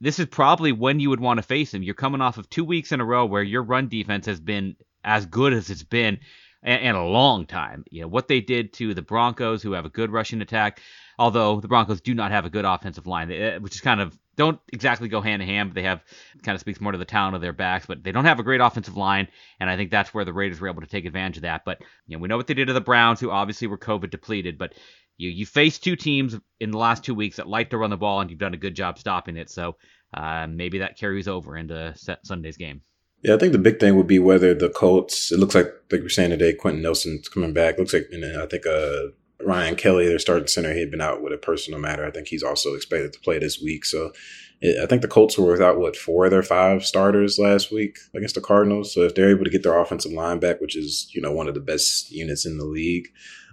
this 0.00 0.18
is 0.18 0.26
probably 0.26 0.72
when 0.72 1.00
you 1.00 1.10
would 1.10 1.20
want 1.20 1.38
to 1.38 1.42
face 1.42 1.72
him. 1.72 1.82
You're 1.82 1.94
coming 1.94 2.20
off 2.20 2.38
of 2.38 2.50
two 2.50 2.64
weeks 2.64 2.92
in 2.92 3.00
a 3.00 3.04
row 3.04 3.24
where 3.24 3.42
your 3.42 3.62
run 3.62 3.88
defense 3.88 4.26
has 4.26 4.40
been 4.40 4.76
as 5.04 5.26
good 5.26 5.52
as 5.52 5.70
it's 5.70 5.84
been 5.84 6.18
in 6.62 6.94
a 6.94 7.06
long 7.06 7.46
time. 7.46 7.84
You 7.90 8.02
know, 8.02 8.08
what 8.08 8.28
they 8.28 8.40
did 8.40 8.72
to 8.74 8.94
the 8.94 9.02
Broncos, 9.02 9.62
who 9.62 9.72
have 9.72 9.84
a 9.84 9.90
good 9.90 10.10
rushing 10.10 10.42
attack, 10.42 10.80
although 11.18 11.60
the 11.60 11.68
Broncos 11.68 12.00
do 12.00 12.14
not 12.14 12.30
have 12.30 12.44
a 12.44 12.50
good 12.50 12.64
offensive 12.64 13.06
line, 13.06 13.30
eh, 13.30 13.58
which 13.58 13.74
is 13.74 13.80
kind 13.80 14.00
of 14.00 14.18
don't 14.36 14.60
exactly 14.72 15.08
go 15.08 15.20
hand 15.20 15.42
in 15.42 15.48
hand. 15.48 15.70
But 15.70 15.74
they 15.74 15.82
have 15.82 16.02
kind 16.42 16.54
of 16.54 16.60
speaks 16.60 16.80
more 16.80 16.92
to 16.92 16.98
the 16.98 17.04
talent 17.04 17.34
of 17.34 17.42
their 17.42 17.52
backs, 17.52 17.86
but 17.86 18.02
they 18.02 18.12
don't 18.12 18.24
have 18.24 18.40
a 18.40 18.42
great 18.42 18.60
offensive 18.60 18.96
line, 18.96 19.28
and 19.60 19.68
I 19.68 19.76
think 19.76 19.90
that's 19.90 20.14
where 20.14 20.24
the 20.24 20.32
Raiders 20.32 20.60
were 20.60 20.68
able 20.68 20.82
to 20.82 20.86
take 20.86 21.04
advantage 21.04 21.38
of 21.38 21.42
that. 21.42 21.64
But 21.64 21.80
you 22.06 22.16
know, 22.16 22.22
we 22.22 22.28
know 22.28 22.36
what 22.36 22.46
they 22.46 22.54
did 22.54 22.66
to 22.66 22.72
the 22.72 22.80
Browns, 22.80 23.20
who 23.20 23.30
obviously 23.30 23.66
were 23.66 23.78
COVID 23.78 24.10
depleted, 24.10 24.58
but 24.58 24.74
you 25.16 25.30
you 25.30 25.46
faced 25.46 25.84
two 25.84 25.96
teams 25.96 26.36
in 26.60 26.70
the 26.70 26.78
last 26.78 27.04
two 27.04 27.14
weeks 27.14 27.36
that 27.36 27.46
like 27.46 27.70
to 27.70 27.78
run 27.78 27.90
the 27.90 27.96
ball, 27.96 28.20
and 28.20 28.30
you've 28.30 28.38
done 28.38 28.54
a 28.54 28.58
good 28.58 28.74
job 28.74 28.98
stopping 28.98 29.36
it. 29.36 29.50
So 29.50 29.76
uh, 30.14 30.46
maybe 30.48 30.78
that 30.78 30.98
carries 30.98 31.28
over 31.28 31.56
into 31.56 31.94
Sunday's 32.24 32.56
game. 32.56 32.82
Yeah, 33.22 33.34
I 33.34 33.38
think 33.38 33.52
the 33.52 33.58
big 33.58 33.78
thing 33.78 33.96
would 33.96 34.08
be 34.08 34.18
whether 34.18 34.52
the 34.52 34.68
Colts. 34.68 35.30
It 35.30 35.38
looks 35.38 35.54
like, 35.54 35.72
like 35.92 36.00
we're 36.00 36.08
saying 36.08 36.30
today, 36.30 36.54
Quenton 36.54 36.82
Nelson's 36.82 37.28
coming 37.28 37.52
back. 37.52 37.78
Looks 37.78 37.92
like, 37.92 38.08
and 38.10 38.24
I 38.24 38.46
think 38.46 38.66
uh, 38.66 39.12
Ryan 39.44 39.76
Kelly, 39.76 40.06
their 40.06 40.18
starting 40.18 40.48
center, 40.48 40.72
he 40.72 40.80
had 40.80 40.90
been 40.90 41.00
out 41.00 41.22
with 41.22 41.32
a 41.32 41.38
personal 41.38 41.80
matter. 41.80 42.06
I 42.06 42.10
think 42.10 42.28
he's 42.28 42.42
also 42.42 42.74
expected 42.74 43.12
to 43.12 43.20
play 43.20 43.38
this 43.38 43.60
week. 43.60 43.84
So 43.84 44.12
I 44.62 44.86
think 44.86 45.02
the 45.02 45.08
Colts 45.08 45.36
were 45.36 45.50
without 45.50 45.78
what 45.78 45.96
four 45.96 46.26
of 46.26 46.30
their 46.30 46.42
five 46.42 46.84
starters 46.84 47.38
last 47.38 47.72
week 47.72 47.98
against 48.14 48.36
the 48.36 48.40
Cardinals. 48.40 48.94
So 48.94 49.02
if 49.02 49.14
they're 49.14 49.30
able 49.30 49.44
to 49.44 49.50
get 49.50 49.64
their 49.64 49.76
offensive 49.76 50.12
line 50.12 50.38
back, 50.38 50.60
which 50.60 50.76
is 50.76 51.10
you 51.12 51.20
know 51.20 51.32
one 51.32 51.48
of 51.48 51.54
the 51.54 51.60
best 51.60 52.12
units 52.12 52.46
in 52.46 52.58
the 52.58 52.64
league, 52.64 53.08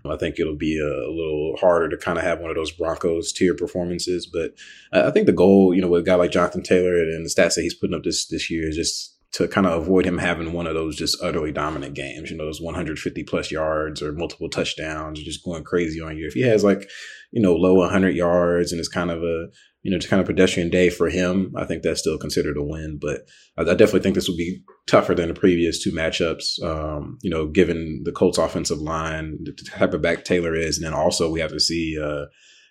I 0.05 0.17
think 0.17 0.39
it'll 0.39 0.55
be 0.55 0.79
a, 0.79 0.86
a 0.86 1.12
little 1.12 1.55
harder 1.60 1.89
to 1.89 1.98
kind 1.98 2.17
of 2.17 2.24
have 2.24 2.39
one 2.39 2.51
of 2.51 2.55
those 2.55 2.72
Broncos 2.72 3.34
tier 3.34 3.55
performances. 3.55 4.27
But 4.27 4.53
I 4.93 5.10
think 5.10 5.25
the 5.25 5.34
goal, 5.34 5.74
you 5.74 5.81
know, 5.81 5.88
with 5.88 6.01
a 6.01 6.05
guy 6.05 6.15
like 6.15 6.31
Jonathan 6.31 6.63
Taylor 6.63 6.96
and 6.96 7.25
the 7.25 7.29
stats 7.29 7.55
that 7.55 7.62
he's 7.63 7.74
putting 7.74 7.96
up 7.96 8.03
this 8.03 8.27
this 8.27 8.51
year 8.51 8.69
is 8.69 8.75
just 8.75 9.15
to 9.31 9.48
kind 9.48 9.67
of 9.67 9.81
avoid 9.81 10.05
him 10.05 10.17
having 10.17 10.53
one 10.53 10.65
of 10.65 10.74
those 10.74 10.95
just 10.95 11.21
utterly 11.21 11.51
dominant 11.51 11.93
games, 11.93 12.31
you 12.31 12.38
know, 12.38 12.45
those 12.45 12.62
150 12.62 13.24
plus 13.24 13.51
yards 13.51 14.01
or 14.01 14.12
multiple 14.12 14.50
touchdowns 14.50 15.19
or 15.19 15.24
just 15.24 15.43
going 15.43 15.63
crazy 15.63 16.01
on 16.01 16.17
you. 16.17 16.25
If 16.25 16.33
he 16.33 16.41
has 16.41 16.63
like, 16.63 16.89
you 17.31 17.41
know, 17.41 17.53
low 17.53 17.75
100 17.75 18.15
yards 18.15 18.71
and 18.71 18.79
it's 18.79 18.89
kind 18.89 19.12
of 19.12 19.21
a, 19.24 19.48
you 19.83 19.91
know, 19.91 19.98
just 19.98 20.09
kind 20.09 20.19
of 20.19 20.25
pedestrian 20.25 20.69
day 20.69 20.89
for 20.89 21.09
him, 21.09 21.53
I 21.55 21.65
think 21.65 21.83
that's 21.83 22.00
still 22.00 22.17
considered 22.17 22.57
a 22.57 22.63
win. 22.63 22.98
But 23.00 23.21
I, 23.55 23.62
I 23.62 23.75
definitely 23.75 24.01
think 24.01 24.15
this 24.15 24.27
will 24.27 24.36
be 24.36 24.63
tougher 24.88 25.13
than 25.13 25.27
the 25.27 25.36
previous 25.36 25.81
two 25.81 25.91
matchups, 25.91 26.62
um, 26.63 27.19
you 27.21 27.30
know, 27.30 27.45
given 27.45 28.01
the 28.06 28.12
Colts 28.12 28.39
offensive 28.39 28.80
line, 28.80 29.38
the 29.43 29.51
type 29.51 29.93
of 29.93 30.01
back 30.01 30.25
Taylor 30.25 30.56
is. 30.56 30.77
And 30.77 30.86
then 30.86 30.95
also 30.95 31.32
we 31.32 31.39
have 31.39 31.51
to 31.51 31.60
see, 31.60 31.97
uh, 32.01 32.25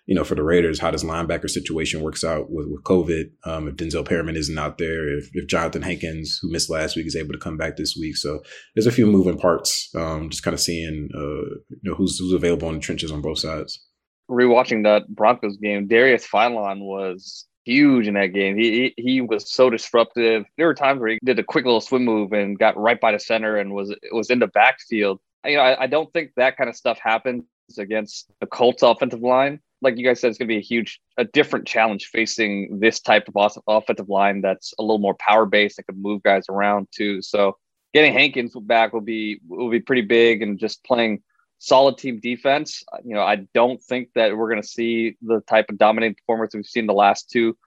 you 0.09 0.15
know, 0.15 0.23
for 0.23 0.33
the 0.33 0.41
Raiders, 0.41 0.79
how 0.79 0.89
this 0.89 1.03
linebacker 1.03 1.47
situation 1.47 2.01
works 2.01 2.23
out 2.23 2.49
with, 2.49 2.65
with 2.67 2.83
COVID. 2.83 3.29
Um, 3.45 3.67
if 3.67 3.75
Denzel 3.75 4.03
Perryman 4.03 4.35
isn't 4.35 4.57
out 4.57 4.79
there, 4.79 5.07
if, 5.15 5.29
if 5.33 5.45
Johnathan 5.45 5.83
Hankins, 5.83 6.39
who 6.41 6.51
missed 6.51 6.67
last 6.67 6.95
week, 6.95 7.05
is 7.05 7.15
able 7.15 7.31
to 7.31 7.37
come 7.37 7.57
back 7.57 7.77
this 7.77 7.95
week. 7.95 8.17
So 8.17 8.41
there's 8.73 8.87
a 8.87 8.91
few 8.91 9.05
moving 9.05 9.37
parts. 9.37 9.87
Um, 9.95 10.31
just 10.31 10.41
kind 10.41 10.55
of 10.55 10.59
seeing, 10.59 11.09
uh, 11.13 11.59
you 11.69 11.83
know, 11.83 11.93
who's 11.93 12.17
who's 12.17 12.33
available 12.33 12.67
in 12.69 12.75
the 12.75 12.81
trenches 12.81 13.11
on 13.11 13.21
both 13.21 13.37
sides. 13.37 13.85
Rewatching 14.31 14.83
that 14.83 15.07
Broncos 15.09 15.57
game, 15.57 15.87
Darius 15.87 16.27
Philon 16.27 16.79
was 16.79 17.45
huge 17.65 18.07
in 18.07 18.15
that 18.15 18.33
game. 18.33 18.57
He, 18.57 18.91
he, 18.97 19.03
he 19.03 19.21
was 19.21 19.53
so 19.53 19.69
disruptive. 19.69 20.43
There 20.57 20.65
were 20.65 20.73
times 20.73 21.01
where 21.01 21.09
he 21.09 21.19
did 21.23 21.37
a 21.37 21.43
quick 21.43 21.65
little 21.65 21.81
swim 21.81 22.03
move 22.03 22.33
and 22.33 22.57
got 22.57 22.75
right 22.75 22.99
by 22.99 23.11
the 23.11 23.19
center 23.19 23.57
and 23.57 23.75
was 23.75 23.95
was 24.11 24.31
in 24.31 24.39
the 24.39 24.47
backfield. 24.47 25.19
You 25.45 25.57
know, 25.57 25.61
I, 25.61 25.83
I 25.83 25.87
don't 25.87 26.11
think 26.13 26.31
that 26.35 26.57
kind 26.57 26.67
of 26.67 26.75
stuff 26.75 26.97
happens 26.99 27.43
against 27.77 28.31
the 28.41 28.47
Colts 28.47 28.81
offensive 28.81 29.21
line 29.21 29.59
like 29.81 29.97
you 29.97 30.05
guys 30.05 30.19
said, 30.19 30.29
it's 30.29 30.37
going 30.37 30.47
to 30.47 30.53
be 30.53 30.57
a 30.57 30.61
huge, 30.61 30.99
a 31.17 31.25
different 31.25 31.67
challenge 31.67 32.07
facing 32.07 32.79
this 32.79 32.99
type 32.99 33.29
of 33.33 33.61
offensive 33.67 34.09
line 34.09 34.41
that's 34.41 34.73
a 34.79 34.83
little 34.83 34.99
more 34.99 35.15
power 35.15 35.45
based 35.45 35.77
that 35.77 35.83
can 35.83 36.01
move 36.01 36.23
guys 36.23 36.45
around 36.49 36.87
too. 36.91 37.21
So 37.21 37.57
getting 37.93 38.13
Hankins 38.13 38.53
back 38.55 38.93
will 38.93 39.01
be 39.01 39.39
will 39.47 39.69
be 39.69 39.79
pretty 39.79 40.01
big, 40.01 40.41
and 40.41 40.59
just 40.59 40.83
playing 40.83 41.21
solid 41.59 41.97
team 41.97 42.19
defense. 42.19 42.83
You 43.03 43.15
know, 43.15 43.21
I 43.21 43.47
don't 43.53 43.81
think 43.81 44.09
that 44.15 44.35
we're 44.35 44.49
going 44.49 44.61
to 44.61 44.67
see 44.67 45.17
the 45.21 45.41
type 45.41 45.65
of 45.69 45.77
dominating 45.77 46.15
performance 46.15 46.53
we've 46.53 46.65
seen 46.65 46.87
the 46.87 46.93
last 46.93 47.29
two 47.29 47.57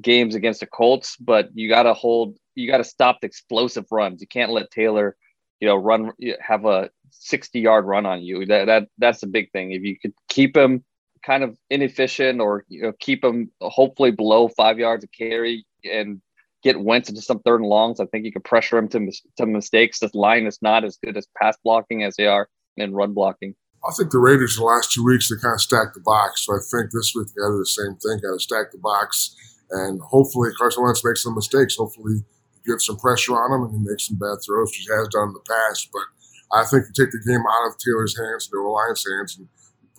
games 0.00 0.34
against 0.34 0.60
the 0.60 0.66
Colts, 0.66 1.16
but 1.16 1.50
you 1.54 1.68
got 1.68 1.82
to 1.82 1.94
hold, 1.94 2.36
you 2.54 2.70
got 2.70 2.78
to 2.78 2.84
stop 2.84 3.20
the 3.20 3.26
explosive 3.26 3.86
runs. 3.90 4.20
You 4.20 4.26
can't 4.26 4.52
let 4.52 4.70
Taylor, 4.70 5.16
you 5.60 5.68
know, 5.68 5.76
run 5.76 6.12
have 6.40 6.64
a 6.64 6.90
60 7.10 7.60
yard 7.60 7.84
run 7.84 8.06
on 8.06 8.22
you. 8.22 8.46
That 8.46 8.66
that 8.66 8.88
that's 8.98 9.20
the 9.20 9.26
big 9.26 9.50
thing. 9.52 9.72
If 9.72 9.82
you 9.82 9.98
could 9.98 10.14
keep 10.28 10.56
him 10.56 10.84
kind 11.24 11.42
of 11.42 11.56
inefficient 11.68 12.40
or 12.40 12.64
you 12.68 12.82
know 12.82 12.92
keep 13.00 13.22
them 13.22 13.50
hopefully 13.60 14.10
below 14.10 14.48
five 14.48 14.78
yards 14.78 15.04
of 15.04 15.10
carry 15.12 15.64
and 15.84 16.20
get 16.62 16.80
Wentz 16.80 17.08
into 17.08 17.22
some 17.22 17.40
third 17.40 17.60
and 17.60 17.68
longs. 17.68 18.00
I 18.00 18.06
think 18.06 18.24
you 18.24 18.32
can 18.32 18.42
pressure 18.42 18.76
him 18.76 18.88
to, 18.88 19.10
to 19.38 19.46
mistakes. 19.46 19.98
This 19.98 20.14
line 20.14 20.46
is 20.46 20.58
not 20.60 20.84
as 20.84 20.98
good 21.02 21.16
as 21.16 21.26
pass 21.40 21.56
blocking 21.64 22.02
as 22.02 22.16
they 22.16 22.26
are 22.26 22.48
in 22.76 22.92
run 22.92 23.14
blocking. 23.14 23.54
I 23.88 23.92
think 23.96 24.10
the 24.10 24.18
Raiders 24.18 24.56
the 24.56 24.64
last 24.64 24.92
two 24.92 25.04
weeks 25.04 25.28
they 25.28 25.40
kind 25.40 25.54
of 25.54 25.60
stacked 25.60 25.94
the 25.94 26.00
box. 26.00 26.44
So 26.44 26.54
I 26.54 26.58
think 26.70 26.92
this 26.92 27.12
week 27.14 27.28
they 27.28 27.40
got 27.40 27.48
to 27.48 27.54
do 27.54 27.58
the 27.58 27.66
same 27.66 27.96
thing, 27.96 28.20
got 28.20 28.36
to 28.36 28.40
stack 28.40 28.72
the 28.72 28.78
box, 28.78 29.34
and 29.70 30.00
hopefully 30.00 30.50
Carson 30.56 30.84
Wentz 30.84 31.04
makes 31.04 31.22
some 31.22 31.34
mistakes. 31.34 31.76
Hopefully 31.76 32.20
he 32.20 32.70
gets 32.70 32.86
some 32.86 32.98
pressure 32.98 33.32
on 33.32 33.52
him 33.52 33.62
and 33.64 33.72
he 33.72 33.90
makes 33.90 34.08
some 34.08 34.18
bad 34.18 34.36
throws, 34.44 34.68
which 34.68 34.84
he 34.84 34.92
has 34.92 35.08
done 35.08 35.28
in 35.28 35.34
the 35.34 35.48
past. 35.48 35.88
But 35.92 36.04
I 36.52 36.64
think 36.64 36.84
you 36.86 36.92
take 36.92 37.12
the 37.12 37.24
game 37.24 37.40
out 37.40 37.68
of 37.68 37.78
Taylor's 37.78 38.18
hands, 38.18 38.50
and 38.50 38.58
the 38.58 38.60
Alliance 38.60 39.04
hands, 39.08 39.38
and 39.38 39.48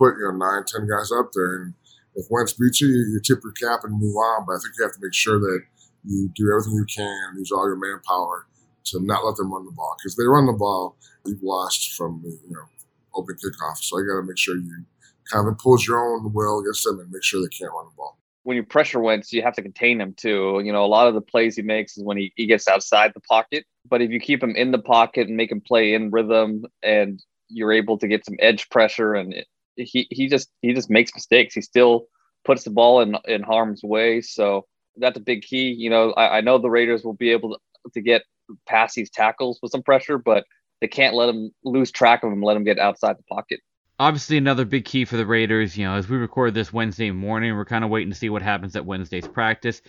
put 0.01 0.17
you 0.17 0.25
know 0.25 0.37
nine, 0.37 0.63
ten 0.65 0.87
guys 0.89 1.11
up 1.11 1.29
there, 1.33 1.61
and 1.61 1.73
if 2.15 2.25
Wentz 2.29 2.53
beats 2.53 2.81
you, 2.81 2.87
you 2.87 3.19
tip 3.23 3.39
your 3.43 3.53
cap 3.53 3.81
and 3.83 3.93
move 3.93 4.15
on. 4.15 4.45
But 4.45 4.53
I 4.53 4.57
think 4.57 4.73
you 4.77 4.83
have 4.85 4.93
to 4.93 5.01
make 5.01 5.13
sure 5.13 5.39
that 5.39 5.61
you 6.03 6.29
do 6.35 6.49
everything 6.51 6.73
you 6.73 6.85
can, 6.85 7.37
use 7.37 7.51
all 7.51 7.67
your 7.67 7.77
manpower 7.77 8.47
to 8.85 8.99
not 9.05 9.23
let 9.23 9.35
them 9.35 9.53
run 9.53 9.65
the 9.65 9.71
ball. 9.71 9.95
Because 9.99 10.15
they 10.15 10.25
run 10.25 10.47
the 10.47 10.53
ball, 10.53 10.97
you've 11.25 11.43
lost 11.43 11.93
from 11.93 12.21
the 12.23 12.29
you 12.29 12.55
know 12.55 12.65
open 13.13 13.35
kickoff. 13.35 13.77
So 13.77 13.99
you 13.99 14.07
got 14.07 14.21
to 14.21 14.27
make 14.27 14.37
sure 14.37 14.55
you 14.55 14.85
kind 15.31 15.47
of 15.47 15.53
impose 15.53 15.87
your 15.87 15.99
own 15.99 16.33
will 16.33 16.59
against 16.59 16.83
them 16.83 16.99
and 16.99 17.11
make 17.11 17.23
sure 17.23 17.41
they 17.41 17.55
can't 17.55 17.71
run 17.71 17.85
the 17.85 17.95
ball. 17.95 18.17
When 18.43 18.57
you 18.57 18.63
pressure 18.63 18.99
Wentz, 18.99 19.31
you 19.31 19.43
have 19.43 19.53
to 19.53 19.61
contain 19.61 20.01
him 20.01 20.15
too. 20.17 20.61
You 20.63 20.73
know, 20.73 20.83
a 20.83 20.87
lot 20.87 21.07
of 21.07 21.13
the 21.13 21.21
plays 21.21 21.55
he 21.55 21.61
makes 21.61 21.95
is 21.95 22.03
when 22.03 22.17
he, 22.17 22.33
he 22.35 22.47
gets 22.47 22.67
outside 22.67 23.11
the 23.13 23.21
pocket. 23.21 23.65
But 23.87 24.01
if 24.01 24.09
you 24.09 24.19
keep 24.19 24.41
him 24.41 24.55
in 24.55 24.71
the 24.71 24.79
pocket 24.79 25.27
and 25.27 25.37
make 25.37 25.51
him 25.51 25.61
play 25.61 25.93
in 25.93 26.09
rhythm 26.09 26.65
and 26.81 27.23
you're 27.49 27.71
able 27.71 27.99
to 27.99 28.07
get 28.07 28.25
some 28.25 28.35
edge 28.39 28.67
pressure 28.69 29.13
and 29.13 29.35
he 29.81 30.07
he 30.09 30.27
just 30.27 30.49
he 30.61 30.73
just 30.73 30.89
makes 30.89 31.13
mistakes. 31.13 31.53
He 31.53 31.61
still 31.61 32.07
puts 32.45 32.63
the 32.63 32.71
ball 32.71 33.01
in 33.01 33.17
in 33.25 33.43
harm's 33.43 33.83
way. 33.83 34.21
So 34.21 34.65
that's 34.97 35.17
a 35.17 35.21
big 35.21 35.41
key. 35.41 35.69
You 35.71 35.89
know, 35.89 36.11
I, 36.13 36.37
I 36.37 36.41
know 36.41 36.57
the 36.57 36.69
Raiders 36.69 37.03
will 37.03 37.13
be 37.13 37.31
able 37.31 37.51
to, 37.51 37.59
to 37.93 38.01
get 38.01 38.23
past 38.67 38.95
these 38.95 39.09
tackles 39.09 39.59
with 39.61 39.71
some 39.71 39.83
pressure, 39.83 40.17
but 40.17 40.45
they 40.81 40.87
can't 40.87 41.15
let 41.15 41.29
him 41.29 41.51
lose 41.63 41.91
track 41.91 42.23
of 42.23 42.31
him, 42.31 42.41
let 42.41 42.57
him 42.57 42.63
get 42.63 42.79
outside 42.79 43.17
the 43.17 43.23
pocket. 43.23 43.59
Obviously, 43.99 44.37
another 44.37 44.65
big 44.65 44.85
key 44.85 45.05
for 45.05 45.15
the 45.15 45.25
Raiders, 45.25 45.77
you 45.77 45.85
know, 45.85 45.93
as 45.93 46.09
we 46.09 46.17
record 46.17 46.55
this 46.55 46.73
Wednesday 46.73 47.11
morning, 47.11 47.55
we're 47.55 47.65
kind 47.65 47.83
of 47.83 47.91
waiting 47.91 48.11
to 48.11 48.17
see 48.17 48.29
what 48.29 48.41
happens 48.41 48.75
at 48.75 48.83
Wednesday's 48.83 49.27
practice, 49.27 49.81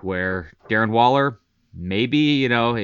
where 0.00 0.52
Darren 0.68 0.90
Waller, 0.90 1.38
maybe, 1.72 2.18
you 2.18 2.48
know, 2.48 2.74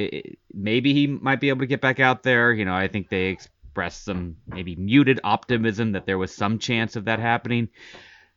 maybe 0.55 0.95
he 0.95 1.09
might 1.09 1.41
be 1.41 1.49
able 1.49 1.61
to 1.61 1.67
get 1.67 1.81
back 1.81 1.99
out 1.99 2.23
there. 2.23 2.53
You 2.53 2.65
know, 2.65 2.75
I 2.75 2.87
think 2.87 3.09
they 3.09 3.39
expressed 3.69 4.05
some 4.05 4.37
maybe 4.47 4.75
muted 4.77 5.21
optimism 5.25 5.93
that 5.93 6.07
there 6.07 6.19
was 6.19 6.35
some 6.35 6.59
chance 6.59 6.97
of 6.97 7.05
that 7.05 7.21
happening. 7.21 7.69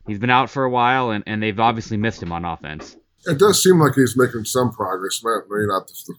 He's 0.07 0.19
been 0.19 0.29
out 0.29 0.49
for 0.49 0.63
a 0.63 0.69
while, 0.69 1.11
and, 1.11 1.23
and 1.25 1.41
they've 1.41 1.59
obviously 1.59 1.97
missed 1.97 2.21
him 2.21 2.31
on 2.31 2.43
offense. 2.43 2.97
It 3.25 3.39
does 3.39 3.63
seem 3.63 3.79
like 3.79 3.93
he's 3.95 4.17
making 4.17 4.45
some 4.45 4.71
progress. 4.71 5.21
Maybe 5.23 5.67
not 5.67 5.87
the, 5.87 6.15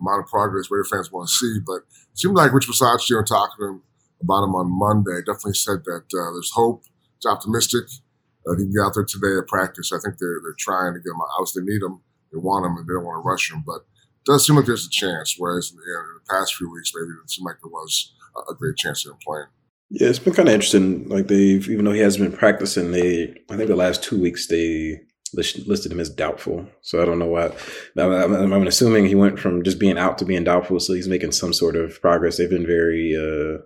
amount 0.00 0.24
of 0.24 0.30
progress 0.30 0.66
Raider 0.70 0.84
fans 0.84 1.12
want 1.12 1.28
to 1.28 1.34
see, 1.34 1.58
but 1.64 1.86
it 2.10 2.18
seemed 2.18 2.34
like 2.34 2.52
Rich 2.52 2.68
Bisaccia, 2.68 3.18
and 3.18 3.26
talking 3.26 3.54
to 3.58 3.64
him 3.66 3.82
about 4.22 4.44
him 4.44 4.54
on 4.54 4.66
Monday, 4.70 5.20
definitely 5.20 5.54
said 5.54 5.84
that 5.84 6.06
uh, 6.10 6.30
there's 6.32 6.50
hope. 6.54 6.84
It's 7.16 7.26
optimistic. 7.26 7.86
He 7.90 8.56
can 8.56 8.72
get 8.72 8.82
out 8.82 8.94
there 8.94 9.04
today 9.04 9.38
at 9.38 9.46
practice. 9.46 9.92
I 9.92 9.98
think 10.02 10.18
they're 10.18 10.40
they're 10.42 10.58
trying 10.58 10.94
to 10.94 11.00
get 11.00 11.14
him 11.14 11.20
out. 11.22 11.34
Obviously, 11.38 11.62
they 11.62 11.74
need 11.74 11.82
him. 11.82 12.00
They 12.32 12.38
want 12.38 12.66
him, 12.66 12.76
and 12.76 12.86
they 12.86 12.94
don't 12.94 13.04
want 13.04 13.22
to 13.22 13.28
rush 13.28 13.50
him. 13.50 13.62
But 13.66 13.86
it 13.86 14.26
does 14.26 14.46
seem 14.46 14.56
like 14.56 14.66
there's 14.66 14.86
a 14.86 14.90
chance. 14.90 15.36
Whereas 15.38 15.70
in 15.70 15.76
the, 15.78 15.82
in 15.82 16.18
the 16.18 16.26
past 16.26 16.54
few 16.54 16.70
weeks, 16.70 16.92
maybe 16.94 17.14
it 17.22 17.30
seemed 17.30 17.46
like 17.46 17.62
there 17.62 17.70
was 17.70 18.13
a, 18.36 18.54
great 18.54 18.76
chance 18.76 19.04
of 19.06 19.12
him 19.12 19.18
playing. 19.26 19.46
Yeah, 19.90 20.08
it's 20.08 20.18
been 20.18 20.34
kind 20.34 20.48
of 20.48 20.54
interesting. 20.54 21.08
Like 21.08 21.28
they've, 21.28 21.68
even 21.68 21.84
though 21.84 21.92
he 21.92 22.00
hasn't 22.00 22.28
been 22.28 22.38
practicing, 22.38 22.92
they, 22.92 23.34
I 23.50 23.56
think 23.56 23.68
the 23.68 23.76
last 23.76 24.02
two 24.02 24.20
weeks 24.20 24.48
they 24.48 25.00
listed 25.36 25.92
him 25.92 26.00
as 26.00 26.10
doubtful. 26.10 26.66
So 26.82 27.02
I 27.02 27.04
don't 27.04 27.18
know 27.18 27.26
what. 27.26 27.56
I'm, 27.98 28.52
I'm, 28.52 28.66
assuming 28.66 29.06
he 29.06 29.14
went 29.14 29.38
from 29.38 29.62
just 29.62 29.78
being 29.78 29.98
out 29.98 30.18
to 30.18 30.24
being 30.24 30.44
doubtful. 30.44 30.80
So 30.80 30.94
he's 30.94 31.08
making 31.08 31.32
some 31.32 31.52
sort 31.52 31.76
of 31.76 32.00
progress. 32.00 32.36
They've 32.36 32.48
been 32.50 32.66
very 32.66 33.14
uh, 33.16 33.58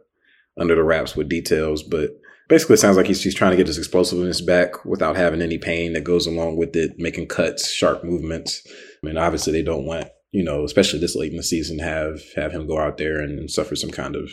under 0.60 0.74
the 0.74 0.82
wraps 0.82 1.14
with 1.14 1.28
details, 1.28 1.82
but 1.82 2.10
basically 2.48 2.74
it 2.74 2.78
sounds 2.78 2.96
like 2.96 3.06
he's, 3.06 3.22
he's 3.22 3.34
trying 3.34 3.52
to 3.52 3.56
get 3.56 3.66
his 3.66 3.78
explosiveness 3.78 4.40
back 4.40 4.84
without 4.84 5.16
having 5.16 5.42
any 5.42 5.58
pain 5.58 5.92
that 5.92 6.04
goes 6.04 6.26
along 6.26 6.56
with 6.56 6.74
it, 6.74 6.98
making 6.98 7.28
cuts, 7.28 7.70
sharp 7.70 8.04
movements. 8.04 8.62
I 8.66 9.06
mean, 9.06 9.18
obviously 9.18 9.52
they 9.52 9.62
don't 9.62 9.86
want 9.86 10.08
you 10.30 10.44
know, 10.44 10.64
especially 10.64 11.00
this 11.00 11.16
late 11.16 11.30
in 11.30 11.36
the 11.36 11.42
season, 11.42 11.78
have 11.78 12.20
have 12.36 12.52
him 12.52 12.66
go 12.66 12.78
out 12.78 12.98
there 12.98 13.20
and 13.20 13.50
suffer 13.50 13.76
some 13.76 13.90
kind 13.90 14.16
of 14.16 14.30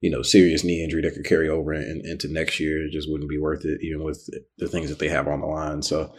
you 0.00 0.10
know, 0.10 0.22
serious 0.22 0.62
knee 0.62 0.84
injury 0.84 1.02
that 1.02 1.14
could 1.14 1.24
carry 1.24 1.48
over 1.48 1.72
in, 1.72 2.02
into 2.04 2.28
next 2.28 2.60
year. 2.60 2.84
It 2.84 2.92
just 2.92 3.10
wouldn't 3.10 3.30
be 3.30 3.38
worth 3.38 3.64
it, 3.64 3.80
even 3.82 4.04
with 4.04 4.28
the 4.58 4.68
things 4.68 4.88
that 4.90 4.98
they 4.98 5.08
have 5.08 5.26
on 5.26 5.40
the 5.40 5.46
line. 5.46 5.82
So 5.82 6.14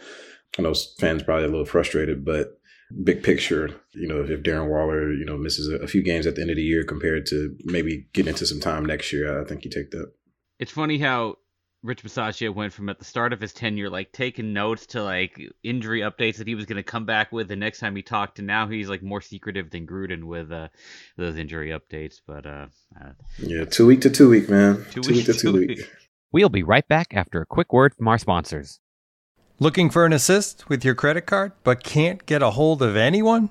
I 0.58 0.62
know 0.62 0.74
fans 0.98 1.22
probably 1.22 1.44
a 1.44 1.48
little 1.48 1.64
frustrated, 1.64 2.24
but 2.24 2.60
big 3.04 3.22
picture, 3.22 3.70
you 3.94 4.08
know, 4.08 4.20
if 4.20 4.42
Darren 4.42 4.68
Waller, 4.68 5.12
you 5.12 5.24
know, 5.24 5.36
misses 5.36 5.68
a, 5.68 5.86
few 5.86 6.02
games 6.02 6.26
at 6.26 6.34
the 6.34 6.40
end 6.40 6.50
of 6.50 6.56
the 6.56 6.62
year 6.62 6.84
compared 6.84 7.26
to 7.26 7.56
maybe 7.64 8.08
getting 8.14 8.30
into 8.30 8.46
some 8.46 8.60
time 8.60 8.84
next 8.84 9.12
year, 9.12 9.40
I 9.40 9.44
think 9.44 9.64
you 9.64 9.70
take 9.70 9.90
that. 9.92 10.10
It's 10.58 10.72
funny 10.72 10.98
how 10.98 11.36
Rich 11.84 12.02
Bisaccia 12.02 12.52
went 12.52 12.72
from 12.72 12.88
at 12.88 12.98
the 12.98 13.04
start 13.04 13.32
of 13.32 13.40
his 13.40 13.52
tenure, 13.52 13.88
like 13.88 14.10
taking 14.10 14.52
notes 14.52 14.86
to 14.86 15.02
like 15.02 15.40
injury 15.62 16.00
updates 16.00 16.36
that 16.38 16.48
he 16.48 16.56
was 16.56 16.66
going 16.66 16.76
to 16.76 16.82
come 16.82 17.04
back 17.04 17.30
with 17.30 17.46
the 17.46 17.56
next 17.56 17.78
time 17.78 17.94
he 17.94 18.02
talked, 18.02 18.36
to 18.36 18.42
now 18.42 18.66
he's 18.66 18.88
like 18.88 19.02
more 19.02 19.20
secretive 19.20 19.70
than 19.70 19.86
Gruden 19.86 20.24
with 20.24 20.50
uh, 20.50 20.68
those 21.16 21.36
injury 21.36 21.70
updates. 21.70 22.20
But 22.26 22.46
uh, 22.46 22.66
uh, 23.00 23.10
yeah, 23.38 23.64
two 23.64 23.86
week 23.86 24.00
to 24.00 24.10
two 24.10 24.28
week, 24.28 24.48
man. 24.48 24.84
Two, 24.90 25.02
two 25.02 25.10
week, 25.10 25.16
week 25.18 25.26
to 25.26 25.34
two 25.34 25.52
week. 25.52 25.68
week. 25.68 25.90
We'll 26.32 26.48
be 26.48 26.64
right 26.64 26.86
back 26.88 27.14
after 27.14 27.40
a 27.40 27.46
quick 27.46 27.72
word 27.72 27.94
from 27.94 28.08
our 28.08 28.18
sponsors. 28.18 28.80
Looking 29.60 29.88
for 29.88 30.04
an 30.04 30.12
assist 30.12 30.68
with 30.68 30.84
your 30.84 30.94
credit 30.94 31.26
card, 31.26 31.52
but 31.64 31.82
can't 31.82 32.26
get 32.26 32.42
a 32.42 32.50
hold 32.50 32.82
of 32.82 32.96
anyone? 32.96 33.50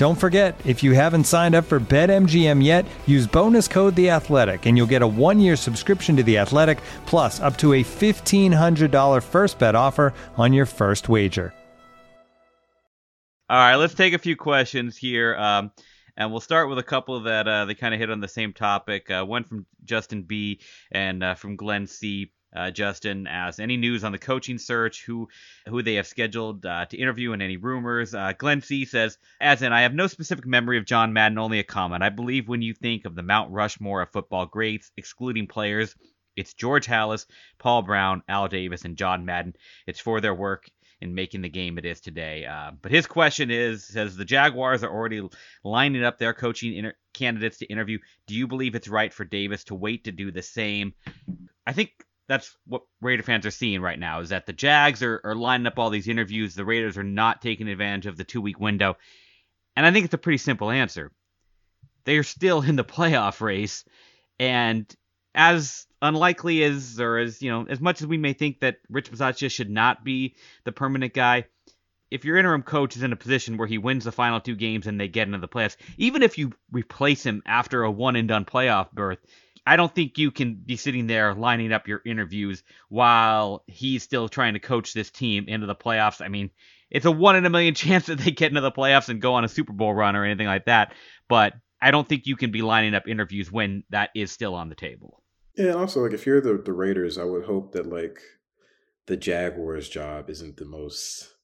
Don't 0.00 0.18
forget, 0.18 0.58
if 0.64 0.82
you 0.82 0.94
haven't 0.94 1.24
signed 1.24 1.54
up 1.54 1.66
for 1.66 1.78
BetMGM 1.78 2.64
yet, 2.64 2.86
use 3.06 3.26
bonus 3.26 3.68
code 3.68 3.94
The 3.96 4.08
Athletic, 4.08 4.64
and 4.64 4.74
you'll 4.74 4.86
get 4.86 5.02
a 5.02 5.06
one-year 5.06 5.56
subscription 5.56 6.16
to 6.16 6.22
The 6.22 6.38
Athletic, 6.38 6.78
plus 7.04 7.38
up 7.40 7.58
to 7.58 7.74
a 7.74 7.84
$1,500 7.84 9.22
first 9.22 9.58
bet 9.58 9.74
offer 9.74 10.14
on 10.38 10.54
your 10.54 10.64
first 10.64 11.10
wager. 11.10 11.52
All 13.50 13.58
right, 13.58 13.76
let's 13.76 13.92
take 13.92 14.14
a 14.14 14.18
few 14.18 14.36
questions 14.36 14.96
here. 14.96 15.36
Um, 15.36 15.70
and 16.16 16.30
we'll 16.30 16.40
start 16.40 16.70
with 16.70 16.78
a 16.78 16.82
couple 16.82 17.20
that 17.20 17.46
uh, 17.46 17.66
they 17.66 17.74
kind 17.74 17.92
of 17.92 18.00
hit 18.00 18.10
on 18.10 18.20
the 18.20 18.28
same 18.28 18.54
topic. 18.54 19.10
Uh, 19.10 19.22
one 19.26 19.44
from 19.44 19.66
Justin 19.84 20.22
B 20.22 20.62
and 20.90 21.22
uh, 21.22 21.34
from 21.34 21.56
Glenn 21.56 21.86
C 21.86 22.32
uh, 22.54 22.70
Justin 22.70 23.26
asks 23.26 23.60
any 23.60 23.76
news 23.76 24.04
on 24.04 24.12
the 24.12 24.18
coaching 24.18 24.58
search, 24.58 25.04
who 25.04 25.28
who 25.68 25.82
they 25.82 25.94
have 25.94 26.06
scheduled 26.06 26.66
uh, 26.66 26.86
to 26.86 26.96
interview, 26.96 27.32
and 27.32 27.42
any 27.42 27.56
rumors. 27.56 28.14
Uh, 28.14 28.32
Glenn 28.36 28.60
C 28.60 28.84
says, 28.84 29.18
as 29.40 29.62
in, 29.62 29.72
I 29.72 29.82
have 29.82 29.94
no 29.94 30.06
specific 30.06 30.46
memory 30.46 30.78
of 30.78 30.84
John 30.84 31.12
Madden, 31.12 31.38
only 31.38 31.58
a 31.58 31.64
comment. 31.64 32.02
I 32.02 32.08
believe 32.08 32.48
when 32.48 32.62
you 32.62 32.74
think 32.74 33.04
of 33.04 33.14
the 33.14 33.22
Mount 33.22 33.52
Rushmore 33.52 34.02
of 34.02 34.10
football 34.10 34.46
greats, 34.46 34.90
excluding 34.96 35.46
players, 35.46 35.94
it's 36.36 36.54
George 36.54 36.86
Halas, 36.86 37.26
Paul 37.58 37.82
Brown, 37.82 38.22
Al 38.28 38.48
Davis, 38.48 38.84
and 38.84 38.96
John 38.96 39.24
Madden. 39.24 39.54
It's 39.86 40.00
for 40.00 40.20
their 40.20 40.34
work 40.34 40.68
in 41.00 41.14
making 41.14 41.42
the 41.42 41.48
game 41.48 41.78
it 41.78 41.84
is 41.84 42.00
today. 42.00 42.44
Uh, 42.46 42.72
but 42.80 42.92
his 42.92 43.06
question 43.06 43.50
is: 43.50 43.86
says 43.86 44.16
the 44.16 44.24
Jaguars 44.24 44.82
are 44.82 44.90
already 44.90 45.26
lining 45.64 46.04
up 46.04 46.18
their 46.18 46.34
coaching 46.34 46.74
inter- 46.74 46.94
candidates 47.14 47.58
to 47.58 47.66
interview. 47.66 47.98
Do 48.26 48.34
you 48.34 48.46
believe 48.46 48.74
it's 48.74 48.88
right 48.88 49.12
for 49.12 49.24
Davis 49.24 49.64
to 49.64 49.74
wait 49.74 50.04
to 50.04 50.12
do 50.12 50.30
the 50.30 50.42
same? 50.42 50.94
I 51.66 51.72
think 51.72 51.90
that's 52.30 52.56
what 52.64 52.82
Raider 53.00 53.24
fans 53.24 53.44
are 53.44 53.50
seeing 53.50 53.80
right 53.80 53.98
now 53.98 54.20
is 54.20 54.28
that 54.28 54.46
the 54.46 54.52
Jags 54.52 55.02
are, 55.02 55.20
are 55.24 55.34
lining 55.34 55.66
up 55.66 55.80
all 55.80 55.90
these 55.90 56.06
interviews. 56.06 56.54
The 56.54 56.64
Raiders 56.64 56.96
are 56.96 57.02
not 57.02 57.42
taking 57.42 57.66
advantage 57.66 58.06
of 58.06 58.16
the 58.16 58.22
two 58.22 58.40
week 58.40 58.60
window. 58.60 58.96
And 59.74 59.84
I 59.84 59.90
think 59.90 60.04
it's 60.04 60.14
a 60.14 60.18
pretty 60.18 60.38
simple 60.38 60.70
answer. 60.70 61.10
They 62.04 62.18
are 62.18 62.22
still 62.22 62.62
in 62.62 62.76
the 62.76 62.84
playoff 62.96 63.40
race. 63.40 63.84
And 64.38 64.86
as 65.34 65.88
unlikely 66.00 66.62
as, 66.62 67.00
or 67.00 67.18
as, 67.18 67.42
you 67.42 67.50
know, 67.50 67.66
as 67.68 67.80
much 67.80 68.00
as 68.00 68.06
we 68.06 68.16
may 68.16 68.32
think 68.32 68.60
that 68.60 68.76
Rich 68.88 69.10
Bisaccia 69.10 69.50
should 69.50 69.68
not 69.68 70.04
be 70.04 70.36
the 70.62 70.70
permanent 70.70 71.12
guy, 71.12 71.46
if 72.12 72.24
your 72.24 72.36
interim 72.36 72.62
coach 72.62 72.94
is 72.94 73.02
in 73.02 73.12
a 73.12 73.16
position 73.16 73.56
where 73.56 73.66
he 73.66 73.78
wins 73.78 74.04
the 74.04 74.12
final 74.12 74.40
two 74.40 74.54
games 74.54 74.86
and 74.86 75.00
they 75.00 75.08
get 75.08 75.26
into 75.26 75.38
the 75.38 75.48
playoffs, 75.48 75.76
even 75.98 76.22
if 76.22 76.38
you 76.38 76.52
replace 76.70 77.26
him 77.26 77.42
after 77.44 77.82
a 77.82 77.90
one 77.90 78.14
and 78.14 78.28
done 78.28 78.44
playoff 78.44 78.92
berth, 78.92 79.18
I 79.66 79.76
don't 79.76 79.94
think 79.94 80.18
you 80.18 80.30
can 80.30 80.54
be 80.54 80.76
sitting 80.76 81.06
there 81.06 81.34
lining 81.34 81.72
up 81.72 81.86
your 81.86 82.00
interviews 82.04 82.62
while 82.88 83.62
he's 83.66 84.02
still 84.02 84.28
trying 84.28 84.54
to 84.54 84.60
coach 84.60 84.92
this 84.92 85.10
team 85.10 85.46
into 85.48 85.66
the 85.66 85.74
playoffs. 85.74 86.24
I 86.24 86.28
mean, 86.28 86.50
it's 86.90 87.06
a 87.06 87.10
one 87.10 87.36
in 87.36 87.46
a 87.46 87.50
million 87.50 87.74
chance 87.76 88.06
that 88.06 88.18
they 88.18 88.30
get 88.30 88.50
into 88.50 88.60
the 88.60 88.72
playoffs 88.72 89.08
and 89.08 89.20
go 89.20 89.34
on 89.34 89.44
a 89.44 89.48
Super 89.48 89.72
Bowl 89.72 89.94
run 89.94 90.16
or 90.16 90.24
anything 90.24 90.46
like 90.46 90.66
that. 90.66 90.94
But 91.28 91.54
I 91.80 91.90
don't 91.90 92.08
think 92.08 92.26
you 92.26 92.36
can 92.36 92.50
be 92.50 92.62
lining 92.62 92.94
up 92.94 93.08
interviews 93.08 93.50
when 93.50 93.84
that 93.90 94.10
is 94.14 94.32
still 94.32 94.54
on 94.54 94.68
the 94.68 94.74
table. 94.74 95.22
Yeah, 95.56 95.70
and 95.70 95.76
also 95.76 96.02
like 96.02 96.12
if 96.12 96.26
you're 96.26 96.40
the 96.40 96.60
the 96.62 96.72
Raiders, 96.72 97.18
I 97.18 97.24
would 97.24 97.44
hope 97.44 97.72
that 97.72 97.86
like 97.86 98.20
the 99.06 99.16
Jaguars 99.16 99.88
job 99.88 100.30
isn't 100.30 100.56
the 100.56 100.64
most 100.64 101.34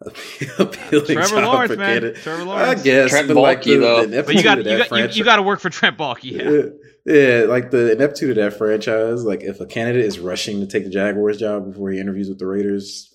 appealing 0.58 1.06
Trevor 1.06 1.36
job 1.36 1.44
Lawrence, 1.44 1.72
for 1.72 1.78
man. 1.78 1.86
candidate. 1.94 2.16
Trevor 2.22 2.42
I 2.42 2.44
Lawrence. 2.44 2.82
guess, 2.82 3.10
Trent 3.10 3.28
but 3.28 3.36
like 3.36 3.62
Baalke, 3.62 3.64
the, 3.64 3.76
though. 3.78 4.06
the 4.06 4.22
But 4.22 4.34
you 4.34 4.42
got 4.42 4.58
you 4.58 4.60
of 4.60 4.64
that 4.78 4.88
got 4.88 4.98
you, 4.98 5.18
you 5.18 5.24
got 5.24 5.36
to 5.36 5.42
work 5.42 5.60
for 5.60 5.70
Trent 5.70 5.98
Baalke. 5.98 6.24
Yeah. 6.24 6.50
yeah, 7.04 7.40
yeah, 7.40 7.44
like 7.46 7.70
the 7.70 7.92
ineptitude 7.92 8.30
of 8.30 8.36
that 8.36 8.56
franchise. 8.56 9.24
Like 9.24 9.42
if 9.42 9.60
a 9.60 9.66
candidate 9.66 10.04
is 10.04 10.18
rushing 10.20 10.60
to 10.60 10.66
take 10.66 10.84
the 10.84 10.90
Jaguars 10.90 11.38
job 11.38 11.66
before 11.66 11.90
he 11.90 11.98
interviews 11.98 12.28
with 12.28 12.38
the 12.38 12.46
Raiders, 12.46 13.12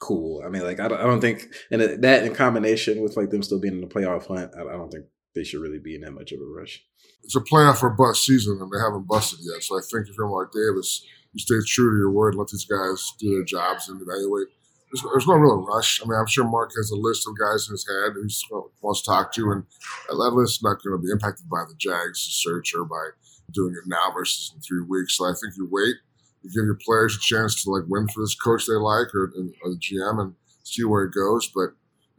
cool. 0.00 0.42
I 0.44 0.48
mean, 0.48 0.62
like 0.64 0.80
I 0.80 0.88
don't, 0.88 1.00
I 1.00 1.04
don't 1.04 1.20
think, 1.20 1.46
and 1.70 1.80
that 2.02 2.24
in 2.24 2.34
combination 2.34 3.00
with 3.00 3.16
like 3.16 3.30
them 3.30 3.42
still 3.42 3.60
being 3.60 3.74
in 3.74 3.80
the 3.80 3.86
playoff 3.86 4.26
hunt, 4.26 4.52
I, 4.56 4.62
I 4.62 4.72
don't 4.72 4.90
think 4.90 5.06
they 5.36 5.44
should 5.44 5.60
really 5.60 5.78
be 5.78 5.94
in 5.94 6.00
that 6.00 6.12
much 6.12 6.32
of 6.32 6.40
a 6.40 6.44
rush. 6.44 6.82
It's 7.22 7.36
a 7.36 7.40
playoff 7.40 7.82
or 7.82 7.90
bust 7.90 8.24
season, 8.24 8.58
and 8.60 8.70
they 8.72 8.82
haven't 8.82 9.06
busted 9.06 9.38
yet. 9.42 9.62
So 9.62 9.76
I 9.78 9.82
think 9.82 10.08
if 10.08 10.16
you're 10.16 10.28
Mark 10.28 10.52
Davis, 10.52 11.04
you 11.32 11.38
stay 11.38 11.56
true 11.66 11.92
to 11.92 11.96
your 11.98 12.10
word, 12.10 12.34
let 12.34 12.48
these 12.48 12.64
guys 12.64 13.12
do 13.20 13.30
their 13.30 13.44
jobs 13.44 13.88
and 13.88 14.00
evaluate. 14.00 14.48
There's, 14.90 15.02
there's 15.12 15.26
no 15.26 15.34
real 15.34 15.66
rush. 15.66 16.00
I 16.02 16.08
mean, 16.08 16.18
I'm 16.18 16.26
sure 16.26 16.48
Mark 16.48 16.72
has 16.76 16.90
a 16.90 16.96
list 16.96 17.28
of 17.28 17.38
guys 17.38 17.68
in 17.68 17.72
his 17.72 17.86
head 17.86 18.14
who 18.14 18.70
wants 18.80 19.02
to 19.02 19.10
talk 19.10 19.32
to, 19.34 19.50
and 19.50 19.64
that 20.08 20.34
list 20.34 20.58
is 20.58 20.62
not 20.62 20.82
going 20.82 20.96
to 20.96 21.02
be 21.02 21.10
impacted 21.12 21.48
by 21.48 21.64
the 21.68 21.74
Jags 21.76 22.20
search 22.20 22.74
or 22.74 22.84
by 22.84 23.10
doing 23.52 23.74
it 23.74 23.86
now 23.86 24.12
versus 24.12 24.52
in 24.54 24.60
three 24.60 24.82
weeks. 24.82 25.16
So 25.16 25.24
I 25.24 25.32
think 25.32 25.56
you 25.56 25.68
wait, 25.70 25.96
you 26.42 26.50
give 26.50 26.64
your 26.64 26.78
players 26.84 27.16
a 27.16 27.20
chance 27.20 27.62
to 27.62 27.70
like 27.70 27.84
win 27.88 28.08
for 28.08 28.22
this 28.22 28.34
coach 28.34 28.66
they 28.66 28.74
like 28.74 29.14
or, 29.14 29.32
or 29.62 29.70
the 29.70 29.80
GM 29.80 30.20
and 30.20 30.34
see 30.64 30.84
where 30.84 31.04
it 31.04 31.14
goes. 31.14 31.50
But 31.54 31.70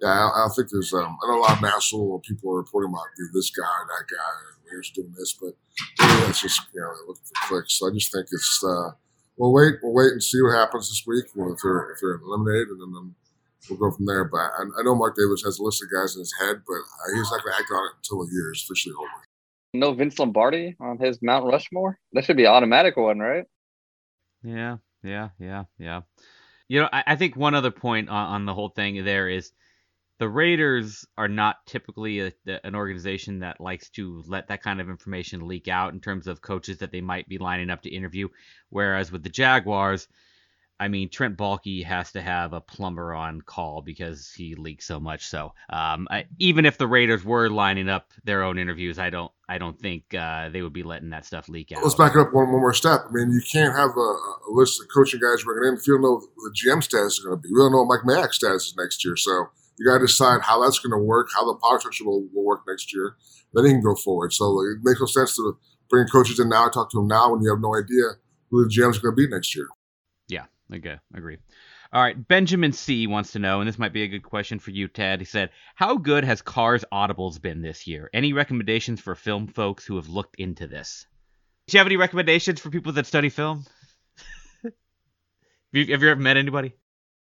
yeah, 0.01 0.09
I, 0.09 0.45
I 0.45 0.47
think 0.55 0.69
there's 0.71 0.93
um, 0.93 1.17
I 1.23 1.27
know 1.27 1.39
a 1.39 1.41
lot 1.41 1.57
of 1.57 1.61
national 1.61 2.19
people 2.19 2.51
are 2.51 2.57
reporting 2.57 2.91
about 2.91 3.05
dude, 3.17 3.33
this 3.33 3.51
guy 3.51 3.63
that 3.63 4.05
guy 4.09 4.31
and 4.53 4.69
here's 4.69 4.91
doing 4.91 5.13
this, 5.17 5.33
but 5.33 5.53
that's 5.97 6.41
just 6.41 6.61
you 6.73 6.81
know 6.81 6.87
they're 6.87 7.07
looking 7.07 7.23
for 7.25 7.47
clicks. 7.47 7.79
So 7.79 7.89
I 7.89 7.93
just 7.93 8.11
think 8.11 8.27
it's 8.31 8.63
uh, 8.63 8.91
we'll 9.39 9.53
wait, 9.53 9.75
we'll 9.81 9.93
wait 9.93 10.11
and 10.11 10.21
see 10.21 10.41
what 10.41 10.55
happens 10.55 10.89
this 10.89 11.03
week. 11.07 11.25
Well, 11.33 11.53
if 11.53 11.59
they're 11.63 11.91
if 11.91 11.99
they're 12.01 12.21
eliminated, 12.21 12.67
and 12.69 12.81
then, 12.81 12.93
then 12.93 13.15
we'll 13.69 13.79
go 13.79 13.95
from 13.95 14.05
there. 14.05 14.25
But 14.25 14.37
I, 14.37 14.63
I 14.79 14.83
know 14.83 14.93
Mark 14.93 15.15
Davis 15.15 15.41
has 15.43 15.57
a 15.57 15.63
list 15.63 15.81
of 15.81 15.89
guys 15.91 16.15
in 16.15 16.19
his 16.19 16.35
head, 16.39 16.61
but 16.67 16.75
uh, 16.75 17.15
he's 17.15 17.31
not 17.31 17.41
going 17.43 17.55
to 17.55 17.59
act 17.59 17.71
on 17.71 17.85
it 17.87 17.93
until 17.97 18.25
the 18.25 18.31
year 18.31 18.51
is 18.51 18.63
officially 18.63 18.93
over. 18.99 19.09
No 19.73 19.93
Vince 19.93 20.19
Lombardi 20.19 20.75
on 20.79 20.97
his 20.97 21.19
Mount 21.21 21.45
Rushmore. 21.45 21.97
That 22.13 22.25
should 22.25 22.37
be 22.37 22.45
an 22.45 22.51
automatic 22.51 22.97
one, 22.97 23.19
right? 23.19 23.45
Yeah, 24.43 24.77
yeah, 25.03 25.29
yeah, 25.39 25.63
yeah. 25.77 26.01
You 26.67 26.81
know, 26.81 26.89
I, 26.91 27.03
I 27.07 27.15
think 27.15 27.35
one 27.35 27.55
other 27.55 27.71
point 27.71 28.09
on, 28.09 28.27
on 28.27 28.45
the 28.45 28.53
whole 28.53 28.69
thing 28.69 29.03
there 29.03 29.29
is 29.29 29.51
the 30.19 30.29
Raiders 30.29 31.05
are 31.17 31.29
not 31.29 31.65
typically 31.65 32.19
a, 32.19 32.31
an 32.63 32.75
organization 32.75 33.39
that 33.39 33.61
likes 33.61 33.89
to 33.91 34.21
let 34.27 34.49
that 34.49 34.61
kind 34.61 34.81
of 34.81 34.89
information 34.89 35.47
leak 35.47 35.67
out 35.67 35.93
in 35.93 36.01
terms 36.01 36.27
of 36.27 36.41
coaches 36.41 36.77
that 36.79 36.91
they 36.91 37.01
might 37.01 37.27
be 37.27 37.37
lining 37.37 37.69
up 37.69 37.81
to 37.83 37.89
interview. 37.89 38.27
Whereas 38.69 39.11
with 39.11 39.23
the 39.23 39.29
Jaguars, 39.29 40.07
I 40.77 40.87
mean, 40.87 41.09
Trent 41.09 41.37
Baalke 41.37 41.85
has 41.85 42.11
to 42.13 42.21
have 42.21 42.53
a 42.53 42.61
plumber 42.61 43.13
on 43.13 43.41
call 43.41 43.81
because 43.81 44.31
he 44.31 44.55
leaks 44.55 44.85
so 44.85 44.99
much. 44.99 45.27
So 45.27 45.53
um, 45.69 46.07
I, 46.09 46.25
even 46.37 46.65
if 46.65 46.77
the 46.77 46.87
Raiders 46.87 47.23
were 47.23 47.49
lining 47.49 47.89
up 47.89 48.11
their 48.23 48.43
own 48.43 48.57
interviews, 48.57 48.99
I 48.99 49.09
don't, 49.09 49.31
I 49.47 49.57
don't 49.57 49.79
think 49.79 50.13
uh, 50.13 50.49
they 50.49 50.61
would 50.61 50.73
be 50.73 50.83
letting 50.83 51.09
that 51.09 51.25
stuff 51.25 51.49
leak 51.49 51.71
out. 51.71 51.83
Let's 51.83 51.95
back 51.95 52.15
it 52.15 52.19
up 52.19 52.33
one, 52.33 52.51
one 52.51 52.61
more 52.61 52.73
step. 52.73 53.01
I 53.09 53.11
mean, 53.11 53.31
you 53.31 53.41
can't 53.51 53.75
have 53.75 53.91
a, 53.95 53.99
a 53.99 54.51
list 54.51 54.81
of 54.81 54.87
coaching 54.93 55.19
guys 55.19 55.43
bringing 55.43 55.69
in 55.69 55.77
if 55.77 55.87
you 55.87 55.95
don't 55.95 56.01
know 56.01 56.19
the 56.19 56.55
GM 56.55 56.83
status 56.83 57.13
is 57.13 57.25
going 57.25 57.37
to 57.37 57.41
be. 57.41 57.49
We 57.51 57.59
don't 57.59 57.71
know 57.71 57.83
what 57.83 58.05
Mike 58.05 58.17
Mayock's 58.17 58.37
status 58.37 58.67
is 58.67 58.75
next 58.77 59.03
year. 59.03 59.17
So 59.17 59.49
you 59.79 59.85
got 59.87 59.99
to 59.99 60.05
decide 60.05 60.41
how 60.41 60.61
that's 60.61 60.79
going 60.79 60.91
to 60.91 61.03
work, 61.03 61.29
how 61.33 61.45
the 61.45 61.57
power 61.63 61.79
structure 61.79 62.05
will, 62.05 62.27
will 62.33 62.43
work 62.43 62.61
next 62.67 62.93
year. 62.93 63.15
Then 63.53 63.65
you 63.65 63.71
can 63.71 63.81
go 63.81 63.95
forward. 63.95 64.33
So 64.33 64.59
it 64.61 64.79
makes 64.83 64.99
no 64.99 65.05
sense 65.05 65.35
to 65.37 65.57
bring 65.89 66.05
coaches 66.07 66.39
in 66.39 66.49
now, 66.49 66.67
talk 66.67 66.91
to 66.91 66.97
them 66.97 67.07
now 67.07 67.31
when 67.31 67.41
you 67.41 67.49
have 67.49 67.61
no 67.61 67.75
idea 67.75 68.19
who 68.51 68.63
the 68.63 68.69
GM 68.69 68.91
is 68.91 68.99
going 68.99 69.15
to 69.15 69.15
be 69.15 69.27
next 69.27 69.55
year. 69.55 69.67
Yeah, 70.27 70.45
okay, 70.73 70.97
agree. 71.13 71.37
All 71.91 72.03
right, 72.03 72.27
Benjamin 72.27 72.71
C 72.71 73.07
wants 73.07 73.31
to 73.31 73.39
know, 73.39 73.61
and 73.61 73.67
this 73.67 73.79
might 73.79 73.93
be 73.93 74.03
a 74.03 74.07
good 74.07 74.21
question 74.21 74.59
for 74.59 74.69
you, 74.69 74.87
Ted. 74.87 75.21
He 75.21 75.25
said, 75.25 75.49
"How 75.73 75.97
good 75.97 76.23
has 76.23 76.41
Carr's 76.41 76.85
Audibles 76.93 77.41
been 77.41 77.61
this 77.61 77.87
year? 77.87 78.11
Any 78.13 78.31
recommendations 78.31 79.01
for 79.01 79.15
film 79.15 79.47
folks 79.47 79.85
who 79.85 79.95
have 79.95 80.07
looked 80.07 80.35
into 80.35 80.67
this? 80.67 81.07
Do 81.67 81.77
you 81.77 81.79
have 81.79 81.87
any 81.87 81.97
recommendations 81.97 82.59
for 82.59 82.69
people 82.69 82.91
that 82.91 83.07
study 83.07 83.29
film? 83.29 83.65
have, 84.63 84.73
you, 85.71 85.87
have 85.87 86.03
you 86.03 86.09
ever 86.09 86.19
met 86.19 86.37
anybody? 86.37 86.75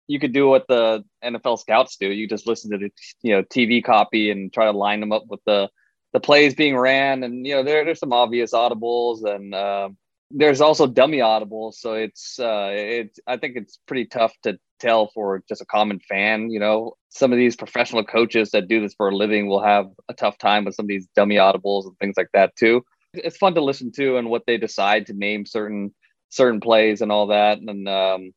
You 0.08 0.20
could 0.20 0.34
do 0.34 0.48
what 0.48 0.68
the 0.68 1.04
NFL 1.24 1.60
scouts 1.60 1.98
do. 1.98 2.08
You 2.08 2.28
just 2.28 2.48
listen 2.48 2.72
to 2.72 2.78
the 2.78 2.92
you 3.22 3.36
know 3.36 3.44
TV 3.44 3.84
copy 3.84 4.32
and 4.32 4.54
try 4.54 4.66
to 4.66 4.78
line 4.78 5.00
them 5.00 5.12
up 5.12 5.24
with 5.28 5.42
the 5.46 5.70
the 6.14 6.20
plays 6.20 6.56
being 6.56 6.78
ran, 6.78 7.24
and 7.24 7.46
you 7.46 7.56
know 7.56 7.64
there 7.64 7.84
there's 7.86 8.00
some 8.00 8.14
obvious 8.14 8.54
audibles, 8.54 9.24
and 9.26 9.54
um 9.56 9.98
there's 10.32 10.62
also 10.62 10.88
dummy 10.88 11.20
audibles. 11.20 11.76
So 11.76 11.94
it's 11.94 12.40
uh, 12.40 12.70
it's 12.74 13.20
I 13.28 13.38
think 13.38 13.56
it's 13.56 13.80
pretty 13.88 14.06
tough 14.06 14.34
to 14.44 14.58
tell 14.80 15.10
for 15.14 15.44
just 15.48 15.62
a 15.62 15.66
common 15.66 16.00
fan. 16.00 16.50
You 16.50 16.60
know, 16.60 16.94
some 17.10 17.32
of 17.32 17.38
these 17.38 17.56
professional 17.56 18.04
coaches 18.04 18.52
that 18.52 18.68
do 18.68 18.82
this 18.82 18.94
for 18.96 19.10
a 19.10 19.16
living 19.16 19.48
will 19.48 19.64
have 19.64 19.88
a 20.10 20.14
tough 20.14 20.38
time 20.38 20.66
with 20.66 20.76
some 20.76 20.86
of 20.86 20.90
these 20.90 21.08
dummy 21.16 21.36
audibles 21.36 21.86
and 21.86 21.98
things 22.00 22.16
like 22.18 22.30
that 22.34 22.56
too. 22.56 22.84
It's 23.14 23.38
fun 23.38 23.56
to 23.56 23.64
listen 23.64 23.92
to 23.94 24.18
and 24.18 24.30
what 24.30 24.44
they 24.46 24.58
decide 24.58 25.08
to 25.08 25.14
name 25.14 25.46
certain 25.46 25.94
certain 26.30 26.60
plays 26.60 27.02
and 27.02 27.12
all 27.12 27.28
that, 27.28 27.60
and 27.60 27.88
um, 27.88 28.34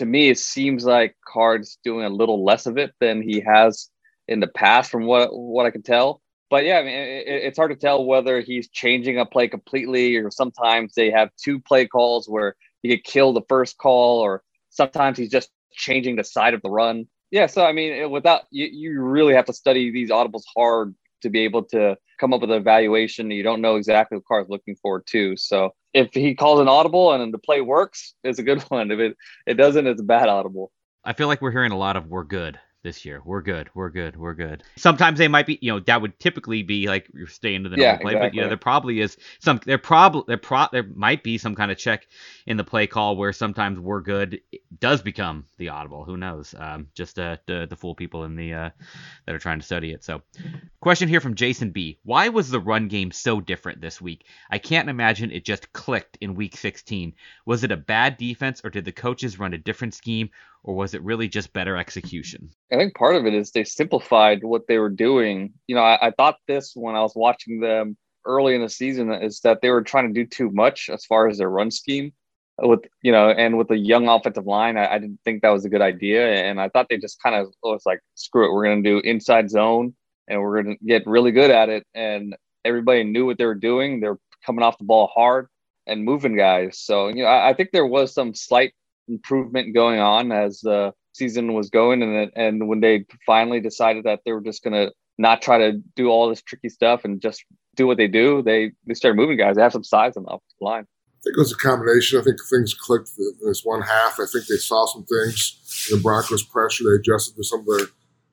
to 0.00 0.06
me, 0.06 0.30
it 0.30 0.38
seems 0.38 0.86
like 0.86 1.14
Carr's 1.28 1.78
doing 1.84 2.06
a 2.06 2.08
little 2.08 2.42
less 2.42 2.64
of 2.64 2.78
it 2.78 2.92
than 3.00 3.20
he 3.22 3.40
has 3.40 3.90
in 4.28 4.40
the 4.40 4.46
past, 4.46 4.90
from 4.90 5.04
what 5.04 5.28
what 5.32 5.66
I 5.66 5.70
can 5.70 5.82
tell. 5.82 6.22
But 6.48 6.64
yeah, 6.64 6.78
I 6.78 6.82
mean, 6.82 6.94
it, 6.94 7.24
it's 7.26 7.58
hard 7.58 7.70
to 7.70 7.76
tell 7.76 8.04
whether 8.06 8.40
he's 8.40 8.70
changing 8.70 9.18
a 9.18 9.26
play 9.26 9.46
completely, 9.46 10.16
or 10.16 10.30
sometimes 10.30 10.94
they 10.94 11.10
have 11.10 11.28
two 11.36 11.60
play 11.60 11.86
calls 11.86 12.28
where 12.28 12.56
you 12.82 12.96
could 12.96 13.04
kill 13.04 13.34
the 13.34 13.42
first 13.46 13.76
call, 13.76 14.20
or 14.20 14.42
sometimes 14.70 15.18
he's 15.18 15.30
just 15.30 15.50
changing 15.72 16.16
the 16.16 16.24
side 16.24 16.54
of 16.54 16.62
the 16.62 16.70
run. 16.70 17.06
Yeah, 17.30 17.46
so 17.46 17.62
I 17.62 17.72
mean, 17.72 18.10
without 18.10 18.42
you, 18.50 18.66
you 18.72 19.02
really 19.02 19.34
have 19.34 19.44
to 19.46 19.52
study 19.52 19.90
these 19.90 20.10
audibles 20.10 20.44
hard 20.56 20.94
to 21.20 21.28
be 21.28 21.40
able 21.40 21.64
to 21.64 21.98
come 22.20 22.34
up 22.34 22.42
with 22.42 22.50
an 22.50 22.56
evaluation. 22.56 23.30
You 23.30 23.42
don't 23.42 23.62
know 23.62 23.76
exactly 23.76 24.18
what 24.18 24.26
Carr 24.26 24.42
is 24.42 24.48
looking 24.48 24.76
for 24.76 25.00
too. 25.00 25.36
So 25.36 25.74
if 25.94 26.12
he 26.12 26.34
calls 26.34 26.60
an 26.60 26.68
audible 26.68 27.12
and 27.12 27.32
the 27.34 27.38
play 27.38 27.62
works, 27.62 28.14
it's 28.22 28.38
a 28.38 28.42
good 28.42 28.60
one. 28.68 28.90
If 28.90 29.00
it 29.00 29.16
it 29.46 29.54
doesn't, 29.54 29.86
it's 29.86 30.00
a 30.00 30.04
bad 30.04 30.28
audible. 30.28 30.70
I 31.02 31.14
feel 31.14 31.28
like 31.28 31.40
we're 31.40 31.50
hearing 31.50 31.72
a 31.72 31.78
lot 31.78 31.96
of 31.96 32.06
"we're 32.06 32.24
good" 32.24 32.60
this 32.82 33.04
year. 33.04 33.20
We're 33.24 33.42
good. 33.42 33.68
We're 33.74 33.90
good. 33.90 34.16
We're 34.16 34.34
good. 34.34 34.62
Sometimes 34.76 35.18
they 35.18 35.28
might 35.28 35.46
be, 35.46 35.58
you 35.60 35.72
know, 35.72 35.80
that 35.80 36.00
would 36.00 36.18
typically 36.18 36.62
be 36.62 36.86
like 36.86 37.08
you're 37.14 37.26
staying 37.26 37.64
to 37.64 37.68
the 37.68 37.76
normal 37.76 37.94
Yeah, 37.94 37.98
play, 37.98 38.14
but 38.14 38.34
you 38.34 38.40
know, 38.40 38.48
there 38.48 38.56
probably 38.56 39.00
is 39.00 39.16
some. 39.38 39.60
There 39.64 39.78
probably 39.78 40.24
there 40.26 40.38
pro 40.38 40.66
there 40.72 40.84
might 40.94 41.22
be 41.22 41.38
some 41.38 41.54
kind 41.54 41.70
of 41.70 41.78
check 41.78 42.06
in 42.46 42.56
the 42.56 42.64
play 42.64 42.86
call 42.86 43.16
where 43.16 43.32
sometimes 43.32 43.78
"we're 43.78 44.00
good" 44.00 44.40
does 44.78 45.02
become 45.02 45.46
the 45.58 45.68
audible. 45.68 46.04
Who 46.04 46.16
knows? 46.16 46.54
Um, 46.58 46.88
just 46.94 47.18
uh, 47.18 47.36
to, 47.46 47.66
to 47.66 47.76
fool 47.76 47.94
people 47.94 48.24
in 48.24 48.36
the 48.36 48.54
uh, 48.54 48.70
that 49.26 49.34
are 49.34 49.38
trying 49.38 49.60
to 49.60 49.66
study 49.66 49.92
it. 49.92 50.04
So, 50.04 50.22
question 50.80 51.08
here 51.08 51.20
from 51.20 51.34
Jason 51.34 51.70
B. 51.70 51.98
Why 52.04 52.28
was 52.28 52.50
the 52.50 52.60
run 52.60 52.88
game 52.88 53.10
so 53.10 53.40
different 53.40 53.80
this 53.80 54.00
week? 54.00 54.26
I 54.50 54.58
can't 54.58 54.88
imagine 54.88 55.30
it 55.30 55.44
just 55.44 55.72
clicked 55.72 56.18
in 56.20 56.34
week 56.34 56.56
16. 56.56 57.14
Was 57.44 57.64
it 57.64 57.72
a 57.72 57.76
bad 57.76 58.16
defense, 58.16 58.62
or 58.64 58.70
did 58.70 58.84
the 58.84 58.92
coaches 58.92 59.38
run 59.38 59.54
a 59.54 59.58
different 59.58 59.94
scheme, 59.94 60.30
or 60.62 60.74
was 60.74 60.94
it 60.94 61.02
really 61.02 61.28
just 61.28 61.52
better 61.52 61.76
execution? 61.76 62.50
I 62.72 62.76
think 62.76 62.94
part 62.94 63.16
of 63.16 63.26
it 63.26 63.34
is 63.34 63.50
they 63.50 63.64
simplified 63.64 64.44
what 64.44 64.66
they 64.66 64.78
were 64.78 64.90
doing. 64.90 65.54
You 65.66 65.74
know, 65.74 65.82
I, 65.82 66.08
I 66.08 66.10
thought 66.10 66.36
this 66.46 66.72
when 66.74 66.94
I 66.94 67.00
was 67.00 67.14
watching 67.16 67.60
them 67.60 67.96
early 68.26 68.54
in 68.54 68.60
the 68.60 68.68
season 68.68 69.12
is 69.12 69.40
that 69.40 69.60
they 69.62 69.70
were 69.70 69.82
trying 69.82 70.12
to 70.12 70.20
do 70.20 70.26
too 70.26 70.50
much 70.50 70.90
as 70.90 71.04
far 71.06 71.28
as 71.28 71.38
their 71.38 71.50
run 71.50 71.70
scheme. 71.70 72.12
With 72.62 72.80
you 73.00 73.10
know 73.10 73.30
and 73.30 73.56
with 73.56 73.68
the 73.68 73.78
young 73.78 74.06
offensive 74.06 74.44
line 74.44 74.76
I, 74.76 74.96
I 74.96 74.98
didn't 74.98 75.20
think 75.24 75.40
that 75.40 75.48
was 75.48 75.64
a 75.64 75.70
good 75.70 75.80
idea. 75.80 76.44
And 76.44 76.60
i 76.60 76.68
thought 76.68 76.88
they 76.90 76.98
just 76.98 77.22
kind 77.22 77.34
of 77.34 77.46
was 77.62 77.84
like 77.86 78.00
screw 78.16 78.46
it 78.46 78.52
we're 78.52 78.64
going 78.64 78.84
to 78.84 78.90
do 78.90 78.98
inside 78.98 79.48
zone 79.48 79.94
and 80.28 80.42
we're 80.42 80.62
going 80.62 80.76
to 80.76 80.84
get 80.84 81.06
really 81.06 81.32
good 81.32 81.50
at 81.50 81.70
it. 81.70 81.86
And 81.94 82.36
everybody 82.66 83.02
knew 83.02 83.24
what 83.24 83.38
they 83.38 83.46
were 83.46 83.54
doing. 83.54 84.00
They're 84.00 84.18
coming 84.44 84.62
off 84.62 84.76
the 84.76 84.84
ball 84.84 85.06
hard 85.06 85.46
and 85.86 86.04
moving 86.04 86.36
guys. 86.36 86.78
So 86.78 87.08
you 87.08 87.22
know 87.22 87.30
i, 87.30 87.48
I 87.48 87.54
think 87.54 87.70
there 87.72 87.86
was 87.86 88.12
some 88.12 88.34
slight 88.34 88.74
improvement 89.10 89.74
going 89.74 90.00
on 90.00 90.32
as 90.32 90.60
the 90.60 90.92
season 91.12 91.52
was 91.54 91.70
going 91.70 92.02
and 92.02 92.30
and 92.36 92.68
when 92.68 92.80
they 92.80 93.04
finally 93.26 93.60
decided 93.60 94.04
that 94.04 94.20
they 94.24 94.32
were 94.32 94.40
just 94.40 94.62
going 94.62 94.72
to 94.72 94.92
not 95.18 95.42
try 95.42 95.58
to 95.58 95.72
do 95.96 96.08
all 96.08 96.28
this 96.28 96.40
tricky 96.40 96.68
stuff 96.68 97.04
and 97.04 97.20
just 97.20 97.44
do 97.76 97.86
what 97.86 97.96
they 97.96 98.06
do 98.08 98.42
they 98.42 98.70
they 98.86 98.94
started 98.94 99.16
moving 99.16 99.36
guys 99.36 99.56
they 99.56 99.62
have 99.62 99.72
some 99.72 99.84
size 99.84 100.16
on 100.16 100.22
the 100.22 100.28
offensive 100.28 100.60
line 100.60 100.86
I 101.20 101.22
think 101.24 101.36
it 101.36 101.40
was 101.40 101.52
a 101.52 101.56
combination. 101.56 102.18
I 102.18 102.22
think 102.22 102.38
things 102.48 102.72
clicked 102.72 103.10
this 103.44 103.62
one 103.62 103.82
half. 103.82 104.18
I 104.18 104.24
think 104.24 104.46
they 104.46 104.56
saw 104.56 104.86
some 104.86 105.04
things. 105.04 105.86
The 105.90 105.98
Broncos 105.98 106.42
pressure. 106.42 106.84
They 106.84 106.94
adjusted 106.94 107.36
to 107.36 107.44
some 107.44 107.60
of 107.60 107.66
their, 107.66 107.86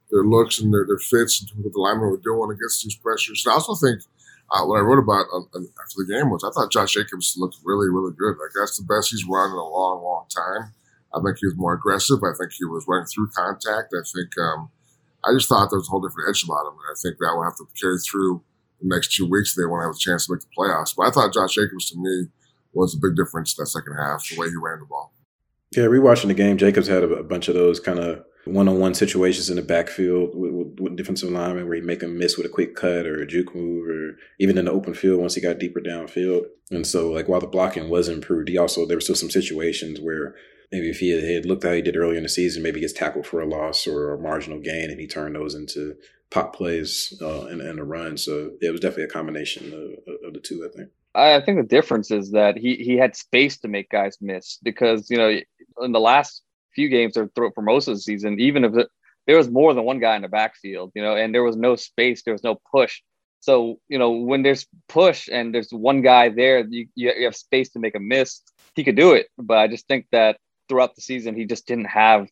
their 0.09 0.23
looks 0.23 0.59
and 0.59 0.73
their, 0.73 0.85
their 0.87 0.97
fits 0.97 1.41
and 1.41 1.65
what 1.65 1.73
the 1.73 1.81
linemen 1.81 2.09
were 2.09 2.21
doing 2.23 2.49
against 2.49 2.85
these 2.85 2.95
pressures. 2.95 3.43
And 3.45 3.51
I 3.51 3.55
also 3.55 3.75
think 3.75 4.03
uh, 4.51 4.63
what 4.63 4.77
I 4.77 4.81
wrote 4.81 5.03
about 5.03 5.27
on, 5.33 5.47
on, 5.53 5.67
after 5.81 5.99
the 5.99 6.07
game 6.07 6.29
was 6.29 6.43
I 6.43 6.51
thought 6.51 6.71
Josh 6.71 6.93
Jacobs 6.93 7.35
looked 7.37 7.57
really, 7.63 7.89
really 7.89 8.15
good. 8.15 8.39
Like 8.39 8.55
that's 8.55 8.77
the 8.77 8.87
best 8.87 9.11
he's 9.11 9.25
run 9.27 9.51
in 9.51 9.57
a 9.57 9.69
long, 9.69 10.03
long 10.03 10.25
time. 10.31 10.71
I 11.13 11.19
think 11.19 11.37
he 11.39 11.47
was 11.47 11.57
more 11.57 11.73
aggressive. 11.73 12.19
I 12.23 12.35
think 12.37 12.51
he 12.53 12.65
was 12.65 12.85
running 12.87 13.07
through 13.07 13.29
contact. 13.35 13.93
I 13.95 14.03
think 14.03 14.31
um, 14.39 14.69
I 15.25 15.33
just 15.33 15.49
thought 15.49 15.69
there 15.69 15.79
was 15.79 15.87
a 15.87 15.91
whole 15.91 16.01
different 16.01 16.29
edge 16.29 16.43
about 16.43 16.67
him, 16.67 16.79
and 16.79 16.91
I 16.91 16.95
think 17.01 17.17
that 17.19 17.33
will 17.35 17.43
have 17.43 17.57
to 17.57 17.67
carry 17.79 17.97
through 17.99 18.43
the 18.79 18.87
next 18.87 19.15
two 19.15 19.27
weeks. 19.27 19.55
They 19.55 19.65
want 19.65 19.83
to 19.83 19.87
have 19.87 19.95
a 19.95 19.99
chance 19.99 20.27
to 20.27 20.33
make 20.33 20.41
the 20.41 20.53
playoffs. 20.55 20.95
But 20.95 21.07
I 21.07 21.11
thought 21.11 21.33
Josh 21.33 21.55
Jacobs 21.55 21.91
to 21.91 21.99
me 21.99 22.27
was 22.73 22.95
a 22.95 22.99
big 23.01 23.15
difference 23.15 23.55
that 23.55 23.67
second 23.67 23.95
half, 23.95 24.27
the 24.29 24.37
way 24.37 24.47
he 24.47 24.55
ran 24.55 24.79
the 24.79 24.85
ball. 24.85 25.11
Yeah, 25.75 25.85
rewatching 25.85 26.27
the 26.27 26.33
game, 26.33 26.57
Jacobs 26.57 26.87
had 26.87 27.03
a 27.03 27.23
bunch 27.23 27.47
of 27.47 27.55
those 27.55 27.79
kind 27.79 27.99
of 27.99 28.23
one-on-one 28.47 28.93
situations 28.93 29.49
in 29.49 29.55
the 29.55 29.61
backfield 29.61 30.35
with, 30.35 30.51
with, 30.51 30.79
with 30.79 30.95
defensive 30.95 31.29
linemen 31.29 31.67
where 31.67 31.75
he 31.75 31.81
make 31.81 31.99
them 31.99 32.17
miss 32.17 32.37
with 32.37 32.45
a 32.45 32.49
quick 32.49 32.75
cut 32.75 33.05
or 33.05 33.21
a 33.21 33.27
juke 33.27 33.53
move, 33.55 33.87
or 33.87 34.17
even 34.39 34.57
in 34.57 34.65
the 34.65 34.71
open 34.71 34.93
field 34.93 35.19
once 35.19 35.35
he 35.35 35.41
got 35.41 35.59
deeper 35.59 35.79
downfield. 35.79 36.45
And 36.71 36.85
so, 36.85 37.11
like 37.11 37.27
while 37.27 37.39
the 37.39 37.47
blocking 37.47 37.89
was 37.89 38.09
improved, 38.09 38.49
he 38.49 38.57
also 38.57 38.85
there 38.85 38.97
were 38.97 39.01
still 39.01 39.15
some 39.15 39.29
situations 39.29 39.99
where 39.99 40.35
maybe 40.71 40.89
if 40.89 40.99
he 40.99 41.11
had, 41.11 41.23
had 41.23 41.45
looked 41.45 41.63
how 41.63 41.73
he 41.73 41.81
did 41.81 41.95
earlier 41.95 42.17
in 42.17 42.23
the 42.23 42.29
season, 42.29 42.63
maybe 42.63 42.79
he 42.79 42.81
gets 42.81 42.93
tackled 42.93 43.25
for 43.25 43.41
a 43.41 43.47
loss 43.47 43.87
or 43.87 44.13
a 44.13 44.19
marginal 44.19 44.59
gain, 44.59 44.89
and 44.89 44.99
he 44.99 45.07
turned 45.07 45.35
those 45.35 45.55
into 45.55 45.95
pop 46.29 46.55
plays 46.55 47.17
uh, 47.21 47.45
and, 47.45 47.61
and 47.61 47.79
a 47.79 47.83
run. 47.83 48.17
So 48.17 48.51
it 48.61 48.71
was 48.71 48.81
definitely 48.81 49.05
a 49.05 49.09
combination 49.09 49.67
of, 49.67 50.13
of 50.25 50.33
the 50.33 50.39
two, 50.39 50.67
I 50.69 50.75
think. 50.75 50.89
I 51.15 51.41
think 51.41 51.57
the 51.57 51.67
difference 51.67 52.11
is 52.11 52.31
that 52.31 52.57
he 52.57 52.75
he 52.75 52.95
had 52.95 53.15
space 53.15 53.57
to 53.59 53.67
make 53.67 53.89
guys 53.89 54.17
miss 54.21 54.59
because 54.61 55.09
you 55.09 55.17
know 55.17 55.39
in 55.81 55.91
the 55.91 55.99
last 55.99 56.43
few 56.77 56.89
games 56.97 57.17
or 57.17 57.29
for 57.35 57.63
most 57.73 57.87
of 57.87 57.95
the 57.95 58.01
season, 58.09 58.39
even 58.39 58.63
if 58.63 58.73
it, 58.81 58.87
there 59.25 59.37
was 59.41 59.49
more 59.59 59.73
than 59.73 59.83
one 59.83 59.99
guy 59.99 60.15
in 60.15 60.21
the 60.21 60.35
backfield, 60.39 60.91
you 60.95 61.01
know, 61.05 61.15
and 61.21 61.33
there 61.33 61.43
was 61.49 61.57
no 61.57 61.75
space, 61.75 62.23
there 62.23 62.37
was 62.37 62.43
no 62.49 62.55
push. 62.75 62.93
So 63.39 63.79
you 63.93 63.99
know 64.01 64.11
when 64.31 64.41
there's 64.43 64.65
push 64.89 65.29
and 65.37 65.53
there's 65.53 65.71
one 65.71 66.01
guy 66.01 66.29
there, 66.29 66.57
you 66.75 66.87
you 66.95 67.25
have 67.25 67.35
space 67.35 67.69
to 67.71 67.79
make 67.79 67.95
a 67.95 67.99
miss. 67.99 68.41
He 68.75 68.83
could 68.83 68.95
do 68.95 69.09
it, 69.19 69.27
but 69.37 69.57
I 69.57 69.67
just 69.67 69.87
think 69.87 70.07
that 70.11 70.37
throughout 70.67 70.95
the 70.95 71.01
season 71.01 71.35
he 71.35 71.45
just 71.45 71.67
didn't 71.67 71.91
have 72.05 72.27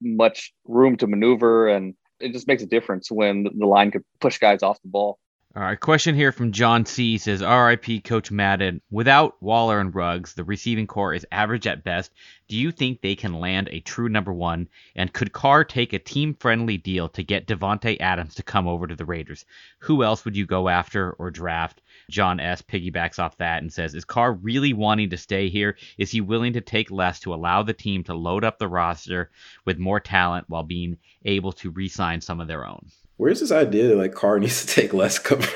much 0.00 0.52
room 0.66 0.96
to 0.98 1.06
maneuver, 1.06 1.68
and 1.68 1.94
it 2.20 2.32
just 2.32 2.48
makes 2.48 2.62
a 2.62 2.72
difference 2.76 3.10
when 3.10 3.44
the 3.44 3.66
line 3.66 3.90
could 3.92 4.04
push 4.20 4.38
guys 4.38 4.62
off 4.62 4.82
the 4.82 4.88
ball. 4.96 5.18
All 5.54 5.62
right, 5.62 5.78
question 5.78 6.14
here 6.14 6.32
from 6.32 6.50
John 6.52 6.86
C 6.86 7.18
says, 7.18 7.42
"RIP 7.42 8.04
Coach 8.04 8.30
Madden. 8.30 8.80
Without 8.90 9.36
Waller 9.42 9.80
and 9.80 9.94
Ruggs, 9.94 10.32
the 10.32 10.44
receiving 10.44 10.86
corps 10.86 11.12
is 11.12 11.26
average 11.30 11.66
at 11.66 11.84
best. 11.84 12.10
Do 12.48 12.56
you 12.56 12.72
think 12.72 13.02
they 13.02 13.14
can 13.14 13.38
land 13.38 13.68
a 13.70 13.80
true 13.80 14.08
number 14.08 14.32
one? 14.32 14.66
And 14.96 15.12
could 15.12 15.34
Carr 15.34 15.62
take 15.64 15.92
a 15.92 15.98
team-friendly 15.98 16.78
deal 16.78 17.10
to 17.10 17.22
get 17.22 17.46
Davante 17.46 18.00
Adams 18.00 18.34
to 18.36 18.42
come 18.42 18.66
over 18.66 18.86
to 18.86 18.96
the 18.96 19.04
Raiders? 19.04 19.44
Who 19.80 20.02
else 20.02 20.24
would 20.24 20.38
you 20.38 20.46
go 20.46 20.70
after 20.70 21.12
or 21.12 21.30
draft?" 21.30 21.82
John 22.08 22.40
S 22.40 22.62
piggybacks 22.62 23.18
off 23.18 23.36
that 23.36 23.60
and 23.60 23.70
says, 23.70 23.94
"Is 23.94 24.06
Carr 24.06 24.32
really 24.32 24.72
wanting 24.72 25.10
to 25.10 25.18
stay 25.18 25.50
here? 25.50 25.76
Is 25.98 26.10
he 26.10 26.22
willing 26.22 26.54
to 26.54 26.62
take 26.62 26.90
less 26.90 27.20
to 27.20 27.34
allow 27.34 27.62
the 27.62 27.74
team 27.74 28.04
to 28.04 28.14
load 28.14 28.42
up 28.42 28.58
the 28.58 28.68
roster 28.68 29.30
with 29.66 29.78
more 29.78 30.00
talent 30.00 30.48
while 30.48 30.62
being 30.62 30.96
able 31.26 31.52
to 31.52 31.68
re-sign 31.68 32.22
some 32.22 32.40
of 32.40 32.48
their 32.48 32.66
own?" 32.66 32.86
Where's 33.22 33.38
this 33.38 33.52
idea 33.52 33.86
that 33.86 33.96
like 33.96 34.14
Carr 34.14 34.38
needs 34.40 34.66
to 34.66 34.74
take 34.74 34.92
less 34.92 35.20
cover? 35.20 35.46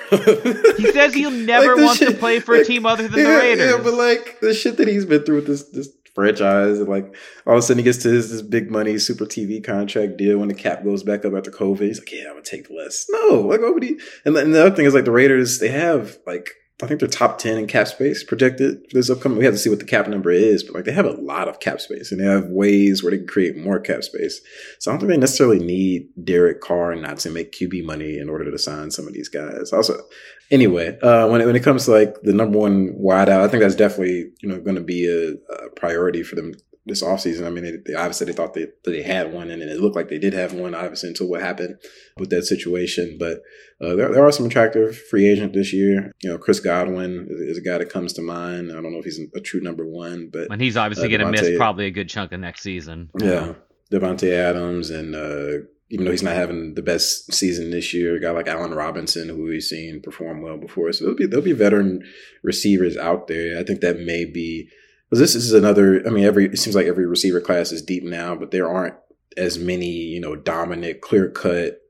he 0.76 0.92
says 0.92 1.14
he'll 1.14 1.32
never 1.32 1.74
like 1.74 1.84
want 1.84 1.98
shit, 1.98 2.10
to 2.10 2.14
play 2.14 2.38
for 2.38 2.54
like, 2.56 2.62
a 2.62 2.64
team 2.64 2.86
other 2.86 3.08
than 3.08 3.18
yeah, 3.18 3.32
the 3.32 3.38
Raiders. 3.38 3.70
Yeah, 3.72 3.80
but 3.82 3.94
like 3.94 4.38
the 4.40 4.54
shit 4.54 4.76
that 4.76 4.86
he's 4.86 5.04
been 5.04 5.24
through 5.24 5.36
with 5.36 5.46
this 5.48 5.64
this 5.70 5.88
franchise, 6.14 6.78
and 6.78 6.88
like 6.88 7.12
all 7.44 7.54
of 7.54 7.58
a 7.58 7.62
sudden 7.62 7.78
he 7.78 7.84
gets 7.84 7.98
to 8.04 8.08
his 8.08 8.30
this 8.30 8.40
big 8.40 8.70
money 8.70 8.98
super 8.98 9.26
TV 9.26 9.62
contract 9.62 10.16
deal 10.16 10.38
when 10.38 10.46
the 10.46 10.54
cap 10.54 10.84
goes 10.84 11.02
back 11.02 11.24
up 11.24 11.34
after 11.34 11.50
COVID. 11.50 11.80
He's 11.80 11.98
like, 11.98 12.12
yeah, 12.12 12.26
I'm 12.26 12.34
gonna 12.34 12.42
take 12.42 12.70
less. 12.70 13.06
No, 13.10 13.40
like 13.40 13.60
what 13.60 13.74
would 13.74 13.82
he? 13.82 13.98
And, 14.24 14.36
and 14.36 14.54
the 14.54 14.64
other 14.64 14.76
thing 14.76 14.86
is 14.86 14.94
like 14.94 15.04
the 15.04 15.10
Raiders, 15.10 15.58
they 15.58 15.70
have 15.70 16.18
like 16.24 16.50
I 16.82 16.86
think 16.86 17.00
they're 17.00 17.08
top 17.08 17.38
10 17.38 17.56
in 17.56 17.66
cap 17.66 17.88
space 17.88 18.22
projected 18.22 18.80
for 18.90 18.98
this 18.98 19.08
upcoming. 19.08 19.38
We 19.38 19.46
have 19.46 19.54
to 19.54 19.58
see 19.58 19.70
what 19.70 19.78
the 19.78 19.86
cap 19.86 20.08
number 20.08 20.30
is, 20.30 20.62
but 20.62 20.74
like 20.74 20.84
they 20.84 20.92
have 20.92 21.06
a 21.06 21.12
lot 21.12 21.48
of 21.48 21.58
cap 21.58 21.80
space 21.80 22.12
and 22.12 22.20
they 22.20 22.26
have 22.26 22.48
ways 22.48 23.02
where 23.02 23.10
they 23.10 23.16
can 23.16 23.26
create 23.26 23.56
more 23.56 23.80
cap 23.80 24.02
space. 24.02 24.42
So 24.78 24.90
I 24.90 24.92
don't 24.92 25.00
think 25.00 25.10
they 25.10 25.16
necessarily 25.16 25.58
need 25.58 26.08
Derek 26.22 26.60
Carr 26.60 26.94
not 26.94 27.18
to 27.20 27.30
make 27.30 27.52
QB 27.52 27.84
money 27.84 28.18
in 28.18 28.28
order 28.28 28.50
to 28.50 28.58
sign 28.58 28.90
some 28.90 29.06
of 29.06 29.14
these 29.14 29.30
guys. 29.30 29.72
Also, 29.72 30.02
anyway, 30.50 30.98
uh, 31.00 31.28
when 31.28 31.40
it, 31.40 31.46
when 31.46 31.56
it 31.56 31.64
comes 31.64 31.86
to 31.86 31.92
like 31.92 32.20
the 32.22 32.34
number 32.34 32.58
one 32.58 32.92
wideout, 33.00 33.40
I 33.40 33.48
think 33.48 33.62
that's 33.62 33.74
definitely, 33.74 34.32
you 34.42 34.48
know, 34.48 34.60
going 34.60 34.76
to 34.76 34.82
be 34.82 35.06
a, 35.08 35.54
a 35.54 35.70
priority 35.70 36.22
for 36.22 36.36
them 36.36 36.52
this 36.86 37.02
offseason. 37.02 37.46
I 37.46 37.50
mean, 37.50 37.64
they, 37.64 37.76
they, 37.84 37.94
obviously 37.94 38.26
they 38.26 38.32
thought 38.32 38.54
they, 38.54 38.68
they 38.84 39.02
had 39.02 39.32
one, 39.32 39.50
and 39.50 39.60
it 39.60 39.80
looked 39.80 39.96
like 39.96 40.08
they 40.08 40.18
did 40.18 40.32
have 40.32 40.52
one, 40.52 40.74
obviously, 40.74 41.08
until 41.08 41.28
what 41.28 41.42
happened 41.42 41.76
with 42.16 42.30
that 42.30 42.44
situation. 42.44 43.16
But 43.18 43.42
uh, 43.80 43.96
there, 43.96 44.12
there 44.12 44.24
are 44.24 44.32
some 44.32 44.46
attractive 44.46 44.96
free 44.96 45.26
agent 45.26 45.52
this 45.52 45.72
year. 45.72 46.12
You 46.22 46.30
know, 46.30 46.38
Chris 46.38 46.60
Godwin 46.60 47.26
is, 47.28 47.40
is, 47.40 47.58
a 47.58 47.60
guy 47.60 47.78
that 47.78 47.90
comes 47.90 48.12
to 48.14 48.22
mind. 48.22 48.70
I 48.70 48.80
don't 48.80 48.92
know 48.92 48.98
if 48.98 49.04
he's 49.04 49.20
a 49.34 49.40
true 49.40 49.60
number 49.60 49.84
one, 49.84 50.30
but 50.32 50.50
and 50.50 50.62
he's 50.62 50.76
obviously 50.76 51.12
uh, 51.12 51.18
going 51.18 51.32
to 51.32 51.42
miss 51.42 51.56
probably 51.56 51.86
a 51.86 51.90
good 51.90 52.08
chunk 52.08 52.32
of 52.32 52.40
next 52.40 52.62
season. 52.62 53.10
Yeah, 53.18 53.54
Davante 53.90 54.32
Adams, 54.32 54.90
and 54.90 55.14
uh, 55.14 55.66
even 55.90 56.04
though 56.04 56.12
he's 56.12 56.22
not 56.22 56.36
having 56.36 56.74
the 56.74 56.82
best 56.82 57.32
season 57.32 57.70
this 57.70 57.92
year, 57.92 58.16
a 58.16 58.20
guy 58.20 58.30
like 58.30 58.48
Allen 58.48 58.74
Robinson, 58.74 59.28
who 59.28 59.44
we've 59.44 59.62
seen 59.62 60.02
perform 60.02 60.40
well 60.40 60.56
before. 60.56 60.92
So 60.92 61.04
there'll 61.04 61.18
be 61.18 61.26
there'll 61.26 61.44
be 61.44 61.52
veteran 61.52 62.02
receivers 62.44 62.96
out 62.96 63.26
there. 63.26 63.58
I 63.58 63.64
think 63.64 63.80
that 63.80 63.98
may 63.98 64.24
be 64.24 64.68
this 65.10 65.34
is 65.34 65.52
another. 65.52 66.02
I 66.06 66.10
mean, 66.10 66.24
every 66.24 66.46
it 66.46 66.58
seems 66.58 66.76
like 66.76 66.86
every 66.86 67.06
receiver 67.06 67.40
class 67.40 67.72
is 67.72 67.82
deep 67.82 68.04
now, 68.04 68.34
but 68.34 68.50
there 68.50 68.68
aren't 68.68 68.94
as 69.36 69.58
many 69.58 69.90
you 69.90 70.20
know 70.20 70.36
dominant, 70.36 71.00
clear 71.00 71.30
cut 71.30 71.80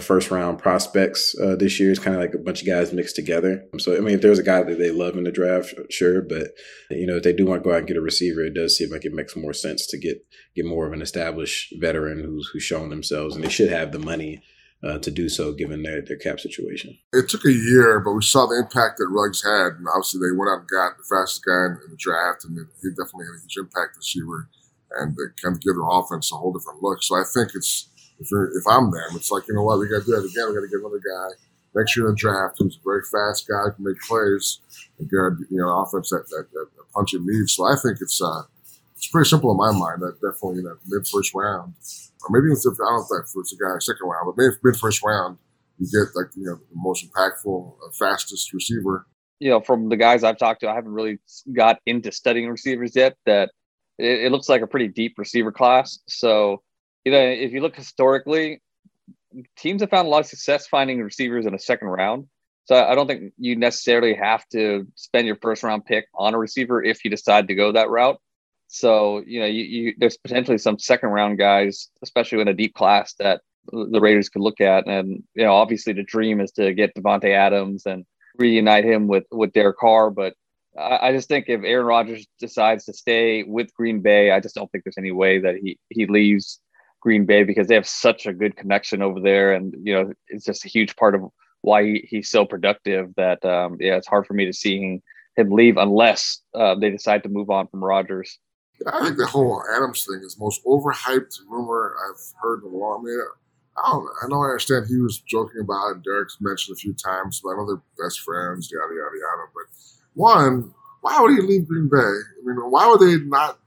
first 0.00 0.30
round 0.30 0.58
prospects 0.58 1.34
uh, 1.40 1.54
this 1.54 1.78
year. 1.78 1.90
It's 1.90 2.00
kind 2.00 2.16
of 2.16 2.20
like 2.20 2.34
a 2.34 2.38
bunch 2.38 2.60
of 2.60 2.66
guys 2.66 2.92
mixed 2.92 3.16
together. 3.16 3.64
So 3.78 3.96
I 3.96 4.00
mean, 4.00 4.14
if 4.14 4.20
there's 4.20 4.38
a 4.38 4.44
guy 4.44 4.62
that 4.62 4.78
they 4.78 4.90
love 4.90 5.16
in 5.16 5.24
the 5.24 5.32
draft, 5.32 5.74
sure, 5.90 6.22
but 6.22 6.48
you 6.90 7.06
know 7.06 7.16
if 7.16 7.22
they 7.22 7.32
do 7.32 7.46
want 7.46 7.62
to 7.62 7.68
go 7.68 7.74
out 7.74 7.80
and 7.80 7.88
get 7.88 7.96
a 7.96 8.02
receiver, 8.02 8.44
it 8.44 8.54
does 8.54 8.76
seem 8.76 8.90
like 8.90 9.04
it 9.04 9.14
makes 9.14 9.36
more 9.36 9.52
sense 9.52 9.86
to 9.88 9.98
get 9.98 10.24
get 10.54 10.64
more 10.64 10.86
of 10.86 10.92
an 10.92 11.02
established 11.02 11.74
veteran 11.78 12.24
who's 12.24 12.50
who's 12.52 12.62
shown 12.62 12.90
themselves, 12.90 13.34
and 13.34 13.44
they 13.44 13.50
should 13.50 13.70
have 13.70 13.92
the 13.92 13.98
money 13.98 14.42
uh, 14.82 14.98
to 14.98 15.10
do 15.10 15.28
so 15.28 15.52
given 15.52 15.82
their, 15.82 16.02
their 16.02 16.16
cap 16.16 16.40
situation. 16.40 16.98
It 17.12 17.28
took 17.28 17.44
a 17.44 17.52
year, 17.52 18.00
but 18.00 18.12
we 18.12 18.22
saw 18.22 18.46
the 18.46 18.58
impact 18.58 18.98
that 18.98 19.10
Ruggs 19.10 19.42
had. 19.42 19.78
And 19.78 19.86
obviously, 19.86 20.20
they 20.20 20.36
went 20.36 20.50
out 20.50 20.66
and 20.66 20.68
got 20.68 20.98
the 20.98 21.06
fastest 21.06 21.44
guy 21.46 21.70
in, 21.70 21.90
the 21.90 21.96
draft, 21.96 22.44
and 22.44 22.58
he 22.82 22.90
definitely 22.90 23.30
had 23.30 23.38
a 23.38 23.42
huge 23.46 23.56
impact 23.58 23.96
this 23.96 24.14
year. 24.14 24.48
And 24.98 25.14
they 25.14 25.30
kind 25.40 25.56
of 25.56 25.62
give 25.62 25.78
their 25.78 25.88
offense 25.88 26.32
a 26.32 26.36
whole 26.36 26.52
different 26.52 26.82
look. 26.82 27.02
So 27.02 27.16
I 27.16 27.24
think 27.24 27.54
it's 27.54 27.88
if, 28.18 28.28
if 28.28 28.66
I'm 28.68 28.90
them, 28.90 29.16
it's 29.16 29.30
like 29.30 29.48
you 29.48 29.54
know 29.54 29.62
what 29.62 29.78
we 29.78 29.88
got 29.88 30.04
to 30.04 30.06
do 30.06 30.18
it 30.18 30.28
again. 30.30 30.50
We 30.50 30.58
got 30.58 30.66
to 30.66 30.72
get 30.74 30.82
another 30.82 31.00
guy 31.00 31.28
next 31.74 31.96
year 31.96 32.06
in 32.06 32.12
the 32.12 32.16
draft 32.16 32.56
who's 32.58 32.76
a 32.76 32.84
very 32.84 33.00
fast 33.08 33.48
guy 33.48 33.70
who 33.70 33.72
can 33.72 33.84
make 33.84 34.00
plays 34.02 34.60
and 34.98 35.08
get 35.08 35.48
you 35.48 35.56
know 35.62 35.80
offense 35.80 36.10
that 36.10 36.28
that, 36.28 36.50
that, 36.52 36.66
that 36.76 36.92
punch 36.92 37.14
it 37.14 37.22
needs. 37.22 37.54
So 37.54 37.64
I 37.64 37.76
think 37.80 37.98
it's 38.02 38.20
uh 38.20 38.42
it's 38.96 39.08
pretty 39.08 39.30
simple 39.30 39.50
in 39.50 39.56
my 39.56 39.72
mind. 39.72 40.02
That 40.02 40.20
definitely 40.20 40.58
in 40.58 40.68
that 40.68 40.82
mid 40.86 41.06
first 41.08 41.32
round 41.34 41.74
or 42.24 42.30
maybe 42.30 42.52
it's 42.52 42.66
if 42.66 42.74
I 42.74 42.90
don't 42.90 43.06
it's 43.10 43.52
a 43.52 43.56
guy 43.56 43.78
second 43.78 44.06
round, 44.06 44.26
but 44.26 44.40
maybe 44.40 44.54
mid 44.62 44.76
first 44.76 45.02
round, 45.02 45.38
you 45.78 45.86
get 45.86 46.14
like 46.14 46.28
you 46.36 46.44
know 46.44 46.56
the 46.56 46.74
most 46.74 47.06
impactful, 47.06 47.74
uh, 47.74 47.90
fastest 47.98 48.52
receiver. 48.52 49.06
You 49.40 49.50
know, 49.50 49.60
from 49.60 49.88
the 49.88 49.96
guys 49.96 50.22
I've 50.22 50.38
talked 50.38 50.60
to, 50.60 50.68
I 50.68 50.74
haven't 50.74 50.92
really 50.92 51.18
got 51.52 51.78
into 51.86 52.12
studying 52.12 52.48
receivers 52.48 52.94
yet. 52.94 53.16
That 53.26 53.50
it, 53.98 54.26
it 54.26 54.32
looks 54.32 54.48
like 54.48 54.62
a 54.62 54.66
pretty 54.66 54.88
deep 54.88 55.14
receiver 55.18 55.52
class. 55.52 55.98
So, 56.06 56.62
you 57.04 57.12
know, 57.12 57.18
if 57.18 57.52
you 57.52 57.60
look 57.60 57.76
historically, 57.76 58.60
teams 59.56 59.80
have 59.80 59.90
found 59.90 60.06
a 60.06 60.10
lot 60.10 60.20
of 60.20 60.26
success 60.26 60.66
finding 60.66 61.00
receivers 61.00 61.46
in 61.46 61.54
a 61.54 61.58
second 61.58 61.88
round. 61.88 62.26
So 62.64 62.76
I 62.76 62.94
don't 62.94 63.08
think 63.08 63.32
you 63.38 63.56
necessarily 63.56 64.14
have 64.14 64.46
to 64.50 64.86
spend 64.94 65.26
your 65.26 65.36
first 65.42 65.62
round 65.62 65.84
pick 65.84 66.06
on 66.14 66.34
a 66.34 66.38
receiver 66.38 66.82
if 66.82 67.04
you 67.04 67.10
decide 67.10 67.48
to 67.48 67.54
go 67.54 67.72
that 67.72 67.90
route. 67.90 68.20
So 68.72 69.22
you 69.26 69.38
know, 69.38 69.46
you, 69.46 69.64
you, 69.64 69.94
there's 69.98 70.16
potentially 70.16 70.56
some 70.56 70.78
second 70.78 71.10
round 71.10 71.36
guys, 71.38 71.90
especially 72.02 72.40
in 72.40 72.48
a 72.48 72.54
deep 72.54 72.74
class, 72.74 73.12
that 73.18 73.42
the 73.70 74.00
Raiders 74.00 74.30
could 74.30 74.40
look 74.40 74.62
at. 74.62 74.86
And 74.86 75.22
you 75.34 75.44
know, 75.44 75.52
obviously, 75.52 75.92
the 75.92 76.02
dream 76.02 76.40
is 76.40 76.52
to 76.52 76.72
get 76.72 76.94
Davante 76.94 77.36
Adams 77.36 77.84
and 77.84 78.06
reunite 78.38 78.84
him 78.84 79.08
with 79.08 79.24
with 79.30 79.52
Derek 79.52 79.76
Carr. 79.76 80.10
But 80.10 80.32
I, 80.76 81.08
I 81.08 81.12
just 81.12 81.28
think 81.28 81.50
if 81.50 81.60
Aaron 81.62 81.84
Rodgers 81.84 82.26
decides 82.40 82.86
to 82.86 82.94
stay 82.94 83.42
with 83.42 83.74
Green 83.74 84.00
Bay, 84.00 84.30
I 84.30 84.40
just 84.40 84.54
don't 84.54 84.72
think 84.72 84.84
there's 84.84 84.96
any 84.96 85.12
way 85.12 85.38
that 85.38 85.56
he 85.56 85.78
he 85.90 86.06
leaves 86.06 86.58
Green 87.02 87.26
Bay 87.26 87.44
because 87.44 87.68
they 87.68 87.74
have 87.74 87.86
such 87.86 88.24
a 88.24 88.32
good 88.32 88.56
connection 88.56 89.02
over 89.02 89.20
there, 89.20 89.52
and 89.52 89.74
you 89.82 89.92
know, 89.92 90.14
it's 90.28 90.46
just 90.46 90.64
a 90.64 90.68
huge 90.68 90.96
part 90.96 91.14
of 91.14 91.28
why 91.60 91.84
he, 91.84 92.08
he's 92.08 92.30
so 92.30 92.46
productive. 92.46 93.14
That 93.16 93.44
um, 93.44 93.76
yeah, 93.80 93.96
it's 93.96 94.08
hard 94.08 94.26
for 94.26 94.32
me 94.32 94.46
to 94.46 94.52
see 94.54 94.80
him, 94.80 95.02
him 95.36 95.50
leave 95.50 95.76
unless 95.76 96.40
uh, 96.54 96.74
they 96.74 96.88
decide 96.88 97.22
to 97.24 97.28
move 97.28 97.50
on 97.50 97.66
from 97.66 97.84
Rodgers. 97.84 98.38
I 98.86 99.04
think 99.04 99.16
the 99.16 99.26
whole 99.26 99.62
Adams 99.74 100.06
thing 100.06 100.20
is 100.24 100.34
the 100.34 100.44
most 100.44 100.64
overhyped 100.64 101.40
rumor 101.48 101.94
I've 102.08 102.20
heard 102.42 102.62
in 102.64 102.72
a 102.72 102.76
long. 102.76 103.00
I 103.00 103.04
mean, 103.04 103.20
I 103.76 103.90
don't. 103.90 104.08
I 104.22 104.28
know 104.28 104.42
I 104.42 104.48
understand 104.48 104.86
he 104.86 104.98
was 104.98 105.18
joking 105.18 105.60
about 105.60 105.96
it. 105.96 106.02
Derek's 106.02 106.38
mentioned 106.40 106.76
a 106.76 106.80
few 106.80 106.92
times, 106.94 107.40
but 107.42 107.50
I 107.50 107.56
know 107.56 107.66
they're 107.66 108.06
best 108.06 108.20
friends, 108.20 108.70
yada 108.70 108.92
yada 108.92 109.16
yada. 109.16 109.50
But 109.54 109.64
one, 110.14 110.74
why 111.00 111.20
would 111.20 111.32
he 111.32 111.40
leave 111.40 111.68
Green 111.68 111.88
Bay? 111.88 111.98
I 111.98 112.40
mean, 112.44 112.56
why 112.70 112.86
would 112.88 113.00
they 113.00 113.24
not 113.24 113.58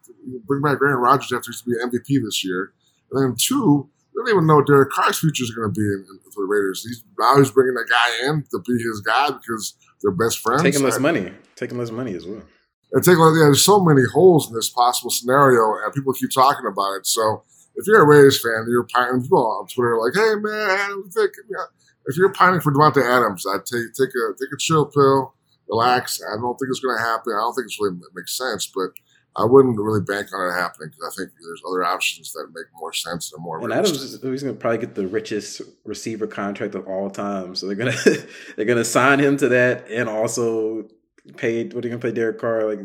bring 0.45 0.61
back 0.61 0.77
Aaron 0.81 0.97
Rodgers 0.97 1.33
after 1.33 1.51
he's 1.51 1.61
to 1.61 1.69
be 1.69 1.97
MVP 1.97 2.23
this 2.23 2.43
year? 2.43 2.73
And 3.11 3.21
then 3.21 3.35
two, 3.37 3.89
we 4.13 4.21
don't 4.21 4.29
even 4.29 4.47
know 4.47 4.57
what 4.57 4.67
Derek 4.67 4.91
Carr's 4.91 5.19
future 5.19 5.43
is 5.43 5.51
going 5.51 5.67
to 5.67 5.73
be 5.73 5.81
in, 5.81 6.05
in, 6.09 6.31
for 6.31 6.43
the 6.43 6.47
Raiders. 6.47 6.83
He's 6.83 7.03
now 7.19 7.37
he's 7.37 7.51
bringing 7.51 7.73
that 7.73 7.87
guy 7.89 8.29
in 8.29 8.43
to 8.51 8.59
be 8.59 8.73
his 8.73 9.01
guy 9.01 9.31
because 9.31 9.75
they're 10.01 10.11
best 10.11 10.39
friends. 10.39 10.63
Taking 10.63 10.83
less 10.83 10.99
money, 10.99 11.31
taking 11.55 11.77
less 11.77 11.91
money 11.91 12.13
as 12.13 12.25
well. 12.25 12.43
And 12.95 13.03
take 13.03 13.17
like, 13.17 13.35
yeah, 13.35 13.51
there's 13.51 13.63
so 13.63 13.83
many 13.83 14.01
holes 14.13 14.47
in 14.47 14.55
this 14.55 14.69
possible 14.69 15.11
scenario, 15.11 15.75
and 15.83 15.93
people 15.93 16.13
keep 16.13 16.31
talking 16.31 16.65
about 16.65 16.95
it. 16.95 17.05
So 17.05 17.43
if 17.75 17.85
you're 17.85 18.01
a 18.01 18.07
Raiders 18.07 18.41
fan, 18.41 18.65
you're 18.69 18.87
pining 18.87 19.21
people 19.21 19.45
on 19.59 19.67
Twitter 19.67 19.95
are 19.95 20.01
like, 20.01 20.15
"Hey 20.15 20.35
man, 20.39 21.03
if 22.07 22.17
you're 22.17 22.31
pining 22.31 22.61
for 22.61 22.71
Davante 22.71 23.03
Adams, 23.03 23.45
I'd 23.45 23.65
take 23.65 23.93
take 23.93 24.09
a 24.15 24.33
take 24.39 24.53
a 24.53 24.57
chill 24.57 24.85
pill, 24.85 25.35
relax. 25.69 26.21
I 26.23 26.39
don't 26.39 26.55
think 26.57 26.69
it's 26.69 26.79
going 26.79 26.97
to 26.97 27.03
happen. 27.03 27.33
I 27.33 27.41
don't 27.41 27.53
think 27.53 27.65
it's 27.65 27.79
really 27.79 27.97
makes 28.15 28.37
sense, 28.37 28.71
but 28.73 28.91
I 29.35 29.43
wouldn't 29.43 29.77
really 29.77 30.01
bank 30.01 30.27
on 30.33 30.47
it 30.47 30.53
happening 30.53 30.89
because 30.89 31.13
I 31.13 31.15
think 31.17 31.31
there's 31.43 31.61
other 31.67 31.83
options 31.83 32.31
that 32.31 32.47
make 32.55 32.67
more 32.79 32.93
sense 32.93 33.33
and 33.33 33.43
more. 33.43 33.61
And 33.61 33.73
Adams, 33.73 34.01
is, 34.01 34.21
he's 34.21 34.43
going 34.43 34.55
to 34.55 34.59
probably 34.59 34.77
get 34.77 34.95
the 34.95 35.07
richest 35.07 35.61
receiver 35.83 36.27
contract 36.27 36.75
of 36.75 36.87
all 36.87 37.09
time. 37.09 37.55
So 37.55 37.67
they're 37.67 37.75
gonna 37.75 37.97
they're 38.55 38.65
gonna 38.65 38.85
sign 38.85 39.19
him 39.19 39.35
to 39.37 39.49
that, 39.49 39.89
and 39.89 40.07
also 40.07 40.87
paid. 41.37 41.73
What 41.73 41.83
are 41.83 41.87
you 41.87 41.95
gonna 41.95 42.01
pay 42.01 42.15
Derek 42.15 42.39
Carr? 42.39 42.65
Like 42.65 42.79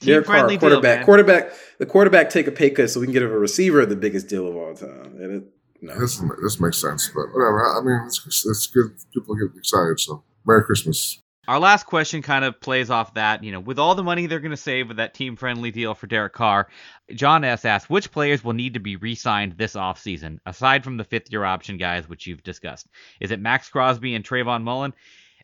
Derek 0.00 0.26
Carr, 0.26 0.48
quarterback, 0.58 0.98
deal, 0.98 1.04
quarterback. 1.04 1.52
The 1.78 1.86
quarterback 1.86 2.30
take 2.30 2.46
a 2.46 2.52
pay 2.52 2.70
cut 2.70 2.90
so 2.90 3.00
we 3.00 3.06
can 3.06 3.12
get 3.12 3.22
him 3.22 3.30
a 3.30 3.38
receiver, 3.38 3.84
the 3.86 3.96
biggest 3.96 4.28
deal 4.28 4.48
of 4.48 4.56
all 4.56 4.74
time. 4.74 5.16
And 5.20 5.32
it, 5.32 5.44
no. 5.80 5.98
This 5.98 6.22
this 6.42 6.60
makes 6.60 6.80
sense, 6.80 7.10
but 7.14 7.26
whatever. 7.32 7.64
I 7.66 7.80
mean, 7.82 8.06
it's, 8.06 8.46
it's 8.46 8.66
good. 8.68 8.96
People 9.12 9.34
get 9.34 9.56
excited. 9.56 10.00
So 10.00 10.22
Merry 10.46 10.64
Christmas. 10.64 11.20
Our 11.46 11.58
last 11.58 11.84
question 11.84 12.22
kind 12.22 12.42
of 12.42 12.58
plays 12.58 12.88
off 12.88 13.12
that. 13.14 13.44
You 13.44 13.52
know, 13.52 13.60
with 13.60 13.78
all 13.78 13.94
the 13.94 14.02
money 14.02 14.26
they're 14.26 14.40
going 14.40 14.50
to 14.50 14.56
save 14.56 14.88
with 14.88 14.96
that 14.96 15.12
team 15.12 15.36
friendly 15.36 15.70
deal 15.70 15.94
for 15.94 16.06
Derek 16.06 16.32
Carr, 16.32 16.68
John 17.14 17.44
S. 17.44 17.66
asks, 17.66 17.90
which 17.90 18.10
players 18.10 18.42
will 18.42 18.54
need 18.54 18.72
to 18.74 18.80
be 18.80 18.96
re 18.96 19.14
signed 19.14 19.58
this 19.58 19.74
offseason, 19.74 20.38
aside 20.46 20.84
from 20.84 20.96
the 20.96 21.04
fifth 21.04 21.30
year 21.30 21.44
option 21.44 21.76
guys, 21.76 22.08
which 22.08 22.26
you've 22.26 22.42
discussed? 22.42 22.88
Is 23.20 23.30
it 23.30 23.40
Maxx 23.40 23.68
Crosby 23.68 24.14
and 24.14 24.24
Trayvon 24.24 24.62
Mullen? 24.62 24.94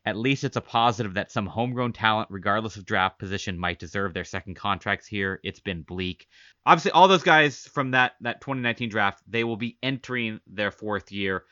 At 0.07 0.17
least 0.17 0.45
it's 0.45 0.57
a 0.57 0.63
positive 0.63 1.15
that 1.15 1.31
some 1.31 1.47
homegrown 1.47 1.93
talent, 1.93 2.29
regardless 2.31 2.77
of 2.77 2.87
draft 2.87 3.19
position, 3.19 3.59
might 3.59 3.79
deserve 3.79 4.15
their 4.15 4.25
second 4.25 4.55
contracts 4.55 5.07
here. 5.07 5.41
It's 5.43 5.61
been 5.61 5.83
bleak. 5.83 6.27
Obviously, 6.65 6.93
all 6.93 7.07
those 7.07 7.23
guys 7.23 7.67
from 7.67 7.91
that, 7.91 8.13
that 8.23 8.41
2019 8.41 8.89
draft, 8.89 9.23
they 9.29 9.45
will 9.45 9.57
be 9.57 9.79
entering 9.83 10.41
their 10.47 10.71
fourth 10.71 11.13
year. 11.13 11.45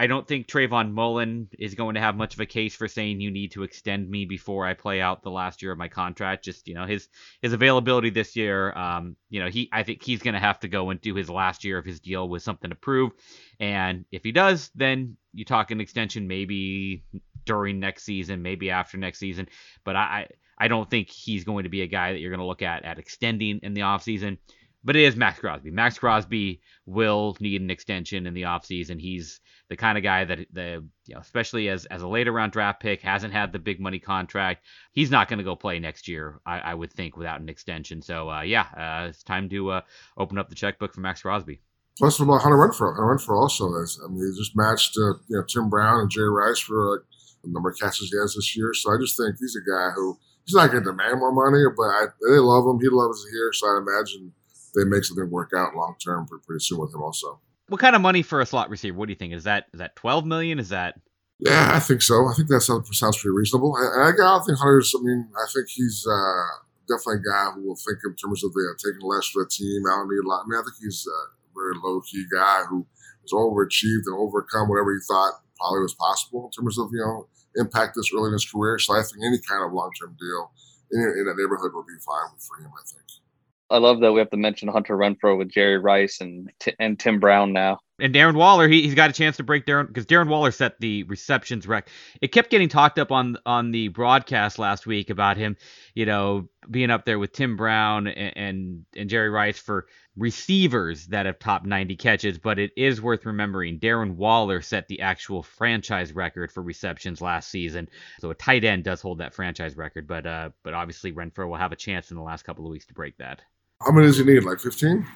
I 0.00 0.06
don't 0.06 0.26
think 0.26 0.46
Trayvon 0.46 0.92
Mullen 0.92 1.50
is 1.58 1.74
going 1.74 1.94
to 1.94 2.00
have 2.00 2.16
much 2.16 2.32
of 2.32 2.40
a 2.40 2.46
case 2.46 2.74
for 2.74 2.88
saying 2.88 3.20
you 3.20 3.30
need 3.30 3.52
to 3.52 3.64
extend 3.64 4.08
me 4.08 4.24
before 4.24 4.64
I 4.64 4.72
play 4.72 4.98
out 5.02 5.22
the 5.22 5.30
last 5.30 5.60
year 5.60 5.72
of 5.72 5.78
my 5.78 5.88
contract. 5.88 6.42
Just 6.42 6.66
you 6.66 6.74
know 6.74 6.86
his 6.86 7.10
his 7.42 7.52
availability 7.52 8.08
this 8.08 8.34
year. 8.34 8.72
Um, 8.72 9.14
you 9.28 9.40
know 9.40 9.50
he 9.50 9.68
I 9.70 9.82
think 9.82 10.02
he's 10.02 10.22
going 10.22 10.32
to 10.32 10.40
have 10.40 10.58
to 10.60 10.68
go 10.68 10.88
and 10.88 10.98
do 11.02 11.14
his 11.14 11.28
last 11.28 11.64
year 11.64 11.76
of 11.76 11.84
his 11.84 12.00
deal 12.00 12.26
with 12.30 12.42
something 12.42 12.70
to 12.70 12.76
prove. 12.76 13.12
And 13.60 14.06
if 14.10 14.24
he 14.24 14.32
does, 14.32 14.70
then 14.74 15.18
you 15.34 15.44
talk 15.44 15.70
an 15.70 15.82
extension 15.82 16.26
maybe 16.26 17.04
during 17.44 17.78
next 17.78 18.04
season, 18.04 18.40
maybe 18.40 18.70
after 18.70 18.96
next 18.96 19.18
season. 19.18 19.48
But 19.84 19.96
I 19.96 20.28
I 20.56 20.68
don't 20.68 20.88
think 20.88 21.10
he's 21.10 21.44
going 21.44 21.64
to 21.64 21.70
be 21.70 21.82
a 21.82 21.86
guy 21.86 22.14
that 22.14 22.20
you're 22.20 22.30
going 22.30 22.40
to 22.40 22.46
look 22.46 22.62
at 22.62 22.86
at 22.86 22.98
extending 22.98 23.60
in 23.62 23.74
the 23.74 23.82
offseason. 23.82 24.38
But 24.82 24.96
it 24.96 25.02
is 25.02 25.14
Maxx 25.14 25.40
Crosby. 25.40 25.70
Maxx 25.70 25.98
Crosby 25.98 26.62
will 26.86 27.36
need 27.38 27.60
an 27.60 27.70
extension 27.70 28.26
in 28.26 28.32
the 28.32 28.42
offseason. 28.42 28.98
He's 28.98 29.40
the 29.68 29.76
kind 29.76 29.98
of 29.98 30.04
guy 30.04 30.24
that 30.24 30.38
the 30.52 30.84
you 31.06 31.14
know, 31.14 31.20
especially 31.20 31.68
as 31.68 31.84
as 31.86 32.02
a 32.02 32.08
later 32.08 32.32
round 32.32 32.52
draft 32.52 32.80
pick, 32.80 33.02
hasn't 33.02 33.32
had 33.32 33.52
the 33.52 33.58
big 33.58 33.78
money 33.78 33.98
contract. 33.98 34.64
He's 34.92 35.10
not 35.10 35.28
going 35.28 35.38
to 35.38 35.44
go 35.44 35.54
play 35.54 35.78
next 35.78 36.08
year, 36.08 36.40
I, 36.46 36.58
I, 36.60 36.74
would 36.74 36.92
think, 36.92 37.16
without 37.16 37.40
an 37.40 37.48
extension. 37.48 38.00
So 38.00 38.30
uh, 38.30 38.42
yeah, 38.42 38.66
uh, 38.76 39.08
it's 39.08 39.22
time 39.22 39.48
to 39.50 39.70
uh, 39.70 39.80
open 40.16 40.38
up 40.38 40.48
the 40.48 40.54
checkbook 40.54 40.94
for 40.94 41.00
Maxx 41.00 41.22
Crosby. 41.22 41.60
Plus, 41.98 42.18
about 42.18 42.40
Hunter 42.40 42.56
Renfrow. 42.56 42.96
Hunter 42.96 43.16
Renfrow 43.16 43.42
also 43.42 43.74
is. 43.82 44.00
I 44.02 44.08
mean, 44.08 44.20
he 44.20 44.40
just 44.40 44.56
matched 44.56 44.96
uh, 44.96 45.20
you 45.28 45.36
know 45.36 45.44
Tim 45.44 45.68
Brown 45.68 46.00
and 46.00 46.10
Jerry 46.10 46.30
Rice 46.30 46.58
for 46.58 46.92
like 46.92 47.06
the 47.44 47.50
number 47.50 47.70
of 47.70 47.78
catches 47.78 48.10
he 48.10 48.18
has 48.18 48.34
this 48.34 48.56
year. 48.56 48.72
So 48.74 48.92
I 48.92 48.96
just 48.98 49.16
think 49.16 49.36
he's 49.38 49.56
a 49.56 49.70
guy 49.70 49.90
who 49.94 50.18
he's 50.44 50.54
not 50.54 50.70
going 50.70 50.82
to 50.82 50.90
demand 50.90 51.20
more 51.20 51.32
money, 51.32 51.62
but 51.76 51.84
I, 51.84 52.06
they 52.28 52.38
love 52.38 52.64
him. 52.66 52.80
He 52.80 52.88
loves 52.88 53.24
it 53.24 53.30
here, 53.30 53.52
so 53.52 53.66
I 53.68 53.78
imagine 53.78 54.32
they 54.74 54.84
make 54.84 55.04
something 55.04 55.30
work 55.30 55.50
out 55.56 55.74
long 55.74 55.94
term 56.02 56.26
pretty 56.26 56.64
soon 56.64 56.78
with 56.78 56.94
him 56.94 57.02
also 57.02 57.40
what 57.70 57.80
kind 57.80 57.94
of 57.94 58.02
money 58.02 58.22
for 58.22 58.40
a 58.40 58.46
slot 58.46 58.68
receiver? 58.68 58.98
What 58.98 59.06
do 59.06 59.12
you 59.12 59.16
think? 59.16 59.32
Is 59.32 59.44
that 59.44 59.66
is 59.72 59.78
that 59.78 59.94
twelve 59.94 60.26
million? 60.26 60.58
Is 60.58 60.70
that? 60.70 60.98
Yeah, 61.38 61.70
I 61.72 61.78
think 61.78 62.02
so. 62.02 62.26
I 62.26 62.34
think 62.34 62.48
that 62.48 62.60
sounds, 62.60 62.90
sounds 62.98 63.16
pretty 63.16 63.32
reasonable. 63.32 63.72
And 63.78 64.02
I, 64.02 64.10
I 64.10 64.12
don't 64.12 64.44
think 64.44 64.58
Hunter's. 64.58 64.92
I 64.92 65.00
mean, 65.00 65.30
I 65.38 65.46
think 65.54 65.70
he's 65.70 66.04
uh, 66.04 66.44
definitely 66.90 67.22
a 67.22 67.30
guy 67.30 67.54
who 67.54 67.70
will 67.70 67.78
think 67.78 67.96
in 68.04 68.12
terms 68.18 68.44
of 68.44 68.52
the, 68.52 68.60
uh, 68.60 68.76
taking 68.76 69.06
less 69.08 69.30
for 69.30 69.46
the 69.46 69.48
team. 69.48 69.86
I 69.86 69.96
don't 69.96 70.10
need 70.10 70.20
a 70.20 70.28
lot. 70.28 70.44
I 70.44 70.46
mean, 70.50 70.58
I 70.58 70.66
think 70.66 70.76
he's 70.82 71.06
a 71.06 71.20
very 71.54 71.78
low 71.80 72.02
key 72.02 72.26
guy 72.28 72.66
who 72.68 72.84
has 73.22 73.32
overachieved 73.32 74.04
and 74.10 74.18
overcome 74.18 74.68
whatever 74.68 74.92
he 74.92 75.00
thought 75.06 75.40
probably 75.56 75.86
was 75.86 75.94
possible 75.94 76.50
in 76.50 76.52
terms 76.52 76.76
of 76.76 76.90
you 76.92 77.00
know 77.00 77.30
impact 77.54 77.94
this 77.94 78.10
early 78.12 78.34
in 78.34 78.36
his 78.36 78.50
career. 78.50 78.82
So 78.82 78.98
I 78.98 79.06
think 79.06 79.22
any 79.22 79.38
kind 79.46 79.62
of 79.62 79.72
long 79.72 79.94
term 79.94 80.18
deal 80.18 80.50
in, 80.90 81.00
in 81.06 81.24
that 81.24 81.38
neighborhood 81.38 81.70
would 81.72 81.86
be 81.86 82.02
fine 82.02 82.34
for 82.42 82.58
him. 82.58 82.74
I 82.74 82.82
think. 82.82 83.06
I 83.70 83.78
love 83.78 84.00
that 84.00 84.12
we 84.12 84.18
have 84.18 84.30
to 84.30 84.36
mention 84.36 84.68
Hunter 84.68 84.96
Renfrow 84.96 85.38
with 85.38 85.48
Jerry 85.48 85.78
Rice 85.78 86.20
and 86.20 86.50
and 86.78 86.98
Tim 86.98 87.20
Brown 87.20 87.52
now. 87.52 87.78
And 88.00 88.14
Darren 88.14 88.34
Waller, 88.34 88.66
he, 88.66 88.82
he's 88.82 88.94
got 88.94 89.10
a 89.10 89.12
chance 89.12 89.36
to 89.36 89.42
break 89.44 89.66
Darren 89.66 89.86
because 89.86 90.06
Darren 90.06 90.28
Waller 90.28 90.50
set 90.50 90.80
the 90.80 91.04
receptions 91.04 91.68
rec. 91.68 91.88
It 92.20 92.32
kept 92.32 92.50
getting 92.50 92.68
talked 92.68 92.98
up 92.98 93.12
on 93.12 93.36
on 93.46 93.70
the 93.70 93.88
broadcast 93.88 94.58
last 94.58 94.86
week 94.86 95.10
about 95.10 95.36
him, 95.36 95.56
you 95.94 96.06
know, 96.06 96.48
being 96.68 96.90
up 96.90 97.04
there 97.04 97.18
with 97.18 97.32
Tim 97.32 97.56
Brown 97.56 98.06
and, 98.06 98.36
and, 98.36 98.84
and 98.96 99.10
Jerry 99.10 99.30
Rice 99.30 99.58
for 99.58 99.86
receivers 100.16 101.06
that 101.06 101.26
have 101.26 101.38
topped 101.38 101.66
90 101.66 101.96
catches. 101.96 102.38
But 102.38 102.58
it 102.58 102.72
is 102.76 103.00
worth 103.00 103.26
remembering 103.26 103.78
Darren 103.78 104.16
Waller 104.16 104.62
set 104.62 104.88
the 104.88 105.02
actual 105.02 105.42
franchise 105.42 106.12
record 106.12 106.50
for 106.50 106.62
receptions 106.62 107.20
last 107.20 107.50
season. 107.50 107.88
So 108.20 108.30
a 108.30 108.34
tight 108.34 108.64
end 108.64 108.84
does 108.84 109.00
hold 109.00 109.18
that 109.18 109.34
franchise 109.34 109.76
record, 109.76 110.08
but 110.08 110.26
uh, 110.26 110.50
but 110.64 110.74
obviously 110.74 111.12
Renfrow 111.12 111.48
will 111.48 111.56
have 111.56 111.72
a 111.72 111.76
chance 111.76 112.10
in 112.10 112.16
the 112.16 112.22
last 112.22 112.42
couple 112.42 112.64
of 112.64 112.72
weeks 112.72 112.86
to 112.86 112.94
break 112.94 113.16
that. 113.18 113.42
How 113.82 113.92
many 113.92 114.06
does 114.06 114.18
he 114.18 114.24
need? 114.24 114.44
Like 114.44 114.60
15? 114.60 115.06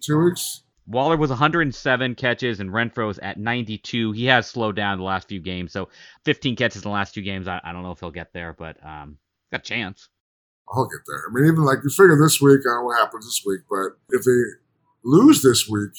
Two 0.00 0.18
weeks? 0.24 0.62
Waller 0.86 1.18
was 1.18 1.28
107 1.28 2.14
catches 2.14 2.60
and 2.60 2.70
Renfrow's 2.70 3.18
at 3.18 3.38
92. 3.38 4.12
He 4.12 4.24
has 4.26 4.46
slowed 4.46 4.76
down 4.76 4.98
the 4.98 5.04
last 5.04 5.28
few 5.28 5.40
games, 5.40 5.72
so 5.72 5.90
15 6.24 6.56
catches 6.56 6.82
in 6.82 6.88
the 6.88 6.94
last 6.94 7.12
two 7.12 7.20
games. 7.20 7.46
I, 7.46 7.60
I 7.62 7.72
don't 7.72 7.82
know 7.82 7.90
if 7.90 8.00
he'll 8.00 8.10
get 8.10 8.32
there, 8.32 8.54
but 8.58 8.82
um, 8.82 9.18
got 9.52 9.60
a 9.60 9.64
chance. 9.64 10.08
I'll 10.72 10.86
get 10.86 11.00
there. 11.06 11.24
I 11.28 11.32
mean, 11.32 11.52
even 11.52 11.64
like 11.64 11.78
you 11.84 11.90
figure 11.90 12.16
this 12.16 12.40
week, 12.40 12.60
I 12.60 12.72
don't 12.72 12.80
know 12.80 12.84
what 12.84 12.98
happens 12.98 13.26
this 13.26 13.42
week, 13.44 13.60
but 13.68 14.16
if 14.16 14.24
they 14.24 14.40
lose 15.04 15.42
this 15.42 15.68
week, 15.68 15.92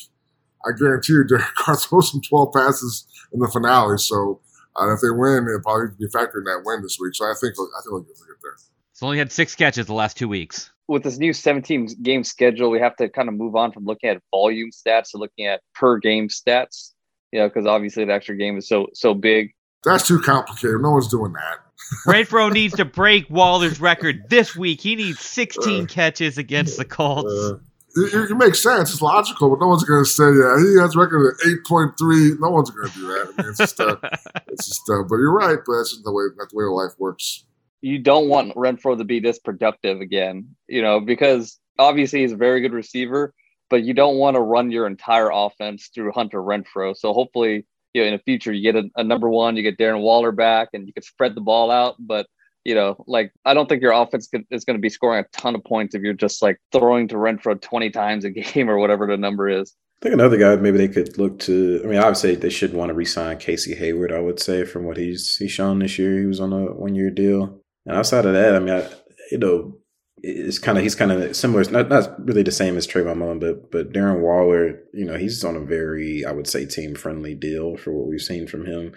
I 0.65 0.71
guarantee 0.77 1.13
you 1.13 1.23
Derek 1.23 1.45
Carr 1.55 1.77
throws 1.77 2.11
some 2.11 2.21
12 2.21 2.53
passes 2.53 3.05
in 3.31 3.39
the 3.39 3.47
finale. 3.47 3.99
So 3.99 4.41
uh, 4.75 4.91
if 4.93 5.01
they 5.01 5.11
win, 5.11 5.45
it'll 5.47 5.61
probably 5.61 5.95
be 5.99 6.05
a 6.05 6.09
factor 6.09 6.39
in 6.39 6.45
that 6.45 6.63
win 6.65 6.81
this 6.81 6.97
week. 6.99 7.13
So 7.13 7.25
I 7.25 7.33
think 7.39 7.53
I 7.53 7.81
think 7.83 7.91
we'll 7.91 8.01
get 8.01 8.15
there. 8.17 8.55
He's 8.91 9.03
only 9.03 9.19
had 9.19 9.31
six 9.31 9.55
catches 9.55 9.85
the 9.85 9.93
last 9.93 10.17
two 10.17 10.27
weeks 10.27 10.71
with 10.89 11.03
this 11.03 11.19
new 11.19 11.31
17 11.31 11.87
game 12.01 12.23
schedule, 12.23 12.69
we 12.69 12.79
have 12.79 12.95
to 12.97 13.07
kind 13.07 13.29
of 13.29 13.35
move 13.35 13.55
on 13.55 13.71
from 13.71 13.85
looking 13.85 14.09
at 14.09 14.21
volume 14.31 14.71
stats 14.71 15.11
to 15.11 15.17
looking 15.17 15.45
at 15.45 15.61
per 15.75 15.97
game 15.99 16.27
stats. 16.27 16.91
You 17.31 17.39
know, 17.39 17.47
because 17.47 17.67
obviously 17.67 18.05
the 18.05 18.13
extra 18.13 18.35
game 18.35 18.57
is 18.57 18.67
so 18.67 18.87
so 18.93 19.13
big. 19.13 19.51
That's 19.85 20.05
too 20.05 20.19
complicated. 20.19 20.81
No 20.81 20.91
one's 20.91 21.07
doing 21.07 21.31
that. 21.33 21.59
Renfrow 22.07 22.51
needs 22.51 22.75
to 22.75 22.85
break 22.85 23.29
Waller's 23.29 23.79
record 23.79 24.23
this 24.29 24.55
week. 24.55 24.81
He 24.81 24.95
needs 24.95 25.21
16 25.21 25.83
uh, 25.83 25.85
catches 25.85 26.37
against 26.37 26.77
the 26.77 26.85
Colts. 26.85 27.31
Uh, 27.31 27.59
it, 27.95 28.31
it, 28.31 28.35
makes 28.35 28.61
sense. 28.61 28.91
It's 28.91 29.01
logical, 29.01 29.49
but 29.49 29.59
no 29.59 29.67
one's 29.67 29.83
going 29.83 30.03
to 30.03 30.09
say, 30.09 30.25
yeah, 30.25 30.57
he 30.59 30.79
has 30.79 30.95
a 30.95 30.99
record 30.99 31.25
of 31.29 31.39
8.3. 31.65 32.39
No 32.39 32.49
one's 32.49 32.69
going 32.69 32.89
to 32.89 32.93
do 32.93 33.07
that. 33.07 33.33
I 33.37 33.41
mean, 33.41 33.49
it's 33.49 33.57
just, 33.57 33.79
uh, 33.79 33.95
it's 34.47 34.67
just 34.67 34.81
uh, 34.89 35.03
but 35.03 35.15
you're 35.15 35.33
right. 35.33 35.57
But 35.65 35.77
that's 35.77 35.91
just 35.91 36.03
the 36.03 36.11
way, 36.11 36.25
that's 36.37 36.51
the 36.51 36.57
way 36.57 36.65
life 36.65 36.91
works 36.99 37.45
you 37.81 37.99
don't 37.99 38.27
want 38.27 38.55
Renfrow 38.55 38.97
to 38.97 39.03
be 39.03 39.19
this 39.19 39.39
productive 39.39 40.01
again, 40.01 40.55
you 40.67 40.81
know, 40.81 40.99
because 40.99 41.59
obviously 41.77 42.21
he's 42.21 42.33
a 42.33 42.37
very 42.37 42.61
good 42.61 42.73
receiver, 42.73 43.33
but 43.69 43.83
you 43.83 43.93
don't 43.93 44.17
want 44.17 44.35
to 44.35 44.41
run 44.41 44.71
your 44.71 44.87
entire 44.87 45.29
offense 45.31 45.89
through 45.93 46.11
Hunter 46.11 46.41
Renfrow. 46.41 46.95
So 46.95 47.13
hopefully, 47.13 47.65
you 47.93 48.01
know, 48.01 48.07
in 48.07 48.13
the 48.13 48.23
future 48.23 48.51
you 48.51 48.71
get 48.71 48.83
a, 48.83 48.89
a 48.97 49.03
number 49.03 49.29
one, 49.29 49.55
you 49.55 49.63
get 49.63 49.77
Darren 49.77 50.01
Waller 50.01 50.31
back, 50.31 50.69
and 50.73 50.87
you 50.87 50.93
can 50.93 51.03
spread 51.03 51.35
the 51.35 51.41
ball 51.41 51.71
out. 51.71 51.95
But 51.99 52.27
you 52.65 52.75
know, 52.75 53.03
like 53.07 53.31
I 53.45 53.53
don't 53.53 53.67
think 53.67 53.81
your 53.81 53.93
offense 53.93 54.27
could, 54.27 54.45
is 54.51 54.65
going 54.65 54.77
to 54.77 54.81
be 54.81 54.89
scoring 54.89 55.23
a 55.23 55.37
ton 55.37 55.55
of 55.55 55.63
points 55.63 55.95
if 55.95 56.01
you're 56.01 56.13
just 56.13 56.41
like 56.41 56.59
throwing 56.71 57.07
to 57.07 57.15
Renfrow 57.15 57.59
20 57.59 57.89
times 57.89 58.25
a 58.25 58.29
game 58.29 58.69
or 58.69 58.77
whatever 58.77 59.07
the 59.07 59.17
number 59.17 59.49
is. 59.49 59.73
I 60.01 60.05
think 60.05 60.13
another 60.13 60.37
guy 60.37 60.55
maybe 60.55 60.77
they 60.77 60.87
could 60.87 61.17
look 61.17 61.39
to. 61.39 61.81
I 61.83 61.87
mean, 61.87 61.99
obviously 61.99 62.35
they 62.35 62.49
should 62.49 62.73
want 62.73 62.89
to 62.89 62.93
resign 62.93 63.37
Casey 63.37 63.75
Hayward. 63.75 64.13
I 64.13 64.19
would 64.19 64.39
say 64.39 64.63
from 64.63 64.85
what 64.85 64.97
he's 64.97 65.35
he's 65.37 65.51
shown 65.51 65.79
this 65.79 65.99
year, 65.99 66.19
he 66.19 66.25
was 66.25 66.39
on 66.39 66.53
a 66.53 66.65
one 66.73 66.95
year 66.95 67.09
deal. 67.09 67.61
And 67.85 67.97
outside 67.97 68.25
of 68.25 68.33
that, 68.33 68.55
I 68.55 68.59
mean, 68.59 68.75
I, 68.75 68.89
you 69.31 69.37
know, 69.37 69.75
it's 70.21 70.59
kind 70.59 70.77
of 70.77 70.83
he's 70.83 70.95
kind 70.95 71.11
of 71.11 71.35
similar. 71.35 71.61
It's 71.61 71.71
not 71.71 71.89
not 71.89 72.25
really 72.25 72.43
the 72.43 72.51
same 72.51 72.77
as 72.77 72.87
Trayvon 72.87 73.17
Mullen, 73.17 73.39
but 73.39 73.71
but 73.71 73.93
Darren 73.93 74.21
Waller, 74.21 74.79
you 74.93 75.05
know, 75.05 75.17
he's 75.17 75.43
on 75.43 75.55
a 75.55 75.61
very 75.61 76.25
I 76.25 76.31
would 76.31 76.47
say 76.47 76.65
team 76.65 76.95
friendly 76.95 77.35
deal 77.35 77.77
for 77.77 77.91
what 77.91 78.07
we've 78.07 78.21
seen 78.21 78.47
from 78.47 78.65
him 78.65 78.93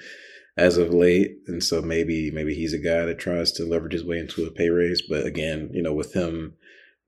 as 0.57 0.77
of 0.77 0.93
late, 0.93 1.37
and 1.47 1.63
so 1.63 1.81
maybe 1.81 2.31
maybe 2.31 2.55
he's 2.55 2.75
a 2.75 2.79
guy 2.79 3.05
that 3.05 3.19
tries 3.19 3.53
to 3.53 3.65
leverage 3.65 3.93
his 3.93 4.05
way 4.05 4.19
into 4.19 4.45
a 4.45 4.51
pay 4.51 4.69
raise. 4.71 5.03
But 5.03 5.25
again, 5.27 5.71
you 5.73 5.83
know, 5.83 5.95
with 5.95 6.15
him 6.15 6.55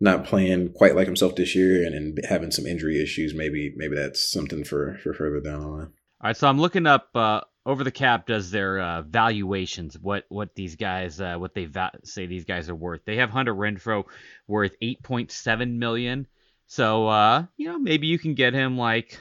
not 0.00 0.24
playing 0.24 0.72
quite 0.72 0.94
like 0.94 1.06
himself 1.06 1.36
this 1.36 1.54
year 1.54 1.84
and, 1.84 1.94
and 1.94 2.18
having 2.28 2.50
some 2.50 2.66
injury 2.66 3.02
issues, 3.02 3.34
maybe 3.34 3.72
maybe 3.76 3.96
that's 3.96 4.30
something 4.30 4.64
for 4.64 4.98
for 5.02 5.12
further 5.12 5.40
down 5.40 5.60
the 5.60 5.66
line. 5.66 5.92
All 6.20 6.28
right, 6.28 6.36
so 6.36 6.48
I'm 6.48 6.60
looking 6.60 6.86
up 6.86 7.08
uh, 7.14 7.40
over 7.66 7.84
the 7.84 7.90
cap 7.90 8.26
does 8.26 8.50
their 8.50 8.78
uh, 8.78 9.02
valuations, 9.02 9.98
what 9.98 10.24
what 10.28 10.54
these 10.54 10.76
guys 10.76 11.20
uh, 11.20 11.36
what 11.36 11.54
they 11.54 11.64
va- 11.64 11.98
say 12.04 12.26
these 12.26 12.44
guys 12.44 12.68
are 12.68 12.74
worth. 12.74 13.04
They 13.04 13.16
have 13.16 13.30
Hunter 13.30 13.54
Renfrow 13.54 14.04
worth 14.46 14.76
8.7 14.80 15.76
million. 15.78 16.26
So 16.66 17.08
uh, 17.08 17.44
you 17.56 17.68
know 17.68 17.78
maybe 17.78 18.06
you 18.06 18.18
can 18.18 18.34
get 18.34 18.54
him 18.54 18.76
like 18.76 19.18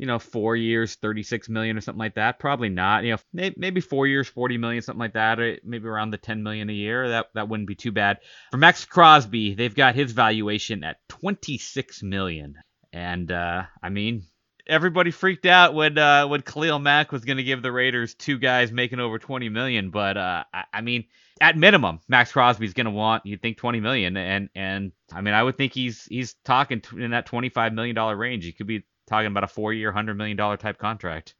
you 0.00 0.06
know, 0.06 0.18
four 0.18 0.56
years, 0.56 0.94
36 0.94 1.50
million 1.50 1.76
or 1.76 1.82
something 1.82 1.98
like 1.98 2.14
that. 2.14 2.38
Probably 2.38 2.70
not. 2.70 3.04
You 3.04 3.18
know, 3.34 3.50
maybe 3.54 3.82
four 3.82 4.06
years, 4.06 4.26
40 4.26 4.56
million, 4.56 4.80
something 4.80 4.98
like 4.98 5.12
that, 5.12 5.38
or 5.38 5.58
maybe 5.62 5.86
around 5.86 6.10
the 6.10 6.16
10 6.16 6.42
million 6.42 6.70
a 6.70 6.72
year. 6.72 7.10
That 7.10 7.26
that 7.34 7.50
wouldn't 7.50 7.68
be 7.68 7.74
too 7.74 7.92
bad. 7.92 8.20
For 8.50 8.56
Maxx 8.56 8.86
Crosby, 8.86 9.52
they've 9.52 9.74
got 9.74 9.94
his 9.94 10.12
valuation 10.12 10.84
at 10.84 11.06
26 11.10 12.02
million, 12.02 12.54
and 12.94 13.30
uh, 13.30 13.64
I 13.82 13.90
mean, 13.90 14.22
everybody 14.70 15.10
freaked 15.10 15.44
out 15.44 15.74
when 15.74 15.98
uh, 15.98 16.26
when 16.26 16.40
Khalil 16.40 16.78
Mack 16.78 17.12
was 17.12 17.24
going 17.24 17.36
to 17.36 17.42
give 17.42 17.60
the 17.60 17.72
Raiders 17.72 18.14
two 18.14 18.38
guys 18.38 18.72
making 18.72 19.00
over 19.00 19.18
20 19.18 19.48
million, 19.48 19.90
but 19.90 20.16
uh, 20.16 20.44
I, 20.54 20.64
I 20.72 20.80
mean, 20.80 21.04
at 21.40 21.56
minimum, 21.56 22.00
Maxx 22.08 22.32
Crosby's 22.32 22.72
going 22.72 22.86
to 22.86 22.90
want 22.90 23.26
you'd 23.26 23.42
think 23.42 23.58
20 23.58 23.80
million, 23.80 24.16
and 24.16 24.48
and 24.54 24.92
I 25.12 25.20
mean, 25.20 25.34
I 25.34 25.42
would 25.42 25.56
think 25.56 25.74
he's 25.74 26.04
he's 26.04 26.34
talking 26.44 26.82
in 26.96 27.10
that 27.10 27.26
25 27.26 27.74
million 27.74 27.94
dollar 27.94 28.16
range. 28.16 28.44
He 28.44 28.52
could 28.52 28.66
be 28.66 28.84
talking 29.06 29.26
about 29.26 29.44
a 29.44 29.48
four-year, 29.48 29.92
hundred 29.92 30.16
million 30.16 30.36
dollar 30.36 30.56
type 30.56 30.78
contract. 30.78 31.34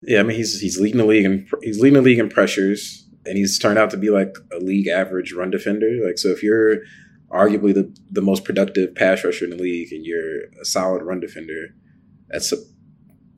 Yeah, 0.00 0.20
I 0.20 0.22
mean 0.24 0.36
he's 0.36 0.60
he's 0.60 0.80
leading 0.80 0.98
the 0.98 1.06
league 1.06 1.24
and 1.24 1.48
he's 1.62 1.78
leading 1.78 1.94
the 1.94 2.02
league 2.02 2.18
in 2.18 2.28
pressures, 2.28 3.08
and 3.26 3.36
he's 3.36 3.58
turned 3.58 3.78
out 3.78 3.90
to 3.90 3.96
be 3.96 4.10
like 4.10 4.34
a 4.52 4.58
league 4.58 4.88
average 4.88 5.32
run 5.32 5.50
defender. 5.50 5.90
Like 6.04 6.18
so, 6.18 6.28
if 6.28 6.42
you're 6.42 6.78
arguably 7.30 7.74
the 7.74 7.94
the 8.10 8.22
most 8.22 8.44
productive 8.44 8.94
pass 8.94 9.24
rusher 9.24 9.44
in 9.44 9.50
the 9.50 9.62
league 9.62 9.92
and 9.92 10.04
you're 10.04 10.44
a 10.60 10.64
solid 10.64 11.02
run 11.02 11.20
defender, 11.20 11.74
that's 12.32 12.52
a, 12.52 12.56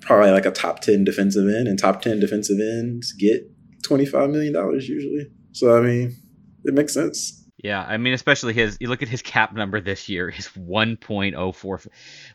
probably 0.00 0.30
like 0.30 0.46
a 0.46 0.50
top 0.50 0.80
ten 0.80 1.04
defensive 1.04 1.48
end, 1.48 1.68
and 1.68 1.78
top 1.78 2.02
ten 2.02 2.20
defensive 2.20 2.58
ends 2.58 3.12
get 3.12 3.42
twenty 3.82 4.06
five 4.06 4.30
million 4.30 4.52
dollars 4.52 4.88
usually. 4.88 5.26
So 5.52 5.76
I 5.76 5.82
mean, 5.82 6.16
it 6.64 6.74
makes 6.74 6.94
sense. 6.94 7.44
Yeah, 7.64 7.82
I 7.82 7.96
mean, 7.96 8.12
especially 8.12 8.52
his. 8.52 8.76
You 8.78 8.88
look 8.88 9.02
at 9.02 9.08
his 9.08 9.22
cap 9.22 9.54
number 9.54 9.80
this 9.80 10.06
year 10.06 10.28
is 10.28 10.48
1.04, 10.48 11.86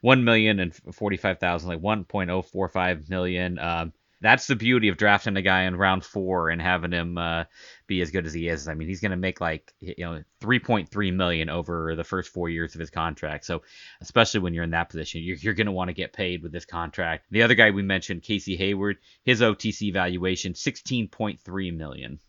1 0.01 0.23
million 0.23 0.59
and 0.59 0.73
45,000, 0.91 1.69
like 1.69 1.79
1.045 1.79 3.09
million. 3.09 3.59
Um, 3.59 3.93
that's 4.21 4.47
the 4.47 4.55
beauty 4.55 4.89
of 4.89 4.97
drafting 4.97 5.37
a 5.37 5.41
guy 5.41 5.63
in 5.63 5.75
round 5.75 6.03
four 6.03 6.49
and 6.49 6.61
having 6.61 6.91
him 6.91 7.17
uh, 7.17 7.45
be 7.87 8.01
as 8.01 8.11
good 8.11 8.25
as 8.25 8.33
he 8.33 8.47
is. 8.47 8.67
I 8.67 8.73
mean, 8.73 8.87
he's 8.87 9.01
going 9.01 9.11
to 9.11 9.17
make 9.17 9.39
like 9.39 9.73
you 9.79 9.95
know 9.99 10.23
3.3 10.41 11.13
million 11.13 11.49
over 11.49 11.95
the 11.95 12.03
first 12.03 12.31
four 12.31 12.49
years 12.49 12.75
of 12.75 12.79
his 12.79 12.89
contract. 12.89 13.45
So, 13.45 13.61
especially 14.01 14.41
when 14.41 14.53
you're 14.53 14.63
in 14.63 14.71
that 14.71 14.89
position, 14.89 15.21
you're, 15.23 15.37
you're 15.37 15.53
going 15.53 15.67
to 15.67 15.71
want 15.71 15.89
to 15.89 15.93
get 15.93 16.13
paid 16.13 16.43
with 16.43 16.51
this 16.51 16.65
contract. 16.65 17.25
The 17.31 17.43
other 17.43 17.55
guy 17.55 17.71
we 17.71 17.81
mentioned, 17.81 18.23
Casey 18.23 18.55
Hayward, 18.57 18.97
his 19.23 19.41
OTC 19.41 19.93
valuation 19.93 20.53
16.3 20.53 21.77
million 21.77 22.19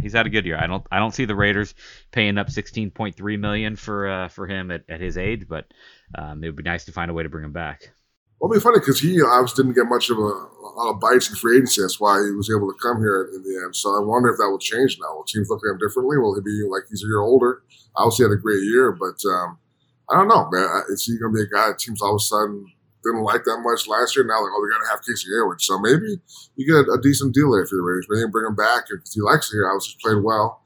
he's 0.00 0.12
had 0.12 0.26
a 0.26 0.30
good 0.30 0.46
year. 0.46 0.58
I 0.58 0.66
don't 0.66 0.84
I 0.90 0.98
don't 0.98 1.14
see 1.14 1.24
the 1.24 1.36
Raiders 1.36 1.74
paying 2.10 2.38
up 2.38 2.48
16.3 2.48 3.38
million 3.38 3.76
for 3.76 4.08
uh, 4.08 4.28
for 4.28 4.46
him 4.46 4.70
at, 4.70 4.84
at 4.88 5.00
his 5.00 5.18
age, 5.18 5.46
but 5.48 5.66
um, 6.16 6.42
it 6.42 6.48
would 6.48 6.56
be 6.56 6.62
nice 6.62 6.86
to 6.86 6.92
find 6.92 7.10
a 7.10 7.14
way 7.14 7.22
to 7.22 7.28
bring 7.28 7.44
him 7.44 7.52
back. 7.52 7.90
Well, 8.38 8.50
it'll 8.50 8.60
be 8.60 8.62
funny 8.62 8.80
because 8.80 9.00
he 9.00 9.22
obviously 9.22 9.64
didn't 9.64 9.76
get 9.76 9.88
much 9.88 10.10
of 10.10 10.18
a, 10.18 10.20
a, 10.20 10.70
lot 10.74 10.90
of 10.90 11.00
bites 11.00 11.30
in 11.30 11.36
free 11.36 11.56
agency. 11.56 11.80
That's 11.80 12.00
why 12.00 12.20
he 12.22 12.32
was 12.32 12.50
able 12.50 12.68
to 12.68 12.78
come 12.82 12.98
here 12.98 13.30
in 13.32 13.42
the 13.42 13.62
end. 13.64 13.76
So 13.76 13.94
I 13.94 14.00
wonder 14.00 14.28
if 14.28 14.38
that 14.38 14.50
will 14.50 14.58
change 14.58 14.98
now. 15.00 15.14
Will 15.14 15.24
teams 15.24 15.48
look 15.48 15.62
at 15.64 15.70
him 15.70 15.78
differently? 15.78 16.18
Will 16.18 16.34
he 16.34 16.42
be 16.42 16.66
like 16.68 16.82
he's 16.90 17.04
a 17.04 17.06
year 17.06 17.20
older? 17.20 17.62
Obviously, 17.96 18.24
had 18.24 18.32
a 18.32 18.42
great 18.42 18.62
year, 18.64 18.92
but 18.92 19.16
um, 19.30 19.58
I 20.10 20.16
don't 20.16 20.28
know, 20.28 20.50
man. 20.50 20.82
Is 20.90 21.04
he 21.04 21.16
going 21.16 21.32
to 21.32 21.38
be 21.38 21.46
a 21.46 21.54
guy 21.54 21.68
that 21.68 21.78
teams 21.78 22.02
all 22.02 22.16
of 22.16 22.20
a 22.20 22.26
sudden 22.26 22.66
didn't 23.04 23.22
like 23.22 23.44
that 23.44 23.60
much 23.60 23.86
last 23.86 24.16
year. 24.16 24.24
Now, 24.24 24.40
like, 24.42 24.50
oh, 24.50 24.60
we 24.64 24.72
got 24.72 24.82
to 24.82 24.90
have 24.90 25.04
Casey 25.04 25.28
Hayward. 25.28 25.60
So 25.60 25.78
maybe 25.78 26.18
you 26.56 26.64
get 26.64 26.88
a, 26.88 26.96
a 26.96 27.00
decent 27.00 27.34
deal 27.34 27.52
there 27.52 27.66
for 27.68 27.76
the 27.76 27.84
Raiders. 27.84 28.08
Maybe 28.08 28.30
bring 28.32 28.48
him 28.48 28.56
back 28.56 28.88
because 28.88 29.12
he 29.12 29.20
likes 29.20 29.52
it 29.52 29.60
here. 29.60 29.68
Obviously, 29.68 30.00
played 30.02 30.24
well. 30.24 30.63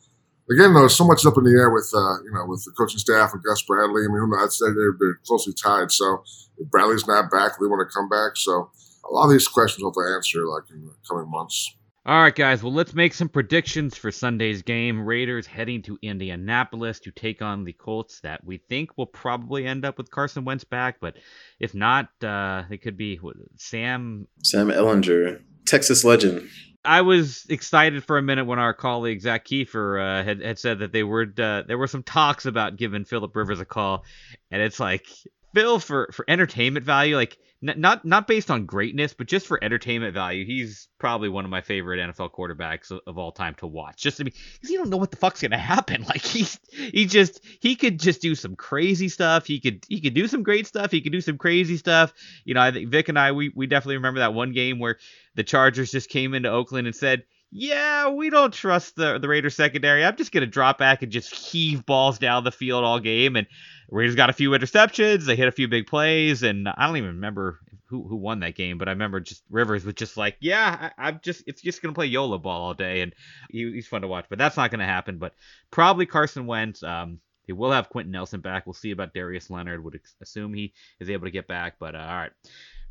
Again, 0.50 0.72
though, 0.72 0.88
so 0.88 1.06
much 1.06 1.26
up 1.26 1.36
in 1.36 1.44
the 1.44 1.50
air 1.50 1.70
with 1.70 1.90
uh, 1.94 2.24
you 2.24 2.32
know 2.32 2.46
with 2.46 2.64
the 2.64 2.72
coaching 2.72 2.98
staff 2.98 3.32
and 3.34 3.42
Gus 3.42 3.62
Bradley. 3.62 4.04
I 4.04 4.08
mean, 4.08 4.32
I'd 4.40 4.52
say 4.52 4.66
they're, 4.66 4.96
they're 4.98 5.20
closely 5.26 5.52
tied. 5.52 5.92
So 5.92 6.22
if 6.56 6.70
Bradley's 6.70 7.06
not 7.06 7.30
back, 7.30 7.52
they 7.60 7.66
want 7.66 7.86
to 7.88 7.94
come 7.94 8.08
back. 8.08 8.36
So 8.36 8.70
a 9.08 9.12
lot 9.12 9.24
of 9.24 9.30
these 9.30 9.46
questions 9.46 9.82
will 9.82 9.90
have 9.90 10.08
to 10.08 10.14
answer 10.14 10.46
like 10.46 10.64
in 10.70 10.86
the 10.86 10.94
coming 11.08 11.30
months. 11.30 11.74
All 12.06 12.22
right, 12.22 12.34
guys. 12.34 12.62
Well, 12.62 12.72
let's 12.72 12.94
make 12.94 13.12
some 13.12 13.28
predictions 13.28 13.94
for 13.94 14.10
Sunday's 14.10 14.62
game. 14.62 14.98
Raiders 14.98 15.46
heading 15.46 15.82
to 15.82 15.98
Indianapolis 16.00 17.00
to 17.00 17.10
take 17.10 17.42
on 17.42 17.64
the 17.64 17.74
Colts 17.74 18.20
that 18.20 18.42
we 18.42 18.56
think 18.56 18.96
will 18.96 19.04
probably 19.04 19.66
end 19.66 19.84
up 19.84 19.98
with 19.98 20.10
Carson 20.10 20.46
Wentz 20.46 20.64
back, 20.64 21.00
but 21.02 21.18
if 21.60 21.74
not, 21.74 22.08
uh, 22.24 22.62
it 22.70 22.78
could 22.78 22.96
be 22.96 23.20
Sam 23.56 24.26
Sam 24.42 24.68
Ehlinger, 24.68 25.42
Texas 25.66 26.02
legend. 26.02 26.48
I 26.84 27.02
was 27.02 27.44
excited 27.48 28.04
for 28.04 28.18
a 28.18 28.22
minute 28.22 28.46
when 28.46 28.58
our 28.58 28.72
colleague 28.72 29.20
Zak 29.20 29.44
Keefer 29.44 29.98
uh, 29.98 30.24
had 30.24 30.40
had 30.40 30.58
said 30.58 30.78
that 30.78 30.92
they 30.92 31.02
were 31.02 31.26
uh, 31.38 31.62
there 31.62 31.78
were 31.78 31.86
some 31.86 32.02
talks 32.02 32.46
about 32.46 32.76
giving 32.76 33.04
Philip 33.04 33.34
Rivers 33.34 33.60
a 33.60 33.64
call, 33.64 34.04
and 34.50 34.62
it's 34.62 34.80
like 34.80 35.06
Phil 35.54 35.78
for 35.78 36.10
for 36.12 36.24
entertainment 36.28 36.84
value, 36.84 37.16
like 37.16 37.38
not 37.60 38.04
not 38.04 38.28
based 38.28 38.50
on 38.50 38.66
greatness, 38.66 39.14
but 39.14 39.26
just 39.26 39.46
for 39.46 39.62
entertainment 39.62 40.14
value, 40.14 40.44
he's 40.44 40.88
probably 40.98 41.28
one 41.28 41.44
of 41.44 41.50
my 41.50 41.60
favorite 41.60 41.98
NFL 41.98 42.30
quarterbacks 42.30 42.92
of, 42.92 43.00
of 43.06 43.18
all 43.18 43.32
time 43.32 43.54
to 43.56 43.66
watch. 43.66 44.00
Just 44.00 44.18
to 44.18 44.24
be, 44.24 44.30
because 44.30 44.70
you 44.70 44.78
don't 44.78 44.90
know 44.90 44.96
what 44.96 45.10
the 45.10 45.16
fuck's 45.16 45.42
gonna 45.42 45.58
happen. 45.58 46.04
Like 46.08 46.24
he's 46.24 46.58
he 46.70 47.04
just 47.04 47.40
he 47.60 47.76
could 47.76 47.98
just 48.00 48.22
do 48.22 48.34
some 48.34 48.56
crazy 48.56 49.08
stuff. 49.08 49.46
He 49.46 49.60
could 49.60 49.84
he 49.88 50.00
could 50.00 50.14
do 50.14 50.26
some 50.28 50.42
great 50.42 50.66
stuff. 50.66 50.90
He 50.90 51.00
could 51.00 51.12
do 51.12 51.20
some 51.20 51.36
crazy 51.36 51.76
stuff. 51.76 52.14
You 52.44 52.54
know, 52.54 52.60
I 52.60 52.70
think 52.70 52.88
Vic 52.88 53.08
and 53.08 53.18
I 53.18 53.32
we 53.32 53.50
we 53.54 53.66
definitely 53.66 53.96
remember 53.96 54.20
that 54.20 54.32
one 54.34 54.52
game 54.52 54.78
where 54.78 54.98
the 55.34 55.44
Chargers 55.44 55.90
just 55.90 56.08
came 56.08 56.34
into 56.34 56.50
Oakland 56.50 56.86
and 56.86 56.96
said. 56.96 57.24
Yeah, 57.50 58.10
we 58.10 58.28
don't 58.28 58.52
trust 58.52 58.94
the 58.96 59.18
the 59.18 59.26
Raiders 59.26 59.54
secondary. 59.54 60.04
I'm 60.04 60.16
just 60.16 60.32
gonna 60.32 60.44
drop 60.44 60.76
back 60.76 61.02
and 61.02 61.10
just 61.10 61.34
heave 61.34 61.86
balls 61.86 62.18
down 62.18 62.44
the 62.44 62.52
field 62.52 62.84
all 62.84 63.00
game, 63.00 63.36
and 63.36 63.46
Raiders 63.90 64.14
got 64.14 64.30
a 64.30 64.34
few 64.34 64.50
interceptions. 64.50 65.24
They 65.24 65.36
hit 65.36 65.48
a 65.48 65.52
few 65.52 65.66
big 65.66 65.86
plays, 65.86 66.42
and 66.42 66.68
I 66.68 66.86
don't 66.86 66.98
even 66.98 67.14
remember 67.16 67.58
who 67.88 68.06
who 68.06 68.16
won 68.16 68.40
that 68.40 68.54
game, 68.54 68.76
but 68.76 68.88
I 68.88 68.92
remember 68.92 69.18
just 69.20 69.42
Rivers 69.50 69.84
was 69.84 69.94
just 69.94 70.16
like, 70.16 70.36
yeah, 70.40 70.90
I, 70.98 71.08
am 71.08 71.20
just 71.22 71.42
it's 71.46 71.62
just 71.62 71.80
gonna 71.80 71.94
play 71.94 72.06
Yola 72.06 72.38
ball 72.38 72.62
all 72.62 72.74
day, 72.74 73.00
and 73.00 73.14
he, 73.50 73.72
he's 73.72 73.86
fun 73.86 74.02
to 74.02 74.08
watch. 74.08 74.26
But 74.28 74.38
that's 74.38 74.56
not 74.56 74.70
gonna 74.70 74.84
happen. 74.84 75.18
But 75.18 75.32
probably 75.70 76.06
Carson 76.06 76.46
Wentz. 76.46 76.82
Um, 76.82 77.20
they 77.46 77.54
will 77.54 77.72
have 77.72 77.88
Quenton 77.88 78.12
Nelson 78.12 78.42
back. 78.42 78.66
We'll 78.66 78.74
see 78.74 78.90
about 78.90 79.14
Darius 79.14 79.48
Leonard. 79.48 79.82
Would 79.82 79.98
assume 80.20 80.52
he 80.52 80.74
is 81.00 81.08
able 81.08 81.26
to 81.26 81.30
get 81.30 81.48
back. 81.48 81.76
But 81.80 81.94
uh, 81.94 81.98
all 81.98 82.16
right, 82.16 82.32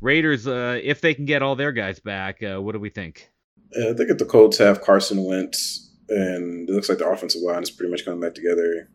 Raiders. 0.00 0.48
Uh, 0.48 0.80
if 0.82 1.00
they 1.00 1.14
can 1.14 1.26
get 1.26 1.42
all 1.42 1.54
their 1.54 1.70
guys 1.70 2.00
back, 2.00 2.42
uh, 2.42 2.60
what 2.60 2.72
do 2.72 2.80
we 2.80 2.90
think? 2.90 3.30
Uh, 3.76 3.90
I 3.90 3.94
think 3.94 4.10
if 4.10 4.18
the 4.18 4.24
Colts 4.24 4.58
have 4.58 4.80
Carson 4.80 5.22
Wentz, 5.22 5.94
and 6.08 6.68
it 6.68 6.72
looks 6.72 6.88
like 6.88 6.98
the 6.98 7.08
offensive 7.08 7.42
line 7.42 7.62
is 7.62 7.70
pretty 7.70 7.92
much 7.92 8.04
coming 8.04 8.20
back 8.20 8.34
together. 8.34 8.88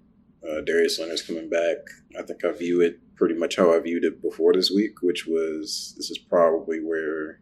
Uh, 0.47 0.61
Darius 0.61 0.99
Leonard's 0.99 1.21
coming 1.21 1.49
back. 1.49 1.77
I 2.17 2.23
think 2.23 2.43
I 2.43 2.51
view 2.51 2.81
it 2.81 2.99
pretty 3.15 3.35
much 3.35 3.55
how 3.55 3.73
I 3.73 3.79
viewed 3.79 4.03
it 4.03 4.21
before 4.21 4.53
this 4.53 4.71
week, 4.71 5.01
which 5.01 5.25
was 5.25 5.93
this 5.97 6.09
is 6.09 6.17
probably 6.17 6.79
where 6.79 7.39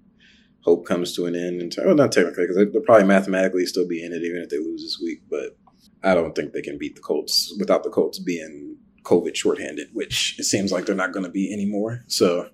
hope 0.62 0.86
comes 0.86 1.16
to 1.16 1.26
an 1.26 1.36
end. 1.36 1.62
And 1.62 1.74
well, 1.86 1.96
not 1.96 2.12
technically, 2.12 2.46
because 2.48 2.58
they'll 2.72 2.82
probably 2.82 3.08
mathematically 3.08 3.66
still 3.66 3.88
be 3.88 4.04
in 4.04 4.14
it 4.14 4.24
even 4.24 4.42
if 4.42 4.50
they 4.50 4.58
lose 4.58 4.84
this 4.84 5.00
week. 5.02 5.22
But 5.30 5.58
I 6.04 6.14
don't 6.14 6.36
think 6.36 6.54
they 6.54 6.62
can 6.62 6.78
beat 6.78 6.96
the 6.96 7.02
Colts 7.02 7.56
without 7.60 7.84
the 7.84 7.90
Colts 7.90 8.20
being 8.20 8.78
COVID 9.04 9.36
shorthanded, 9.36 9.90
which 9.94 10.36
it 10.38 10.44
seems 10.44 10.72
like 10.72 10.86
they're 10.86 10.96
not 10.96 11.12
going 11.12 11.26
to 11.26 11.32
be 11.32 11.52
anymore. 11.52 12.04
So 12.08 12.50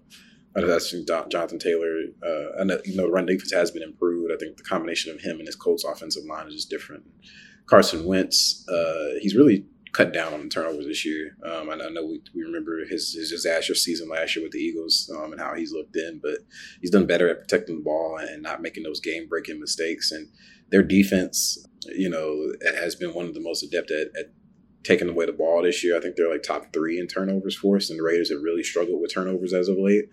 that's 0.56 0.92
Jonathan 1.30 1.60
Taylor. 1.60 2.04
Uh, 2.26 2.62
I 2.62 2.64
know, 2.64 2.80
you 2.86 2.96
know, 2.96 3.04
the 3.04 3.12
run 3.12 3.26
defense 3.26 3.54
has 3.54 3.72
been 3.72 3.84
improved. 3.84 4.32
I 4.34 4.38
think 4.38 4.58
the 4.58 4.64
combination 4.64 5.14
of 5.14 5.22
him 5.22 5.38
and 5.38 5.48
his 5.48 5.56
Colts 5.56 5.84
offensive 5.84 6.24
line 6.26 6.48
is 6.48 6.56
just 6.56 6.70
different. 6.70 7.04
Carson 7.66 8.06
Wentz, 8.06 8.66
uh, 8.70 9.20
he's 9.22 9.36
really 9.36 9.66
cut 9.94 10.14
down 10.14 10.34
on 10.34 10.42
the 10.42 10.50
turnovers 10.50 10.86
this 10.86 11.06
year. 11.06 11.38
Um, 11.44 11.70
I 11.70 11.76
know 11.76 12.06
we, 12.06 12.22
we 12.36 12.44
remember 12.44 12.86
his, 12.86 13.14
his 13.14 13.30
disastrous 13.30 13.84
season 13.84 14.10
last 14.10 14.36
year 14.36 14.44
with 14.44 14.52
the 14.52 14.60
Eagles 14.60 15.12
um, 15.16 15.32
and 15.32 15.42
how 15.42 15.56
he's 15.56 15.72
looked 15.72 15.96
in, 15.96 16.20
but 16.22 16.40
he's 16.82 16.92
done 16.92 17.06
better 17.06 17.30
at 17.30 17.40
protecting 17.40 17.78
the 17.78 17.84
ball 17.84 18.18
and 18.20 18.44
not 18.44 18.62
making 18.62 18.84
those 18.84 19.00
game 19.00 19.28
breaking 19.28 19.60
mistakes. 19.60 20.12
And 20.12 20.30
their 20.70 20.84
defense, 20.84 21.66
you 21.86 22.10
know, 22.10 22.54
has 22.80 22.96
been 22.96 23.14
one 23.14 23.26
of 23.26 23.34
the 23.34 23.40
most 23.40 23.64
adept 23.64 23.92
at, 23.92 24.08
at 24.18 24.32
taking 24.84 25.10
away 25.10 25.26
the 25.26 25.34
ball 25.34 25.64
this 25.64 25.84
year. 25.84 25.98
I 25.98 26.02
think 26.02 26.16
they're 26.16 26.32
like 26.32 26.44
top 26.44 26.72
three 26.74 27.00
in 27.00 27.08
turnovers 27.08 27.56
for 27.56 27.78
us, 27.78 27.90
and 27.90 28.00
the 28.00 28.04
Raiders 28.04 28.30
have 28.30 28.42
really 28.42 28.64
struggled 28.64 29.02
with 29.02 29.14
turnovers 29.14 29.54
as 29.54 29.68
of 29.68 29.78
late. 29.78 30.06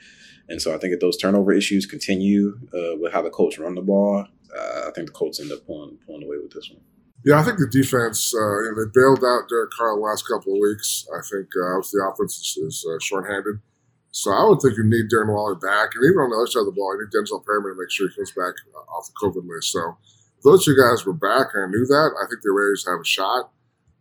And 0.48 0.60
so 0.60 0.74
I 0.74 0.78
think 0.78 0.92
if 0.92 1.00
those 1.00 1.16
turnover 1.16 1.52
issues 1.52 1.86
continue 1.86 2.58
uh, 2.74 2.96
with 3.00 3.12
how 3.12 3.22
the 3.22 3.30
Colts 3.30 3.58
run 3.58 3.74
the 3.74 3.82
ball, 3.82 4.26
uh, 4.56 4.82
I 4.88 4.90
think 4.94 5.08
the 5.08 5.12
Colts 5.12 5.40
end 5.40 5.52
up 5.52 5.66
pulling 5.66 5.98
pulling 6.06 6.24
away 6.24 6.36
with 6.42 6.52
this 6.52 6.70
one. 6.70 6.82
Yeah, 7.24 7.40
I 7.40 7.42
think 7.42 7.56
the 7.56 7.66
defense, 7.66 8.36
uh, 8.36 8.68
you 8.68 8.76
know, 8.76 8.84
they 8.84 8.92
bailed 8.92 9.24
out 9.24 9.48
Derek 9.48 9.72
Carr 9.72 9.96
the 9.96 10.04
last 10.04 10.28
couple 10.28 10.52
of 10.52 10.60
weeks. 10.60 11.08
I 11.08 11.24
think 11.24 11.48
uh, 11.56 11.80
the 11.80 12.04
offense 12.04 12.36
is, 12.36 12.52
is 12.60 12.84
uh, 12.84 13.00
shorthanded. 13.00 13.64
So 14.12 14.30
I 14.30 14.44
would 14.44 14.60
think 14.60 14.76
you 14.76 14.84
need 14.84 15.08
Darren 15.08 15.32
Waller 15.32 15.56
back. 15.56 15.96
And 15.96 16.04
even 16.04 16.20
on 16.20 16.30
the 16.30 16.36
other 16.36 16.46
side 16.46 16.68
of 16.68 16.70
the 16.70 16.76
ball, 16.76 16.92
you 16.92 17.00
need 17.00 17.16
Denzel 17.16 17.40
Perryman 17.42 17.74
to 17.74 17.80
make 17.80 17.90
sure 17.90 18.12
he 18.12 18.14
comes 18.14 18.30
back 18.36 18.52
uh, 18.76 18.84
off 18.92 19.08
the 19.08 19.16
COVID 19.16 19.48
list. 19.48 19.72
So 19.72 19.96
those 20.44 20.68
two 20.68 20.76
guys 20.76 21.08
were 21.08 21.16
back, 21.16 21.56
and 21.56 21.64
I 21.64 21.68
knew 21.72 21.88
that. 21.88 22.12
I 22.20 22.28
think 22.28 22.44
the 22.44 22.52
Raiders 22.52 22.84
have 22.84 23.00
a 23.00 23.08
shot. 23.08 23.50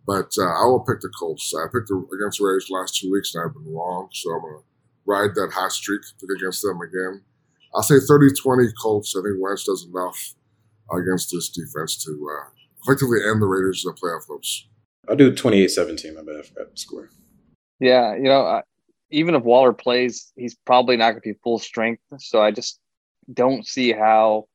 But 0.03 0.35
uh, 0.35 0.51
I 0.59 0.67
will 0.67 0.83
pick 0.83 0.99
the 0.99 1.09
Colts. 1.15 1.55
I 1.55 1.71
picked 1.71 1.87
the, 1.87 2.03
against 2.11 2.43
the 2.43 2.45
Raiders 2.45 2.67
the 2.67 2.75
last 2.75 2.99
two 2.99 3.07
weeks, 3.07 3.33
and 3.33 3.47
I've 3.47 3.55
been 3.55 3.71
wrong. 3.71 4.11
So 4.11 4.35
I'm 4.35 4.43
going 4.43 4.59
to 4.59 4.63
ride 5.07 5.31
that 5.39 5.55
hot 5.55 5.71
streak, 5.71 6.03
against 6.19 6.61
them 6.61 6.83
again. 6.83 7.23
I'll 7.73 7.87
say 7.87 8.03
30-20 8.03 8.67
Colts. 8.75 9.15
I 9.15 9.23
think 9.23 9.39
Wentz 9.39 9.63
does 9.63 9.87
enough 9.87 10.35
against 10.91 11.31
this 11.31 11.47
defense 11.49 11.95
to 12.03 12.11
uh, 12.11 12.51
effectively 12.83 13.19
end 13.25 13.41
the 13.41 13.47
Raiders' 13.47 13.85
uh, 13.87 13.93
playoff 13.93 14.27
hopes. 14.27 14.67
I'll 15.09 15.15
do 15.15 15.31
28-17. 15.31 16.15
My 16.15 16.21
bad, 16.21 16.35
I 16.39 16.41
forgot 16.43 16.71
the 16.71 16.77
score. 16.77 17.09
Yeah, 17.79 18.15
you 18.15 18.23
know, 18.23 18.61
even 19.11 19.35
if 19.35 19.43
Waller 19.43 19.73
plays, 19.73 20.31
he's 20.35 20.55
probably 20.65 20.97
not 20.97 21.11
going 21.11 21.21
to 21.21 21.33
be 21.33 21.39
full 21.43 21.59
strength. 21.59 22.01
So 22.17 22.41
I 22.41 22.51
just 22.51 22.79
don't 23.31 23.65
see 23.65 23.91
how 23.91 24.47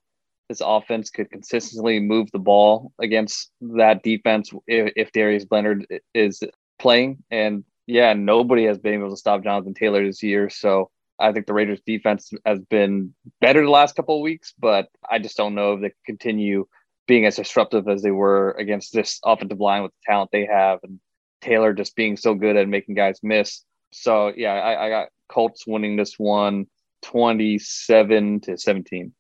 this 0.49 0.63
offense 0.65 1.11
could 1.11 1.31
consistently 1.31 2.01
move 2.01 2.31
the 2.33 2.39
ball 2.39 2.93
against 2.99 3.51
that 3.61 4.03
defense 4.03 4.51
if, 4.67 4.93
if 4.97 5.13
Darius 5.13 5.47
Leonard 5.51 5.87
is 6.15 6.43
playing. 6.79 7.19
And 7.31 7.65
yeah, 7.87 8.15
nobody 8.15 8.65
has 8.65 8.79
been 8.79 8.95
able 8.95 9.11
to 9.11 9.17
stop 9.17 9.45
Jonathan 9.45 9.75
Taylor 9.75 10.05
this 10.05 10.23
year. 10.23 10.49
So 10.49 10.91
I 11.19 11.33
think 11.33 11.47
the 11.47 11.55
Raiders 11.55 11.81
defense 11.87 12.33
has 12.47 12.61
been 12.71 13.15
better 13.41 13.63
the 13.63 13.71
last 13.71 13.97
couple 13.97 14.17
of 14.17 14.23
weeks, 14.23 14.55
but 14.59 14.89
I 15.11 15.19
just 15.19 15.37
don't 15.37 15.55
know 15.55 15.75
if 15.75 15.81
they 15.83 15.93
continue 16.07 16.67
being 17.09 17.27
as 17.27 17.37
disruptive 17.37 17.89
as 17.89 18.03
they 18.03 18.13
were 18.13 18.53
against 18.53 18.93
this 18.93 19.19
offensive 19.25 19.59
line 19.59 19.83
with 19.83 19.91
the 19.93 20.13
talent 20.13 20.31
they 20.31 20.47
have 20.47 20.79
and 20.85 21.01
Taylor 21.41 21.73
just 21.73 21.97
being 21.97 22.17
so 22.17 22.35
good 22.35 22.57
at 22.57 22.69
making 22.69 22.95
guys 22.95 23.19
miss. 23.23 23.65
So 23.93 24.33
yeah, 24.37 24.53
I, 24.53 24.87
I 24.87 24.89
got 24.91 25.09
Colts 25.29 25.67
winning 25.67 25.97
this 25.97 26.15
one 26.19 26.67
27 27.03 28.41
to 28.41 28.59
17. 28.59 29.13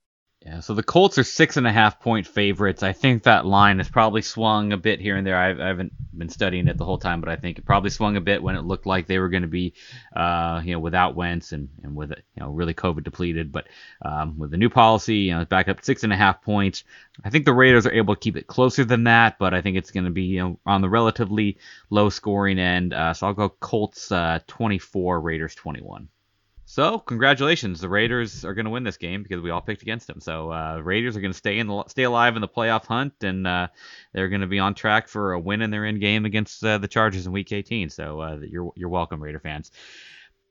Yeah, 0.46 0.60
so 0.60 0.74
the 0.74 0.84
Colts 0.84 1.18
are 1.18 1.24
six 1.24 1.56
and 1.56 1.66
a 1.66 1.72
half 1.72 2.00
point 2.00 2.26
favorites. 2.26 2.84
I 2.84 2.92
think 2.92 3.24
that 3.24 3.44
line 3.44 3.78
has 3.78 3.88
probably 3.88 4.22
swung 4.22 4.72
a 4.72 4.76
bit 4.76 5.00
here 5.00 5.16
and 5.16 5.26
there. 5.26 5.36
I've, 5.36 5.58
I 5.60 5.66
haven't 5.66 5.92
been 6.16 6.28
studying 6.28 6.68
it 6.68 6.78
the 6.78 6.84
whole 6.84 6.98
time, 6.98 7.20
but 7.20 7.28
I 7.28 7.34
think 7.34 7.58
it 7.58 7.64
probably 7.64 7.90
swung 7.90 8.16
a 8.16 8.20
bit 8.20 8.40
when 8.40 8.54
it 8.54 8.64
looked 8.64 8.86
like 8.86 9.06
they 9.06 9.18
were 9.18 9.30
going 9.30 9.42
to 9.42 9.48
be, 9.48 9.74
uh, 10.14 10.62
you 10.64 10.72
know, 10.72 10.78
without 10.78 11.16
Wentz 11.16 11.50
and, 11.50 11.68
and 11.82 11.96
with 11.96 12.12
it, 12.12 12.22
you 12.36 12.42
know, 12.42 12.50
really 12.50 12.72
COVID 12.72 13.02
depleted. 13.02 13.50
But 13.50 13.66
um, 14.00 14.38
with 14.38 14.52
the 14.52 14.56
new 14.56 14.70
policy, 14.70 15.16
you 15.16 15.34
know, 15.34 15.40
it's 15.40 15.48
back 15.48 15.68
up 15.68 15.84
six 15.84 16.04
and 16.04 16.12
a 16.12 16.16
half 16.16 16.40
points. 16.40 16.84
I 17.24 17.30
think 17.30 17.44
the 17.44 17.52
Raiders 17.52 17.84
are 17.86 17.92
able 17.92 18.14
to 18.14 18.20
keep 18.20 18.36
it 18.36 18.46
closer 18.46 18.84
than 18.84 19.04
that, 19.04 19.40
but 19.40 19.54
I 19.54 19.60
think 19.60 19.76
it's 19.76 19.90
going 19.90 20.04
to 20.04 20.10
be, 20.10 20.22
you 20.22 20.38
know, 20.38 20.60
on 20.64 20.82
the 20.82 20.88
relatively 20.88 21.58
low 21.90 22.10
scoring 22.10 22.60
end. 22.60 22.94
Uh, 22.94 23.12
so 23.12 23.26
I'll 23.26 23.34
go 23.34 23.48
Colts 23.48 24.12
uh, 24.12 24.38
24, 24.46 25.20
Raiders 25.20 25.56
21. 25.56 26.08
So 26.70 26.98
congratulations, 26.98 27.80
the 27.80 27.88
Raiders 27.88 28.44
are 28.44 28.52
going 28.52 28.66
to 28.66 28.70
win 28.70 28.84
this 28.84 28.98
game 28.98 29.22
because 29.22 29.40
we 29.40 29.48
all 29.48 29.62
picked 29.62 29.80
against 29.80 30.06
them. 30.06 30.20
So 30.20 30.52
uh, 30.52 30.80
Raiders 30.84 31.16
are 31.16 31.20
going 31.22 31.32
to 31.32 31.36
stay 31.36 31.58
in 31.58 31.66
the 31.66 31.84
stay 31.88 32.02
alive 32.02 32.36
in 32.36 32.42
the 32.42 32.48
playoff 32.48 32.84
hunt, 32.84 33.14
and 33.22 33.46
uh, 33.46 33.68
they're 34.12 34.28
going 34.28 34.42
to 34.42 34.46
be 34.46 34.58
on 34.58 34.74
track 34.74 35.08
for 35.08 35.32
a 35.32 35.40
win 35.40 35.62
in 35.62 35.70
their 35.70 35.86
end 35.86 35.98
game 36.02 36.26
against 36.26 36.62
uh, 36.62 36.76
the 36.76 36.86
Chargers 36.86 37.26
in 37.26 37.32
Week 37.32 37.50
18. 37.52 37.88
So 37.88 38.20
uh, 38.20 38.38
you're 38.46 38.70
you're 38.76 38.90
welcome, 38.90 39.22
Raider 39.22 39.40
fans. 39.40 39.72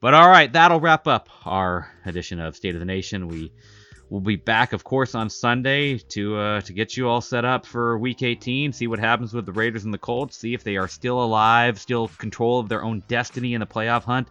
But 0.01 0.15
all 0.15 0.27
right, 0.27 0.51
that'll 0.51 0.79
wrap 0.79 1.05
up 1.05 1.29
our 1.45 1.93
edition 2.03 2.39
of 2.39 2.55
State 2.55 2.73
of 2.73 2.79
the 2.79 2.85
Nation. 2.85 3.27
We 3.27 3.53
will 4.09 4.19
be 4.19 4.37
back, 4.37 4.73
of 4.73 4.83
course, 4.83 5.13
on 5.13 5.29
Sunday 5.29 5.99
to 5.99 6.35
uh, 6.35 6.61
to 6.61 6.73
get 6.73 6.97
you 6.97 7.07
all 7.07 7.21
set 7.21 7.45
up 7.45 7.63
for 7.63 7.95
Week 7.99 8.23
18. 8.23 8.73
See 8.73 8.87
what 8.87 8.97
happens 8.97 9.35
with 9.35 9.45
the 9.45 9.53
Raiders 9.53 9.85
and 9.85 9.93
the 9.93 9.99
Colts. 9.99 10.35
See 10.35 10.55
if 10.55 10.63
they 10.63 10.77
are 10.77 10.87
still 10.87 11.23
alive, 11.23 11.79
still 11.79 12.07
control 12.07 12.59
of 12.59 12.69
their 12.69 12.83
own 12.83 13.03
destiny 13.07 13.53
in 13.53 13.59
the 13.59 13.67
playoff 13.67 14.01
hunt 14.05 14.29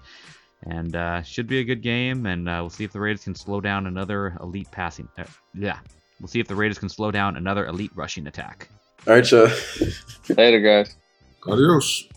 and 0.66 0.96
uh, 0.96 1.22
should 1.22 1.46
be 1.46 1.60
a 1.60 1.64
good 1.64 1.82
game. 1.82 2.26
And 2.26 2.48
uh, 2.48 2.58
we'll 2.60 2.70
see 2.70 2.84
if 2.84 2.92
the 2.92 3.00
Raiders 3.00 3.24
can 3.24 3.34
slow 3.34 3.60
down 3.60 3.86
another 3.86 4.36
elite 4.40 4.70
passing. 4.70 5.08
Uh, 5.16 5.24
yeah, 5.54 5.78
we'll 6.20 6.28
see 6.28 6.40
if 6.40 6.48
the 6.48 6.54
Raiders 6.56 6.78
can 6.78 6.88
slow 6.88 7.10
down 7.10 7.36
another 7.36 7.66
elite 7.66 7.92
rushing 7.94 8.26
attack. 8.26 8.68
All 9.06 9.14
right, 9.14 9.24
Joe. 9.24 9.48
Later, 10.36 10.60
guys. 10.60 10.96
Adios. 11.46 12.08